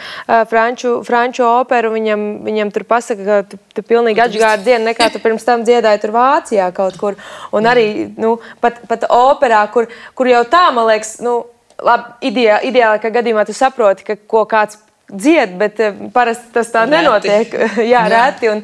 [0.50, 1.92] franču, franču operu.
[1.94, 6.02] Viņam, viņam tur pasaka, ka tu, tu pilnīgi atžgāri dienu, nekā tu pirms tam dziedāji
[6.04, 7.18] tur Vācijā kaut kur.
[7.54, 7.86] Un arī
[8.20, 11.42] nu, pat, pat operā, kur, kur kur jau tā, man liekas, nu,
[11.84, 14.78] labi, ideā, ideālākā gadījumā tu saproti, ka ko kāds
[15.12, 16.94] dzied, bet eh, parasti tas tā reti.
[16.94, 17.52] nenotiek.
[17.92, 18.48] jā, reti.
[18.48, 18.62] Un,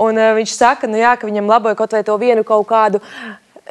[0.00, 3.02] un eh, viņš saka, nu, jā, ka viņam laboja kaut vai to vienu kaut kādu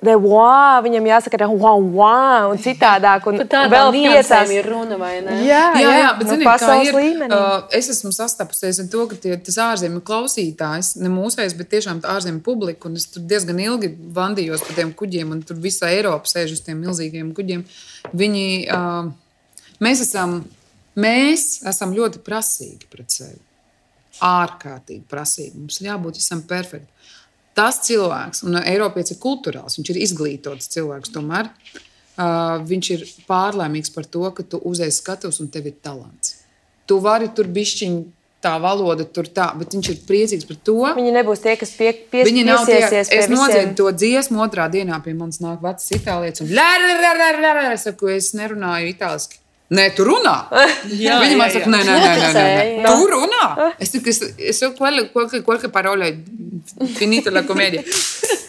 [0.01, 3.27] wow, viņam jāsaka, ka wow, wow, un citādāk.
[3.29, 5.35] Un, vēl piecās ir runa, vai ne?
[5.45, 7.37] Jā, jā, jā, jā bet nu, zini, pasaules ir, līmenī.
[7.37, 12.01] Uh, es esmu sastapusies ar to, ka tie, tas ārzemju klausītājs, ne mūsējs, bet tiešām
[12.15, 16.33] ārzemju publika, un es tur diezgan ilgi vandījos pa tiem kuģiem, un tur visa Eiropa
[16.33, 17.61] sēž uz tiem milzīgiem kuģiem.
[18.17, 19.11] Viņi, uh,
[19.85, 20.39] mēs esam,
[20.97, 23.37] mēs esam ļoti prasīgi pret sevi.
[24.21, 25.55] Ārkārtīgi prasīgi.
[25.61, 26.89] Mums jābūt visam perfektam
[27.57, 33.93] tas cilvēks, un Eiropietis ir kultūrāls, viņš ir izglītots cilvēks, tomēr uh, viņš ir pārlēmīgs
[33.95, 36.39] par to, ka tu uzēsi skatus un tev ir talants.
[36.89, 38.01] Tu vari tur bišķiņu
[38.41, 40.77] tā valoda tur tā, bet viņš ir priecīgs par to.
[40.97, 44.97] Viņi nebūs tie, kas pie, pie, Viņi nav tie, es nodziedu to dziesmu, otrā dienā
[45.05, 48.95] pie manis nāk vecs itālietis un lē, lē, lē, lē, lē, es saku, es nerunāju
[48.95, 49.37] itāliski.
[49.71, 50.33] Nē, tu runā.
[51.03, 52.89] Jā, Viņa man saka, nē, nē, nē, nē, nē, nē.
[52.89, 53.43] Tu runā.
[53.79, 54.19] Es tikai, es,
[54.51, 56.09] es jau qualche, qualche, qualche parole
[56.97, 57.83] finita la comēdija.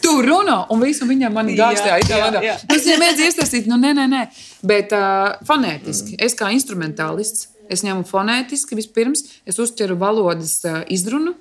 [0.02, 2.42] Tu runā, un visu viņam man Jā, it kā jā, vadā.
[2.42, 2.56] jā.
[2.66, 4.22] Tas ir mēdz iestāstīt, nu, nē, nē, nē.
[4.66, 11.36] Bet uh, fonētiski, es kā instrumentālists, es ņemu fonētiski vispirms, es uztveru valodas uh, izrunu,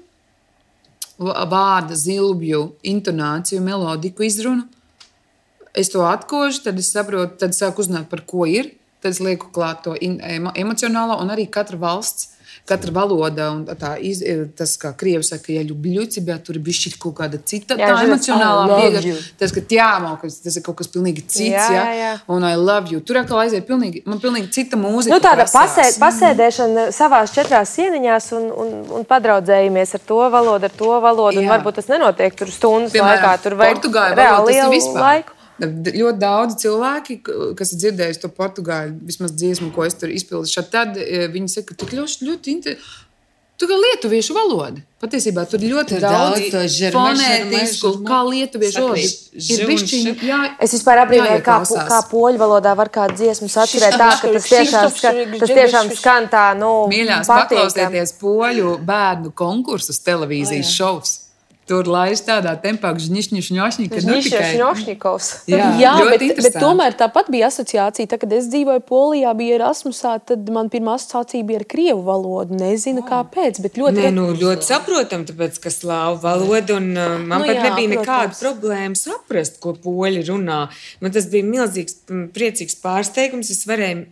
[1.18, 2.62] vārda, zilbju,
[2.94, 4.68] intonāciju, melodiku izrunu.
[5.74, 8.76] Es to atkožu, tad es saprotu, tad sāku uzzināt, par ko ir.
[9.02, 12.28] Tad es lieku klāt to emocionālo, un arī katra valsts,
[12.68, 14.20] katra valoda, un tā, iz,
[14.56, 18.04] tas, kā krievi saka, ja ļubļu cibē, tur ir bišķi kaut kāda cita, Jā, tā
[18.06, 19.16] emocionālā pieeja.
[19.40, 22.12] Tas, ka ķēmo, ka tas ir kaut kas pilnīgi cits, Jā, jā, jā, jā.
[22.36, 23.02] un I love you.
[23.02, 25.16] Tur atkal aiziet pilnīgi, man pilnīgi cita mūzika.
[25.16, 30.78] Nu, tāda pasē, pasēdēšana savā četrās sieniņās un, un, un padraudzējamies ar to valodu, ar
[30.84, 31.42] to valodu.
[31.42, 31.56] un Jā.
[31.58, 33.38] Varbūt tas nenotiek tur stundas Piemēram, laikā.
[33.48, 35.02] Tur vajag Portugāļu reāli tas ir vispār.
[35.10, 35.38] laiku.
[35.62, 37.20] Ļoti daudz cilvēki,
[37.58, 41.74] kas ir dzirdējuši to portugāļu, vismaz dziesmu, ko es tur izpildīju, tad eh, viņi saka,
[41.74, 43.08] ka tik ļoti, ļoti interesanti.
[43.62, 44.82] Tu kā lietuviešu valoda.
[45.02, 49.04] Patiesībā tur ļoti Tur daudz daudz fonētisku, žerme, kā lietuviešu valoda.
[50.66, 51.60] Es vispār apbrīnoju, kā,
[51.92, 55.14] kā poļu valodā var kādu dziesmu atcerēt tā, ka tas tiešām, ska,
[55.44, 61.20] tas tiešām skan tā, nu, Mīļās, paklausieties poļu bērnu konkursus televīzijas šovs.
[61.72, 64.50] Tur laiž tādā tempā, ka žņšņšņšņi, ka nu Viņš ir tikai.
[64.58, 65.28] Šņošņikovs.
[65.52, 68.10] Jā, Jā, bet, bet tomēr tāpat bija asociācija.
[68.12, 72.58] Tā, kad es dzīvoju Polijā, bija Erasmusā, tad man pirmā asociācija bija ar krievu valodu.
[72.60, 77.46] Nezinu, kāpēc, bet ļoti Nē, nu, ļoti saprotam, tāpēc, ka slāvu valoda un uh, man
[77.46, 80.66] Nu pat jā, nebija nekāda problēma saprast, ko poļi runā.
[81.00, 82.02] Man tas bija milzīgs,
[82.36, 83.54] priecīgs pārsteigums.
[83.56, 84.06] Es varēju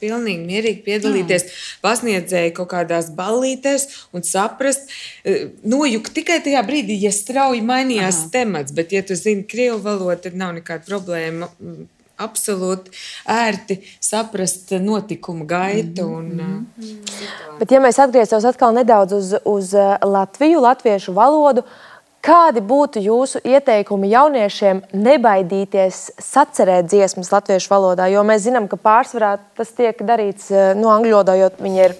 [0.00, 1.46] pilnīgi mierīgi piedalīties
[1.84, 4.90] pasniedzēju kaut kādās ballītēs un saprast,
[5.24, 8.32] eh, nojukt tikai tajā brīdī, ja strauji mainījās Aha.
[8.32, 11.50] temats, bet, ja tu zini krievu valodu, tad nav nekāda problēma.
[11.60, 11.86] mm,
[12.18, 12.90] Absolūti
[13.30, 16.02] ērti saprast notikumu gaitu.
[16.18, 21.62] Un, uh, Bet, ja mēs atgrieztos atkal nedaudz uz, uz eh, Latviju, latviešu valodu,
[22.28, 28.08] kādi būtu jūsu ieteikumi jauniešiem nebaidīties sacerēt dziesmas latviešu valodā?
[28.12, 31.96] Jo mēs zinām, ka pārsvarā tas tiek darīts eh, no angļu valodā, jo viņi ir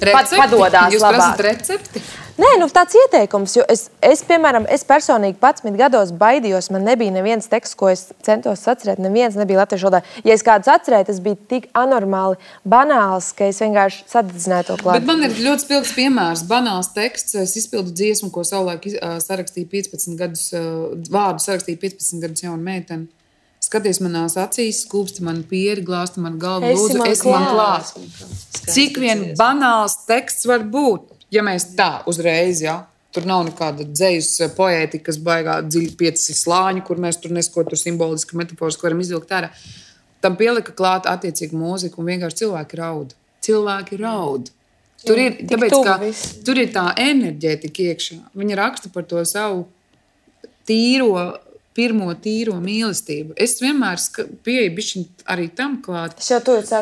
[0.00, 1.20] pat, padodās Jūs labāk.
[1.20, 2.02] prasat recepti?
[2.40, 6.70] Nē, nu tāds ieteikums, jo es, es piemēram, es personīgi 11 gados baidījos.
[6.72, 9.02] Man nebija neviens teksts, ko es centos atcerēt.
[9.02, 10.00] Neviens nebija latviešu valodā.
[10.24, 14.86] Ja es kādus atcerēju, tas bija tik anormāli banāls, ka es vienkārši sadedzināju to Bet
[14.86, 15.08] klāt.
[15.10, 17.36] man ir ļoti spilgts piemērs, banāls teksts.
[17.42, 18.88] Es izpildu dziesmu, ko savulaik
[19.26, 20.48] sarakstīja 15 gadus,
[21.12, 23.10] vārdu sarakstīja 15 gadus jauna meitene.
[23.60, 27.92] Skaties manās acīs, skūpsti man pieri, glāsti man galvu, lūdzu, es man klāt.
[28.72, 32.76] Cik vien banāls teksts var būt, ja mēs tā uzreiz, jā,
[33.14, 37.80] tur nav nekāda dzīsla poētika, kas baigā dziļi pieci slāņi, kur mēs tur nesko tur
[37.80, 39.50] simboliski, metaforiski varam izvilkt ārā.
[40.20, 43.14] Tam pielika klāt attiecīgi mūzika, un vienkārši cilvēki raud.
[43.44, 44.50] Cilvēki raud.
[45.00, 45.94] Tur ir, tāpēc, tuvu ka,
[46.44, 48.18] tur ir tā enerģētika iekšā.
[48.36, 49.62] Viņa raksta par to savu
[50.68, 51.14] tīro,
[51.76, 53.36] pirmo tīro mīlestību.
[53.38, 54.00] Es vienmēr
[54.44, 54.72] pieeju
[55.30, 56.16] arī tam klāt.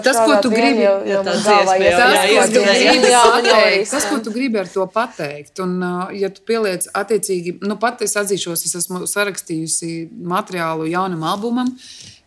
[0.02, 1.22] Tas, ko tu gribi- jau, jau.
[1.24, 6.40] Tas, ko gribi pateikt, tas, ko tu gribi ar to pateikt, un, uh, ja tu
[6.48, 11.74] pieliec attiecīgi, nu, pat es atzīšos, es esmu sarakstījusi materiālu jaunam albumam,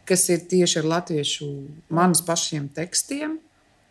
[0.05, 1.49] kas ir tieši ar latviešu
[1.89, 3.39] manas pašiem tekstiem,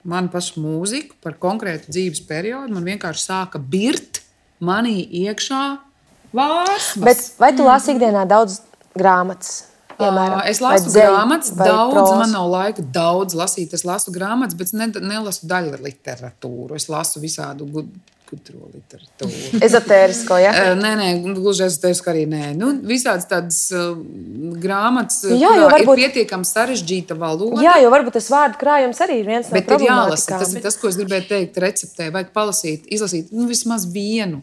[0.04, 2.72] manu pašu mūziku par konkrētu dzīves periodu.
[2.72, 4.22] Man vienkārši sāka birt
[4.62, 5.89] manī iekšā
[6.36, 7.04] vārsmas.
[7.06, 8.60] Bet vai tu lasi ikdienā daudz
[8.98, 9.64] grāmatas?
[10.00, 12.14] Piemēram, Es lasu dzeju, grāmatas, daudz, prozu?
[12.22, 13.74] man nav laika daudz lasīt.
[13.76, 16.78] Es lasu grāmatas, bet ne, nelasu daļu literatūru.
[16.78, 17.92] Es lasu visādu gud-
[18.30, 19.60] gudro literatūru.
[19.66, 20.52] Ezotērisko, ja?
[20.54, 21.66] Ē, Nē, nē, gluži
[22.04, 22.52] ka arī nē.
[22.56, 23.90] Nu, visādas tādas uh,
[24.62, 25.98] grāmatas, Jā, Jā, jo varbūt...
[25.98, 27.60] ir pietiekami sarežģīta valoda.
[27.64, 30.38] Jā, jo varbūt tas vārdu krājums arī ir viens no Bet ir jālasa.
[30.38, 31.60] Tas ir tas, ko es gribēju teikt.
[31.60, 34.40] Receptē vajag palasīt, izlasīt nu, vismaz vienu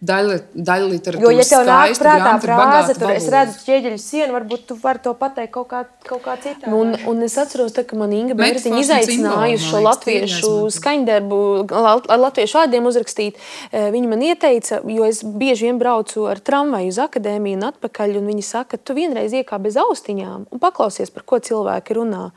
[0.00, 1.24] daļu, daļu literatūras.
[1.24, 3.32] Jo, ja tev nāk prātā frāze, tur es valodu.
[3.36, 6.68] redzu ķieģeļu sienu, varbūt tu vari to pateikt kaut kā, kaut kā citā.
[6.72, 11.40] Un, un es atceros, tā, ka man Inga Bērtiņa izaicināja šo latviešu skaņdarbu,
[11.70, 13.34] la- ar latviešu vārdiem uzrakstīt.
[13.72, 18.16] Eh, Viņa man ieteica, jo es bieži vien braucu ar tramvaju uz akadēmiju un atpakaļ,
[18.18, 22.30] un viņi saka, tu vienreiz iekā bez austiņām un paklausies, par ko cilvēki runā.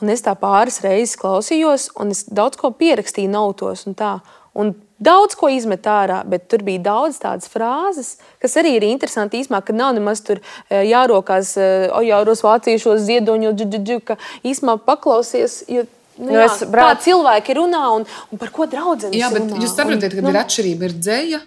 [0.00, 4.20] Un es tā pāris reizes klausījos, un es daudz ko pierakstīju nautos un tā.
[4.54, 9.38] Un Daudz ko izmet ārā, bet tur bija daudz tādas frāzes, kas arī ir interesanti.
[9.44, 11.52] Īsumā, ka nav nemaz tur eh, jārokās,
[11.94, 15.62] o jāros vāciešos ziedoņu, džudžudžu, ka īsumā paklausies.
[15.70, 15.86] Jo,
[16.18, 18.02] Nu, Nu, jā, es kā cilvēki runā un,
[18.34, 19.60] un par ko draudzenes Jā, bet runā.
[19.62, 20.88] jūs saprotat, ka un, ir atšķirība.
[20.88, 21.38] Ir dzēja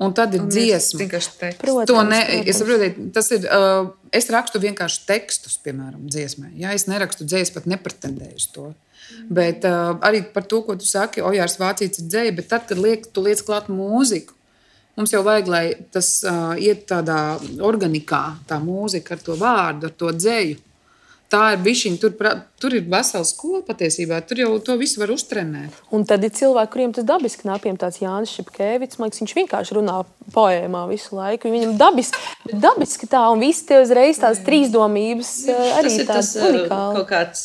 [0.00, 1.00] un tad ir Un dziesma.
[1.60, 2.48] Protams, To ne, protams.
[2.48, 3.44] es saprotu, tas ir.
[3.44, 6.54] Uh, es rakstu vienkārši tekstus, piemēram, dziesmai.
[6.60, 6.72] Ja?
[6.72, 8.70] Es nerakstu dziesmu, pat nepretendēju to.
[9.28, 12.80] Bet uh, arī par to, ko tu saki, Ojārs Vācīts ir dzēja, bet tad, kad
[12.80, 14.34] liek, tu liec klāt mūziku,
[14.96, 19.96] mums jau vajag, lai tas uh, iet tādā organikā, tā mūzika ar to vārdu, ar
[19.98, 20.62] to dzēju.
[21.32, 21.90] Tā ir bijusi.
[21.98, 22.12] Tur,
[22.62, 24.20] tur ir vesela skola patiesībā.
[24.28, 25.74] Tur jau to visu var uztrenēt.
[25.94, 29.00] Un tad ir cilvēki, kuriem tas dabiski nāk, piemēram, tāds Jānis Šepkevits.
[29.00, 29.96] Man liekas, viņš vienkārši runā
[30.34, 31.50] poēmā visu laiku.
[31.50, 32.22] Viņam dabiski,
[32.52, 36.48] dabiski tā, un visi tie uzreiz tās trīsdomības eh, arī tas ir tas tādas uh,
[36.52, 36.96] unikālas.
[37.00, 37.44] kaut kāds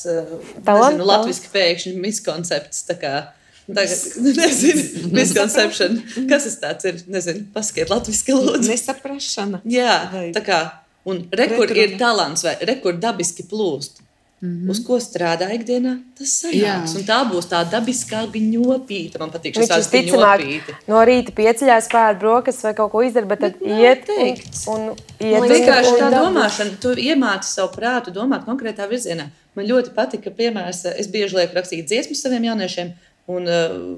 [0.68, 2.84] Talants, nezinu, latviešu pēkšņi miskoncepts.
[2.92, 3.34] Tagad,
[4.42, 5.98] nezinu, misconception.
[6.30, 7.02] Kas tas tāds ir?
[7.18, 8.70] Nezinu, pasakiet, latviešu lūdzu.
[8.70, 9.66] Nesaprašana.
[9.66, 10.62] Jā, Vai- tā kā.
[11.10, 14.02] Un rekur ir talants, vai rekur dabiski plūst.
[14.42, 14.70] Mm -hmm.
[14.72, 16.96] Uz ko strādā ikdienā, tas sanāks.
[16.98, 19.20] Un tā būs tā dabiskā ņopīta.
[19.20, 20.76] Man patīk Viņš vārds visticamāk ņopīti.
[20.88, 24.68] no rīta pieceļās, pēd brokastis vai kaut ko izdara, bet tad iet un, noteikts.
[24.68, 25.52] un Man iet.
[25.52, 26.26] Vienkārši tā un dabū.
[26.26, 29.30] domāšana, tu iemāci savu prātu domāt konkrētā virzienā.
[29.56, 32.94] Man ļoti patika, piemērs, es bieži lieku rakstīt dziesmas saviem jauniešiem,
[33.28, 33.98] un uh,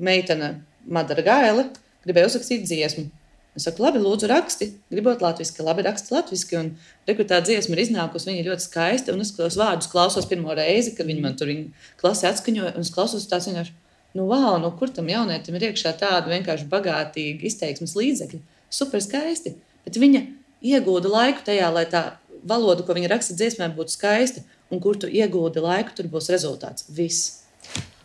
[0.00, 0.54] meitene
[0.88, 1.64] Madara Gaila
[2.06, 3.10] gribēja uzrakstīt dziesmu.
[3.52, 4.70] Es saku, labi, lūdzu, raksti.
[4.92, 6.56] Gribot latviešu, labi, raksti latviešu.
[6.56, 6.70] Un
[7.08, 9.12] rekrutā dziesma ir iznākusi, viņa ir ļoti skaista.
[9.12, 11.52] Un es tos vārdus klausos pirmo reizi, kad viņi man tur
[12.00, 12.72] klasē atskaņoja.
[12.72, 13.74] Un es klausos tās vienkārši,
[14.16, 18.40] nu, wow, no kur tam jaunietim ir iekšā tāda vienkārši bagātīga izteiksmes līdzekļa.
[18.72, 19.58] Super skaisti.
[19.84, 20.24] Bet viņa
[20.72, 22.06] iegūda laiku tajā, lai tā
[22.48, 24.46] valoda, ko viņa raksta dziesmā, būtu skaista.
[24.72, 26.88] Un kur tu iegūdi laiku, tur būs rezultāts.
[26.88, 27.41] Viss.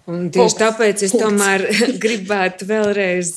[0.08, 1.66] Un tieši tāpēc es tomēr
[2.04, 3.34] gribētu vēlreiz,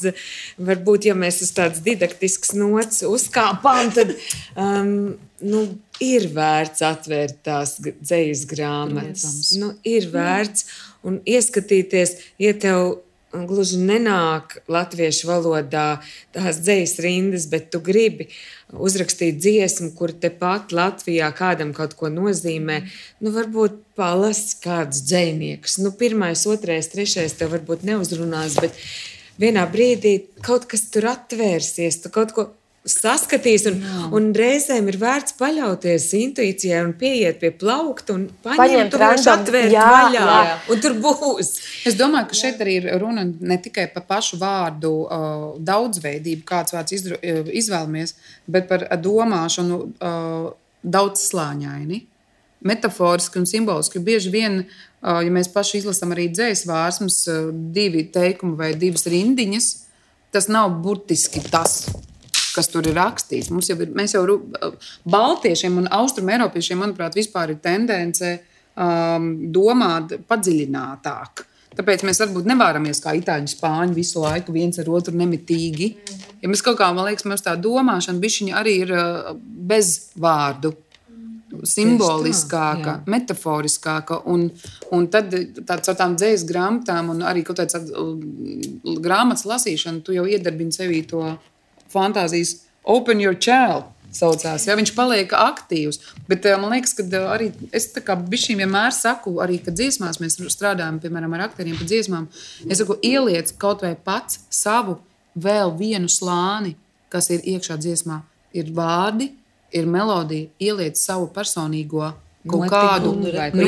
[0.63, 4.15] varbūt, ja mēs uz tādas didaktiskas nots uzkāpām, tad
[4.55, 5.65] um, nu,
[6.05, 9.27] ir vērts atvērt tās dzīslas grāmatas.
[9.59, 10.69] Nu, ir vērts
[11.07, 13.01] un ieskatīties, ja tev
[13.33, 16.01] gluži nenāk latviešu valodā
[16.35, 18.29] tās dzīslas rindas, bet tu gribi
[18.73, 22.83] uzrakstīt dziesmu, kur tepat Latvijā kādam kaut ko nozīmē.
[23.23, 25.79] Nu, varbūt palasi kādus dziniekus.
[25.83, 28.77] Nu, pirmais, otrais, trešais tev varbūt neuzrunās, bet
[29.41, 32.51] vienā brīdī kaut kas tur atvērsies, tu kaut ko
[32.93, 33.67] saskatīs.
[33.71, 33.81] Un,
[34.17, 39.33] un reizēm ir vērts paļauties intuīcijai un pieiet pie plaukta un paņemt to random.
[39.35, 40.27] atvērt Jā, vaļā.
[40.27, 40.59] jā.
[40.75, 41.53] Un tur būs.
[41.89, 46.75] Es domāju, ka šeit arī ir runa ne tikai par pašu vārdu uh, daudzveidību, kāds
[46.77, 48.17] vārds izdru, uh, izvēlamies,
[48.51, 50.53] bet par domāšanu uh,
[50.83, 52.07] daudzslāņaini.
[52.61, 54.03] Metaforiski un simboliski.
[54.05, 59.07] Bieži vien, uh, ja mēs paši izlasām arī dzējas vārsmas, uh, divi teikumi vai divas
[59.09, 59.71] rindiņas,
[60.31, 61.87] tas nav burtiski tas,
[62.57, 63.51] kas tur ir rakstīts.
[63.55, 64.25] Mums jau ir, mēs jau
[65.11, 68.35] Baltiešiem un Austrumēropiešiem, manuprāt, vispār ir tendence
[68.75, 71.47] um, domāt padziļinātāk.
[71.79, 75.91] Tāpēc mēs varbūt nevaram kā itāļu spāņi visu laiku viens ar otru nemitīgi.
[76.43, 79.35] Ja mēs kaut kā, man liekas, mums tā domāšana bišķiņa arī ir uh,
[79.71, 80.75] bez vārdu.
[81.67, 83.11] Simboliskāka, jā.
[83.11, 84.45] metaforiskāka, un,
[84.95, 85.33] un tad
[85.67, 87.81] tāds ar tām dzīslu grāmatām, un arī kaut kāda
[89.03, 91.25] grāmatas lasīšana, tu jau iedarbini sevī to
[91.93, 93.89] fantāzijas Open Your Child.
[94.11, 96.01] Saucās, ja, viņš paliek aktīvs.
[96.27, 100.35] Bet eh, man liekas, ka eh, arī es bijuši vienmēr saku, arī kad dziesmās mēs
[100.51, 102.27] strādājam, piemēram, ar aktieriem par dziesmām.
[102.67, 104.99] Es saku, ieliec kaut vai pats savu
[105.39, 106.75] vēl vienu slāni,
[107.13, 108.19] kas ir iekšā dziesmā.
[108.51, 109.31] Ir vārdi,
[109.71, 112.11] ir melodija, ieliec savu personīgo.
[112.41, 113.11] Kaut Notikumu kādu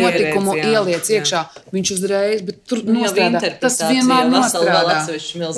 [0.00, 1.18] notikumu jā, ieliec jā.
[1.18, 1.40] iekšā.
[1.74, 3.40] Viņš uzreiz, bet tur Nu, nostrādā.
[3.60, 4.94] Tas vienmēr nostrādā.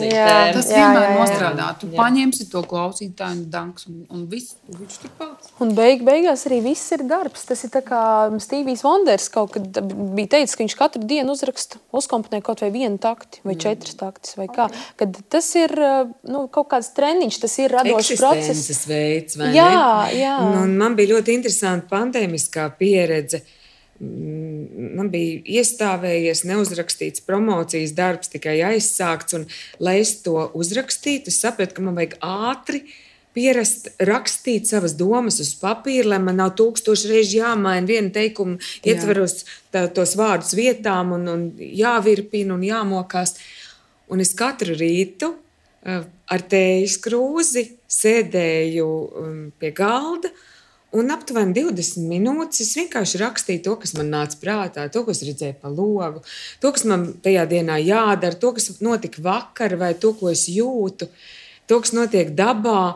[0.02, 0.32] Jā.
[0.50, 1.20] Tas Jā, vienmēr jā, jā.
[1.20, 1.68] nostrādā.
[1.78, 1.98] Tu Jā.
[2.00, 5.52] paņemsi to klausītāju, danks, un, un viss, viņš tur paliks.
[5.62, 7.46] Un beig, beigās arī viss ir darbs.
[7.46, 8.00] Tas ir tā kā
[8.42, 9.78] Stevijs Vonders kaut kad
[10.18, 14.34] bija teicis, ka viņš katru dienu uzraksta, uzkomponē kaut vai vienu takti vai četras taktis
[14.40, 14.66] vai kā.
[14.98, 15.70] Kad tas ir
[16.26, 18.84] nu, kaut kāds treniņš, tas ir radošs process.
[18.90, 19.38] veids.
[19.38, 20.18] vai Jā, ne?
[20.18, 20.34] jā.
[20.42, 22.72] Un, un man bija ļoti interesanti pandēmiskā
[23.04, 23.44] pieredze.
[24.00, 29.36] Mm, Man bija iestāvējies neuzrakstīts promocijas darbs, tikai aizsākts.
[29.38, 29.46] Un,
[29.78, 32.84] lai es to uzrakstītu, es sapratu, ka man vajag ātri
[33.34, 39.40] pierast rakstīt savas domas uz papīra, lai man nav tūkstoši reizes jāmaina viena teikuma, ietveros
[39.74, 43.34] tā, tos vārdus vietām un, un jāvirpina un jāmokās.
[44.14, 48.90] Un es katru rītu uh, ar tējas krūzi sēdēju
[49.22, 50.30] um, pie galda.
[50.94, 55.24] Un aptuveni 20 minūtes es vienkārši rakstīju to, kas man nāca prātā, to, ko es
[55.26, 56.22] redzēju pa logu,
[56.62, 61.10] to, kas man tajā dienā jādara, to, kas notika vakar, vai to, ko es jūtu,
[61.66, 62.94] to, kas notiek dabā.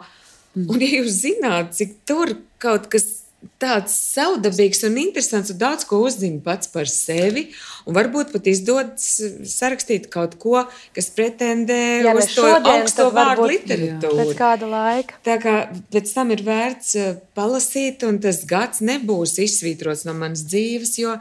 [0.58, 3.17] Un, ja jūs zināt, cik tur kaut kas
[3.62, 7.48] tāds savdabīgs un interesants un daudz ko uzzina pats par sevi.
[7.88, 9.06] Un varbūt pat izdodas
[9.48, 10.64] sarakstīt kaut ko,
[10.96, 14.18] kas pretendē ne uz to augsto vārdu literatūru.
[14.22, 15.20] Pēc kāda laika.
[15.26, 15.54] Tā kā
[15.94, 21.16] pēc tam ir vērts eh, palasīt, un tas gads nebūs izsvītrots no manas dzīves, jo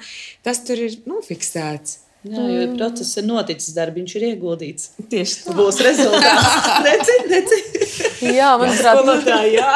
[0.45, 2.06] tas tur ir nofiksēts.
[2.27, 4.89] Jā, jo process ir noticis, darbs ir ieguldīts.
[5.11, 5.53] Tieši tā.
[5.57, 6.57] Būs rezultāts.
[6.87, 7.59] Redzi, redzi.
[8.33, 9.73] Jā, manuprāt, Skolotāji, jā.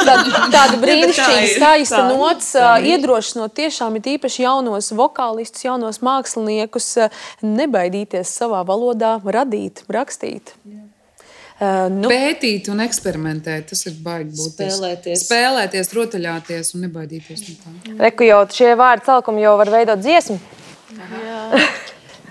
[0.00, 1.54] tāda, tāda brīnišķīga, ir.
[1.56, 2.16] skaista Tā ir.
[2.16, 2.88] nots, Tā ir.
[2.94, 6.88] iedrošinot tiešām ir īpaši jaunos vokālistus, jaunos māksliniekus,
[7.44, 10.54] nebaidīties savā valodā radīt, rakstīt.
[10.66, 10.80] Ā,
[11.92, 14.56] Nu, Pētīt un eksperimentēt, tas ir baigi būt.
[14.56, 15.20] Spēlēties.
[15.28, 17.94] Spēlēties, rotaļāties un nebaidīties no tā.
[18.02, 20.40] Reku jau šie vārdi celkumi jau var veidot dziesmu.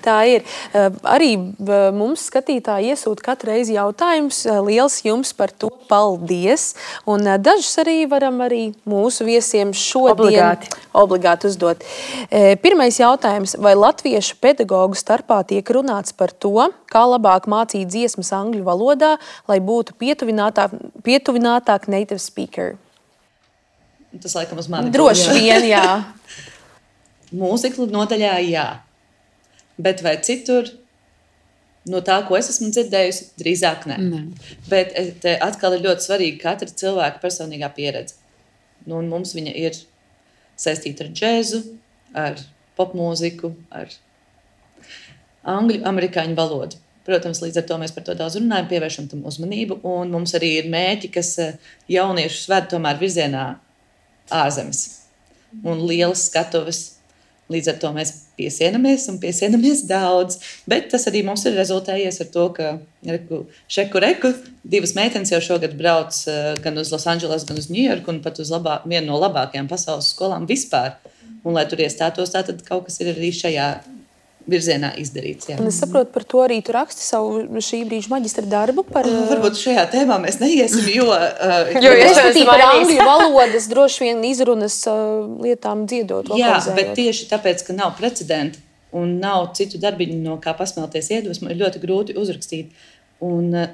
[0.01, 0.45] Tā ir.
[0.73, 4.43] Eh, Arī eh, mums skatītāji iesūta katru reizi jautājums.
[4.49, 6.71] Eh, Liels jums par to paldies.
[7.09, 10.71] Un dažus arī varam arī mūsu viesiem šodien Obligāti.
[10.93, 11.83] obligāti uzdot.
[12.61, 13.55] Pirmais jautājums.
[13.61, 19.17] Vai latviešu pedagoģu starpā tiek runāts par to, kā labāk mācīt dziesmas angļu valodā,
[19.47, 20.73] lai būtu pietuvinātāk,
[21.03, 22.77] pietuvinātāk native speaker?
[24.21, 24.91] Tas laikam uz mani.
[24.91, 26.03] Droši vien, jā.
[27.41, 28.65] Mūziklu nodaļā jā.
[29.81, 30.69] Bet vai citur?
[31.89, 33.97] No tā, ko es esmu dzirdējusi, drīzāk nē.
[34.05, 34.19] Nē.
[34.69, 38.19] Bet eh, te atkal ir ļoti svarīga katra cilvēka personīgā pieredze.
[38.85, 39.79] Nu, un mums viņa ir
[40.61, 41.63] saistīta ar džēzu,
[42.17, 42.37] ar
[42.77, 43.89] popmūziku, ar
[45.55, 46.77] angļu, amerikāņu valodu.
[47.05, 49.79] Protams, līdz ar to mēs par to daudz runājam, pievēršam tam uzmanību.
[49.89, 51.57] Un mums arī ir mērķi, kas eh,
[51.89, 53.45] jauniešus ved tomēr virzienā
[54.29, 54.85] ārzemes
[55.65, 56.83] un lielas skatuves.
[57.51, 60.39] Līdz ar to mēs piesienamies un piesienamies daudz.
[60.69, 62.73] Bet tas arī mums ir rezultējies ar to, ka
[63.07, 64.33] reku, šeku reku
[64.63, 68.51] divas meitenes jau šogad brauc eh, gan uz Losandželosu, gan uz Ņujorku, un pat uz
[68.53, 70.97] labā, vienu no labākajām pasaules skolām vispār.
[71.41, 73.69] Un, lai tur iestātos, tā tad kaut kas ir arī šajā
[74.51, 75.49] virzienā izdarīts.
[75.51, 75.57] Jā.
[75.61, 78.85] Un es saprotu, par to arī tu raksti savu šī brīža maģistra darbu.
[78.87, 83.69] Par, Nu, Varbūt šajā tēmā mēs neiesim, jo, uh, Jo es esmu par angļu valodas
[83.71, 86.33] droši vien izrunas uh, lietām dziedot.
[86.39, 88.61] Jā, bet tieši tāpēc, ka nav precedenta
[88.91, 92.75] un nav citu darbiņu, no kā pasmelties iedvesmu, ir ļoti grūti uzrakstīt.
[93.23, 93.69] Un, eh,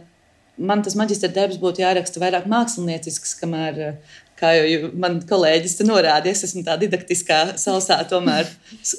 [0.58, 3.94] man tas maģistra darbs būtu jāraksta vairāk māksliniecisks, kamēr, eh,
[4.38, 8.50] kā jau man kolēģis te norādīja, es esmu tā didaktiskā salsā, tomēr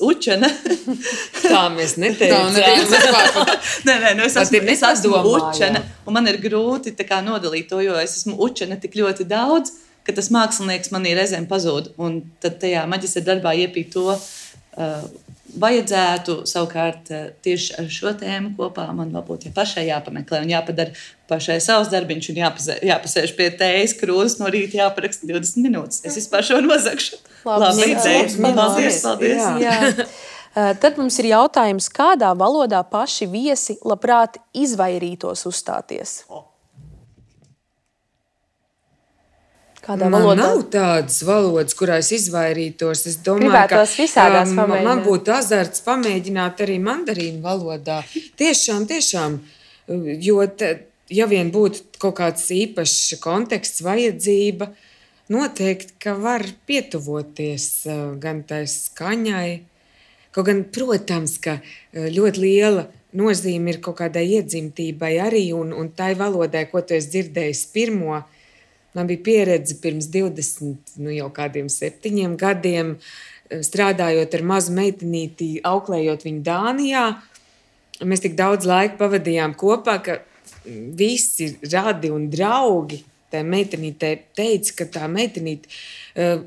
[0.05, 0.51] učena.
[1.45, 2.55] Tā mēs neteicām.
[3.87, 7.71] nē, nē, nu es esmu, ir es esmu učena, un man ir grūti kā nodalīt
[7.71, 11.93] to, jo es esmu učena tik ļoti daudz, ka tas mākslinieks manī reizēm pazūd.
[12.01, 14.15] Un tad tajā maģistra darbā iepīt to.
[14.79, 15.03] Uh,
[15.59, 20.53] Vajadzētu savukārt uh, tieši ar šo tēmu kopā man vēl būtu ja pašai jāpameklē un
[20.53, 20.93] jāpadara
[21.31, 26.03] pašai savs darbiņš un jāpazē, jāpasēž pie tējas krūzes no rīta, jāparaksta 20 minūtes.
[26.05, 27.21] Es vispār šo nozagšu.
[27.49, 28.03] Labi, jā,
[28.43, 29.47] Paldies, paldies.
[29.63, 29.71] jā.
[29.71, 30.09] Jā.
[30.59, 36.23] Uh, Tad mums ir jautājums, kādā valodā paši viesi labprāt izvairītos uzstāties?
[39.89, 40.43] Kādā Man valodā?
[40.43, 43.07] nav tādas valodas, kurās izvairītos.
[43.09, 45.07] Es domāju, Gribētos visādās um, man pamēģināt.
[45.07, 48.03] būtu azarts pamēģināt arī mandarīnu valodā.
[48.37, 49.39] Tiešām, tiešām.
[50.21, 50.69] Jo, te,
[51.09, 54.69] ja vien būtu kaut kāds īpašs konteksts, vajadzība,
[55.33, 59.51] noteikti, ka var pietuvoties uh, gan tai skaņai,
[60.37, 65.89] kaut gan, protams, ka uh, ļoti liela nozīme ir kaut kādai iedzimtībai arī un, un
[65.97, 68.21] tai valodai, ko tu esi dzirdējis pirmo.
[68.97, 72.95] Man bija pieredze pirms 20, nu jau kādiem septiņiem gadiem,
[73.51, 77.05] eh, strādājot ar mazu meitenīti, auklējot viņu Dānijā.
[78.01, 80.21] Mēs tik daudz laika pavadījām kopā, ka
[80.65, 85.69] mm, visi radi un draugi tai meitenītei teica, ka tā meitenīte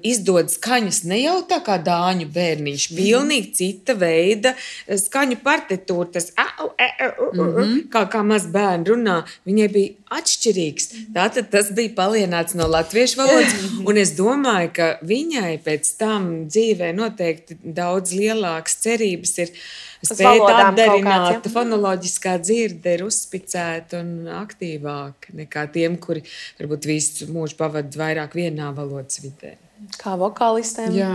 [0.03, 3.03] izdod skaņas ne jau tā kā dāņu bērniņš, mm -hmm.
[3.05, 8.23] pilnīgi cita veida eh, skaņu partitūra, tas au, e, e, u, u, u, kā, kā
[8.23, 10.89] maz bērni runā, viņai bija atšķirīgs.
[11.15, 13.55] Tātad tas bija palienāts no latviešu valodas,
[13.87, 19.55] un es domāju, ka viņai pēc tam dzīvē noteikti daudz lielākas cerības ir
[20.03, 26.25] spēt atdarināt, fonoloģiskā dzirde ir uzspicēta un aktīvāka nekā tiem, kuri
[26.59, 29.60] varbūt visu mūžu pavadīja vairāk vienā valodas vidē.
[30.01, 30.93] Kā vokālistēm?
[30.95, 31.13] Jā.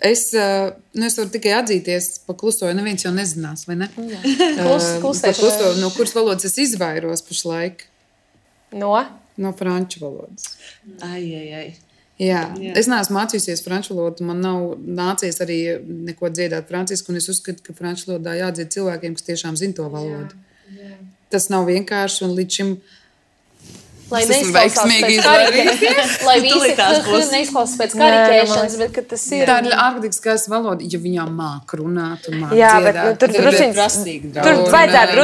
[0.00, 0.28] Es,
[0.94, 2.74] nu, es varu tikai atzīties, pa klusoju.
[2.78, 3.88] Neviens jau nezinās, vai ne?
[3.96, 7.82] Klus, klusoju, no kuras valodas es izvairos pašlaik?
[8.78, 8.92] No?
[9.38, 10.52] No franču valodas.
[11.02, 11.68] Ai, ai, ai.
[12.18, 12.44] Jā.
[12.58, 12.72] Jā.
[12.78, 14.24] Es neesmu mācījusies franču valodu.
[14.26, 15.58] Man nav nācies arī
[16.10, 17.10] neko dziedāt franciski.
[17.12, 20.34] un Es uzskatu, ka franču valodā jādzied cilvēkiem, kas tiešām zina to valodu.
[20.70, 20.78] Jā.
[20.82, 20.96] Jā.
[21.30, 22.24] Tas nav vienkārši.
[22.26, 23.76] un Līdz šim Lai Es esmu neizklausās veiksmīgi pēc izvairījies.
[23.78, 25.18] karikē- Lai neizklausās pēc
[27.98, 29.44] nu, karikēšanas, liekas- bet ka tas ir.
[29.48, 33.08] Tā ir ārkārtīgi skaista valoda, ja viņām māk runāt un māk Jā, bet dziedāt.
[33.08, 35.16] nu, tur ir prasīgi Tur vajadzētu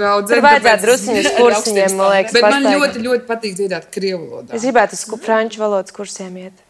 [0.00, 0.34] draudzē.
[0.34, 4.56] Tur vajadzētu drusciņus kursiņiem, man liekas, Bet man ļoti, ļoti patīk dziedāt krievu valodā.
[4.58, 6.66] Es gribētu uz franču valodas kursiem iet,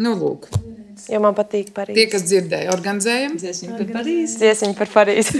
[0.00, 0.46] Nu, lūk,
[1.10, 2.04] jo man patīk tie, Parīzē.
[2.14, 3.34] kas dzirdēja, organizējam.
[3.40, 4.38] Dziesmiņa par Parīzi.
[4.40, 5.36] Dziesiņi par Parīzi.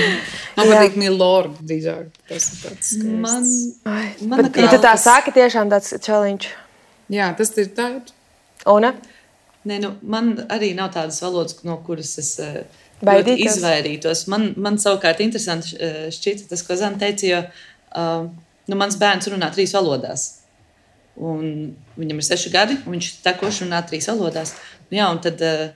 [0.56, 0.76] Man Jā.
[0.76, 2.12] patīk Milord drīzāk.
[2.30, 3.24] Tas ir tāds skaists.
[3.24, 3.48] Man,
[3.90, 6.52] Ai, Mana Bet, ja tu tā saki, tiešām tāds challenge.
[7.10, 7.90] Jā, tas ir tā.
[8.70, 8.92] Un
[9.64, 12.34] Nē, nu, man arī nav tādas valodas, no kuras es
[13.04, 13.56] Baidītos?
[13.56, 14.26] izvairītos.
[14.28, 18.26] Man, man savukārt interesanti eh, šķita tas, ko Zana teica, jo uh,
[18.68, 20.26] nu, mans bērns runā trīs valodās.
[21.14, 24.54] Viņam ir seši gadi, un viņš tekoši runā trīs valodās.
[24.88, 25.70] Nu, jā, un tad, eh,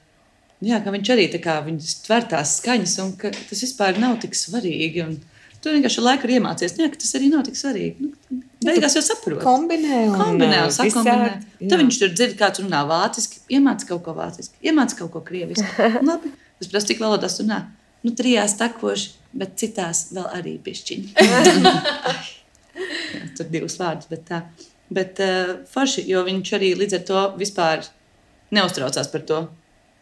[0.66, 1.60] jā, ka viņš arī tā kā
[2.06, 5.05] tver tās skaņas, un tas vispār nav tik svarīgi.
[5.06, 5.20] Un,
[5.59, 8.10] Tu vienkārši laiku ir iemācījies, ne, ka tas arī nav tik svarīgi.
[8.31, 9.43] Nu, beigās jau saproti.
[9.43, 11.32] Kombinē un Kombinē, un sakombinē.
[11.32, 11.78] visādi, Tad jā.
[11.81, 15.66] viņš tur dzird, kāds runā vāciski, iemācīja kaut ko vāciski, iemācīja kaut ko krieviski.
[16.09, 16.31] Labi,
[16.62, 17.65] es prasu, cik valodās runā.
[18.06, 19.10] Nu, trijās tekoši,
[19.43, 21.10] bet citās vēl arī pišķiņi.
[23.19, 24.44] Jā, tur divas vārdas, bet tā.
[24.90, 27.86] Bet uh, forši, jo viņš arī līdz ar to vispār
[28.55, 29.40] neuztraucās par to.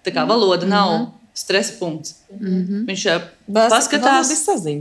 [0.07, 0.93] Tā kā valoda nav
[1.37, 2.15] stresa punkts.
[2.31, 4.31] Viņš uh, Bas- paskatās,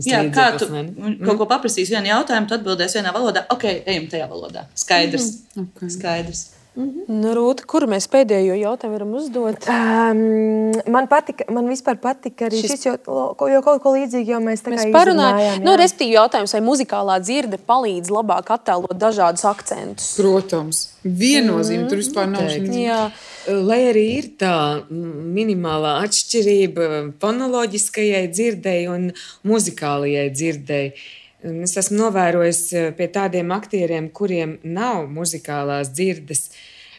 [0.05, 0.85] jā, kā tu ne?
[0.95, 3.43] un kaut ko paprasīs vienu jautājumu, tad atbildēs vienā valodā.
[3.51, 4.67] Ok, ejam tajā valodā.
[4.77, 5.31] Skaidrs.
[5.57, 5.91] Okay.
[5.97, 6.45] Skaidrs.
[6.75, 9.67] Nu, Rūta, kuru mēs pēdējo jautājumu varam uzdot?
[9.71, 12.95] Um, man patika, man vispār patika arī Šis- šis, jo,
[13.53, 18.11] jo kaut ko līdzīgu jau mēs parunājam, izrunājām, nu, respektīvi, jautājums, vai muzikālā dzirde palīdz
[18.11, 20.11] labāk attēlot dažādus akcentus.
[20.19, 22.67] Protams, viennozīmīgi tur vispār nav Noteikti.
[22.75, 22.99] šī Jā,
[23.45, 26.87] Lai arī ir tā mm, minimālā atšķirība
[27.21, 29.11] fonoloģiskajai dzirdēji un
[29.45, 30.95] muzikālajai dzirdēji.
[31.45, 36.49] Es esmu novērojis eh, pie tādiem aktieriem, kuriem nav muzikālās dzirdes.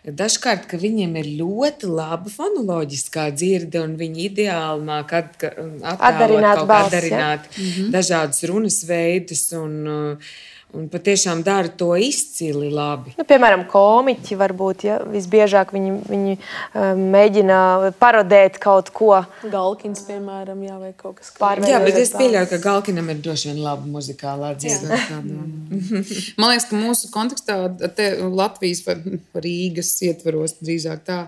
[0.07, 6.85] Dažkārt, ka viņiem ir ļoti laba fonoloģiskā dzirde, un viņi ideāli attēlot Atdarināt balsi, ja?
[6.87, 7.89] atdarināt Mhm.
[7.91, 10.37] dažādus runas veidus, un, uh,
[10.75, 13.15] un patiešām dara to izcili labi.
[13.19, 17.61] Nu, piemēram, komiķi varbūt ja, visbiežāk viņi, viņi um, mēģina
[18.01, 19.13] parodēt kaut ko.
[19.53, 21.71] Galkins, piemēram, jā, vai kaut kas Pārveidot.
[21.73, 25.01] Jā, bet es pieļauju, ka Galkinam ir droši vien laba muzikālā dzīve.
[26.41, 27.59] Man liekas, ka mūsu kontekstā,
[27.97, 28.99] te, Latvijas vai
[29.47, 31.23] Rīgas ietvaros drīzāk tā,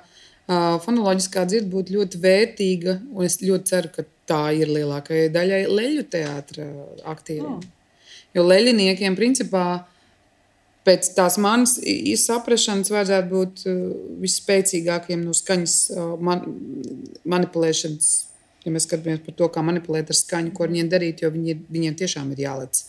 [0.84, 3.00] fonoloģiskā dzirde būtu ļoti vērtīga.
[3.14, 7.58] un Es ļoti ceru, ka tā ir lielākajai daļai leļu teātris aktieriem.
[7.58, 7.74] Oh.
[8.36, 9.64] Jo leļiniekiem principā
[10.88, 13.78] pēc tās manas i- saprašanas vajadzētu būt uh,
[14.24, 16.44] visspēcīgākajiem no skaņas uh, man,
[17.28, 18.10] manipulēšanas.
[18.66, 21.94] Ja mēs skatāmies par to, kā manipulēt ar skaņu, ko viņiem darīt, jo viņi, viņiem
[22.00, 22.82] tiešām ir jālec.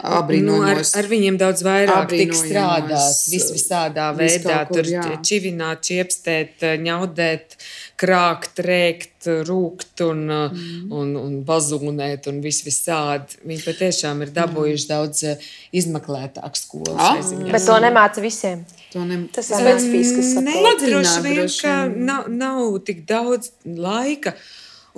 [0.00, 3.26] Nu, ar, ar viņiem daudz vairāk tiek strādāts.
[3.28, 5.04] Vis, visādā vis veidā kur, tur jā.
[5.26, 7.56] čivināt, čiepstēt, ņaudēt,
[8.00, 10.88] krākt, rēkt, rūkt un, mm.
[10.96, 13.40] un, un bazūnēt un vis visādi.
[13.44, 16.96] Viņi patiešām ir dabūjuši daudz eh, izmeklētāku skolu.
[16.96, 17.20] Ah.
[17.50, 18.64] Bet to nemāca visiem.
[18.94, 19.22] To ne...
[19.34, 20.32] Tas ir specifisks.
[20.40, 21.98] Nē, Padziļināt droši vien, droši ka vien.
[22.08, 24.32] nav, nav tik daudz laika.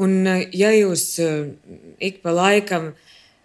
[0.01, 1.51] Un, eh, ja jūs eh,
[1.99, 2.93] ik pa laikam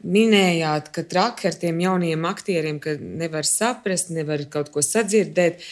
[0.05, 5.63] minējāt, ka traki ar tiem jauniem aktieriem, ka nevar saprast, nevar kaut ko sadzirdēt,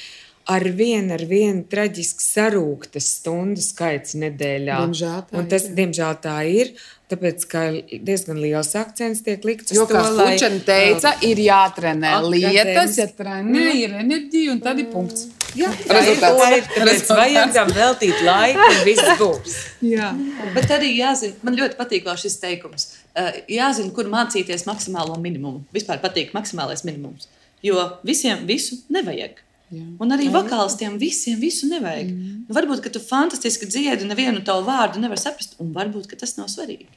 [0.45, 4.81] ar vienu, ar vienu traģiski sarūktas stundu skaits nedēļā.
[4.83, 6.75] Diemžēl tā Un tas, ir, diemžēl, tā ir.
[7.05, 7.63] Tāpēc, ka
[8.01, 13.05] diezgan liels akcents tiek likts uz Jo, to, kā Fučena teica, ir jātrenē lietas, ja
[13.13, 15.27] trenē, ir enerģija un tad ir punkts.
[15.55, 16.17] Jā, tā ir.
[16.19, 19.57] Tā ir, Tāpēc vajag tam veltīt laiku, un viss būs.
[19.85, 20.11] Jā.
[20.57, 22.89] Bet arī jāzina, man ļoti patīk šis teikums.
[23.15, 25.63] Uh, jāzina, kur mācīties maksimālo minimumu.
[25.75, 27.29] Vispār patīk maksimālais minimums.
[27.63, 29.39] Jo visiem visu nevajag.
[29.73, 29.85] Jā.
[30.03, 32.11] Un arī vokālistiem visiem visu nevajag.
[32.11, 32.33] Mm.
[32.45, 36.51] Nu, varbūt, ka tu fantastiski dziedi, nevienu tavu vārdu nevar saprast, un varbūt tas nav
[36.51, 36.91] svarīgi.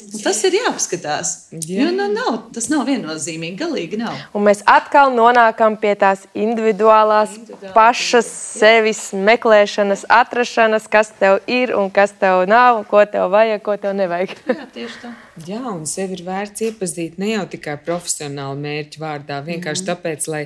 [0.00, 1.32] Un tas ir jāapskatās.
[1.52, 1.84] Jā.
[1.84, 4.16] Jo, nu, nav, tas nav viennozīmīgi, galīgi nav.
[4.36, 7.34] Un mēs atkal nonākam pie tās individuālās,
[7.76, 8.28] pašas
[8.60, 13.76] sevis meklēšanas, atrašanas, kas tev ir un kas tev nav, un ko tev vajag, ko
[13.80, 14.36] tev nevajag.
[14.48, 15.12] Jā, tieši tā.
[15.46, 19.90] Jā, un sevi ir vērts iepazīt ne jau tikai profesionāli mērķu vārdā, vienkārši mm.
[19.92, 20.42] tāpēc, lai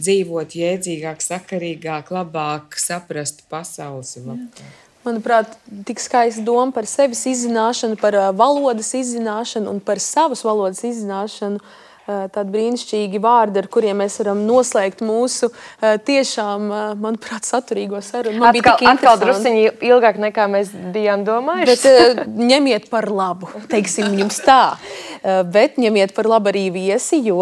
[0.00, 4.16] dzīvotu jēdzīgāk, sakarīgāk, labāk saprastu pasaules.
[4.20, 4.64] labāk.
[5.04, 11.60] Manuprāt, tik skaista doma par sevis izzināšanu, par valodas izzināšanu un par savas valodas izzināšanu.
[12.04, 15.48] Tādi brīnišķīgi vārdi, ar kuriem mēs varam noslēgt mūsu
[15.80, 16.66] tiešām,
[17.00, 18.42] manuprāt, saturīgo sarunu.
[18.42, 21.70] Man bija Atkal, tik atkal druskuļi ilgāk nekā mēs bijām domājuši.
[21.72, 24.76] Bet ņemiet par labu, teiksim jums tā.
[25.48, 27.40] Bet ņemiet par labu arī viesi, jo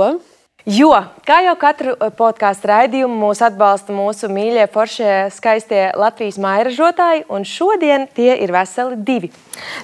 [0.62, 0.92] Jo,
[1.26, 7.42] kā jau katru eh, podkāstu raidījumu, mūs atbalsta mūsu mīļie, foršie, skaistie Latvijas mairažotāji, un
[7.42, 9.32] šodien tie ir veseli divi.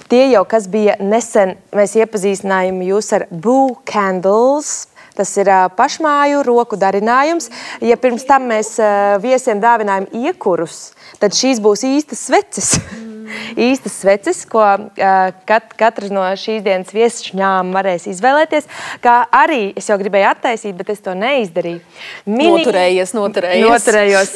[0.07, 4.87] Tie jau, kas bija nesen, mēs iepazīstinājām jūs ar Boo Candles.
[5.19, 7.49] Tas ir uh, pašmāju roku darinājums.
[7.83, 12.77] Ja pirms tam mēs uh, viesiem dāvinājām iekurus, tad šīs būs īstas sveces.
[13.59, 14.63] īstas sveces, ko
[15.49, 18.69] kat, katrs no šīs dienas viesšņām varēs izvēlēties.
[19.03, 21.81] Kā arī es jau gribēju attaisīt, bet es to neizdarīju.
[22.29, 22.51] Mini...
[22.59, 23.65] Noturējies, noturējies.
[23.69, 24.35] Noturējos.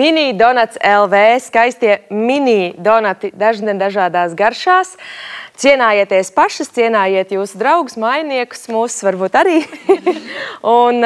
[0.00, 4.96] mini donats LV, skaistie mini donati dažne dažādās garšās.
[5.58, 9.56] Cienājieties pašas, cienājiet jūsu draugus, mainiekus, mūsu varbūt arī.
[10.78, 11.02] un,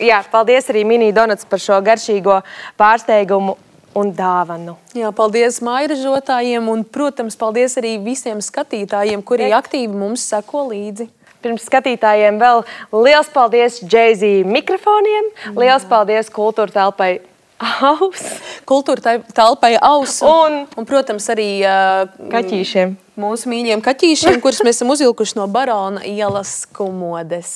[0.00, 2.38] jā, paldies arī Mini Donuts par šo garšīgo
[2.80, 3.58] pārsteigumu
[3.96, 4.76] un dāvanu.
[4.96, 9.56] Jā, paldies mairažotājiem un, protams, paldies arī visiem skatītājiem, kuri Tek.
[9.62, 11.08] aktīvi mums seko līdzi.
[11.40, 12.62] Pirms skatītājiem vēl
[12.92, 17.14] liels paldies Jay-Z mikrofoniem, liels paldies kultūra telpai
[17.60, 18.24] Aus.
[18.64, 20.20] Kultūra telpai aus.
[20.24, 26.00] Un, un, protams, arī uh, kaķīšiem mūsu mīļiem kaķīšiem, kurus mēs esam uzvilkuši no Barona
[26.08, 27.52] ielas kumodes.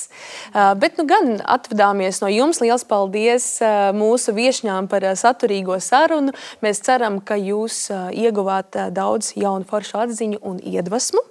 [0.53, 2.61] Uh, bet nu gan atvadāmies no jums.
[2.61, 6.35] Liels paldies uh, mūsu viešņām par uh, saturīgo sarunu.
[6.65, 11.23] Mēs ceram, ka jūs ieguvāt daudz jaunu foršu atziņu un iedvesmu.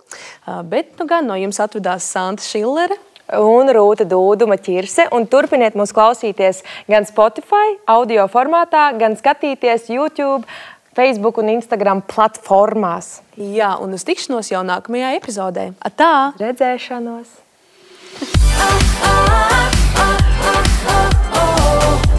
[0.70, 2.98] Bet nu gan no jums atvadās Santa Šillere
[3.40, 5.08] un Rūta Dūduma ķirse.
[5.16, 10.44] Un turpiniet mūs klausīties gan Spotify, audio formātā, gan skatīties YouTube,
[10.94, 13.22] Facebook un Instagram platformās.
[13.38, 15.72] Jā, un uz tikšanos jau nākamajā epizodē.
[15.82, 16.34] Atā!
[16.42, 17.40] Redzēšanos!
[18.24, 20.20] ah, ah, ah,
[20.88, 22.13] ah, ah.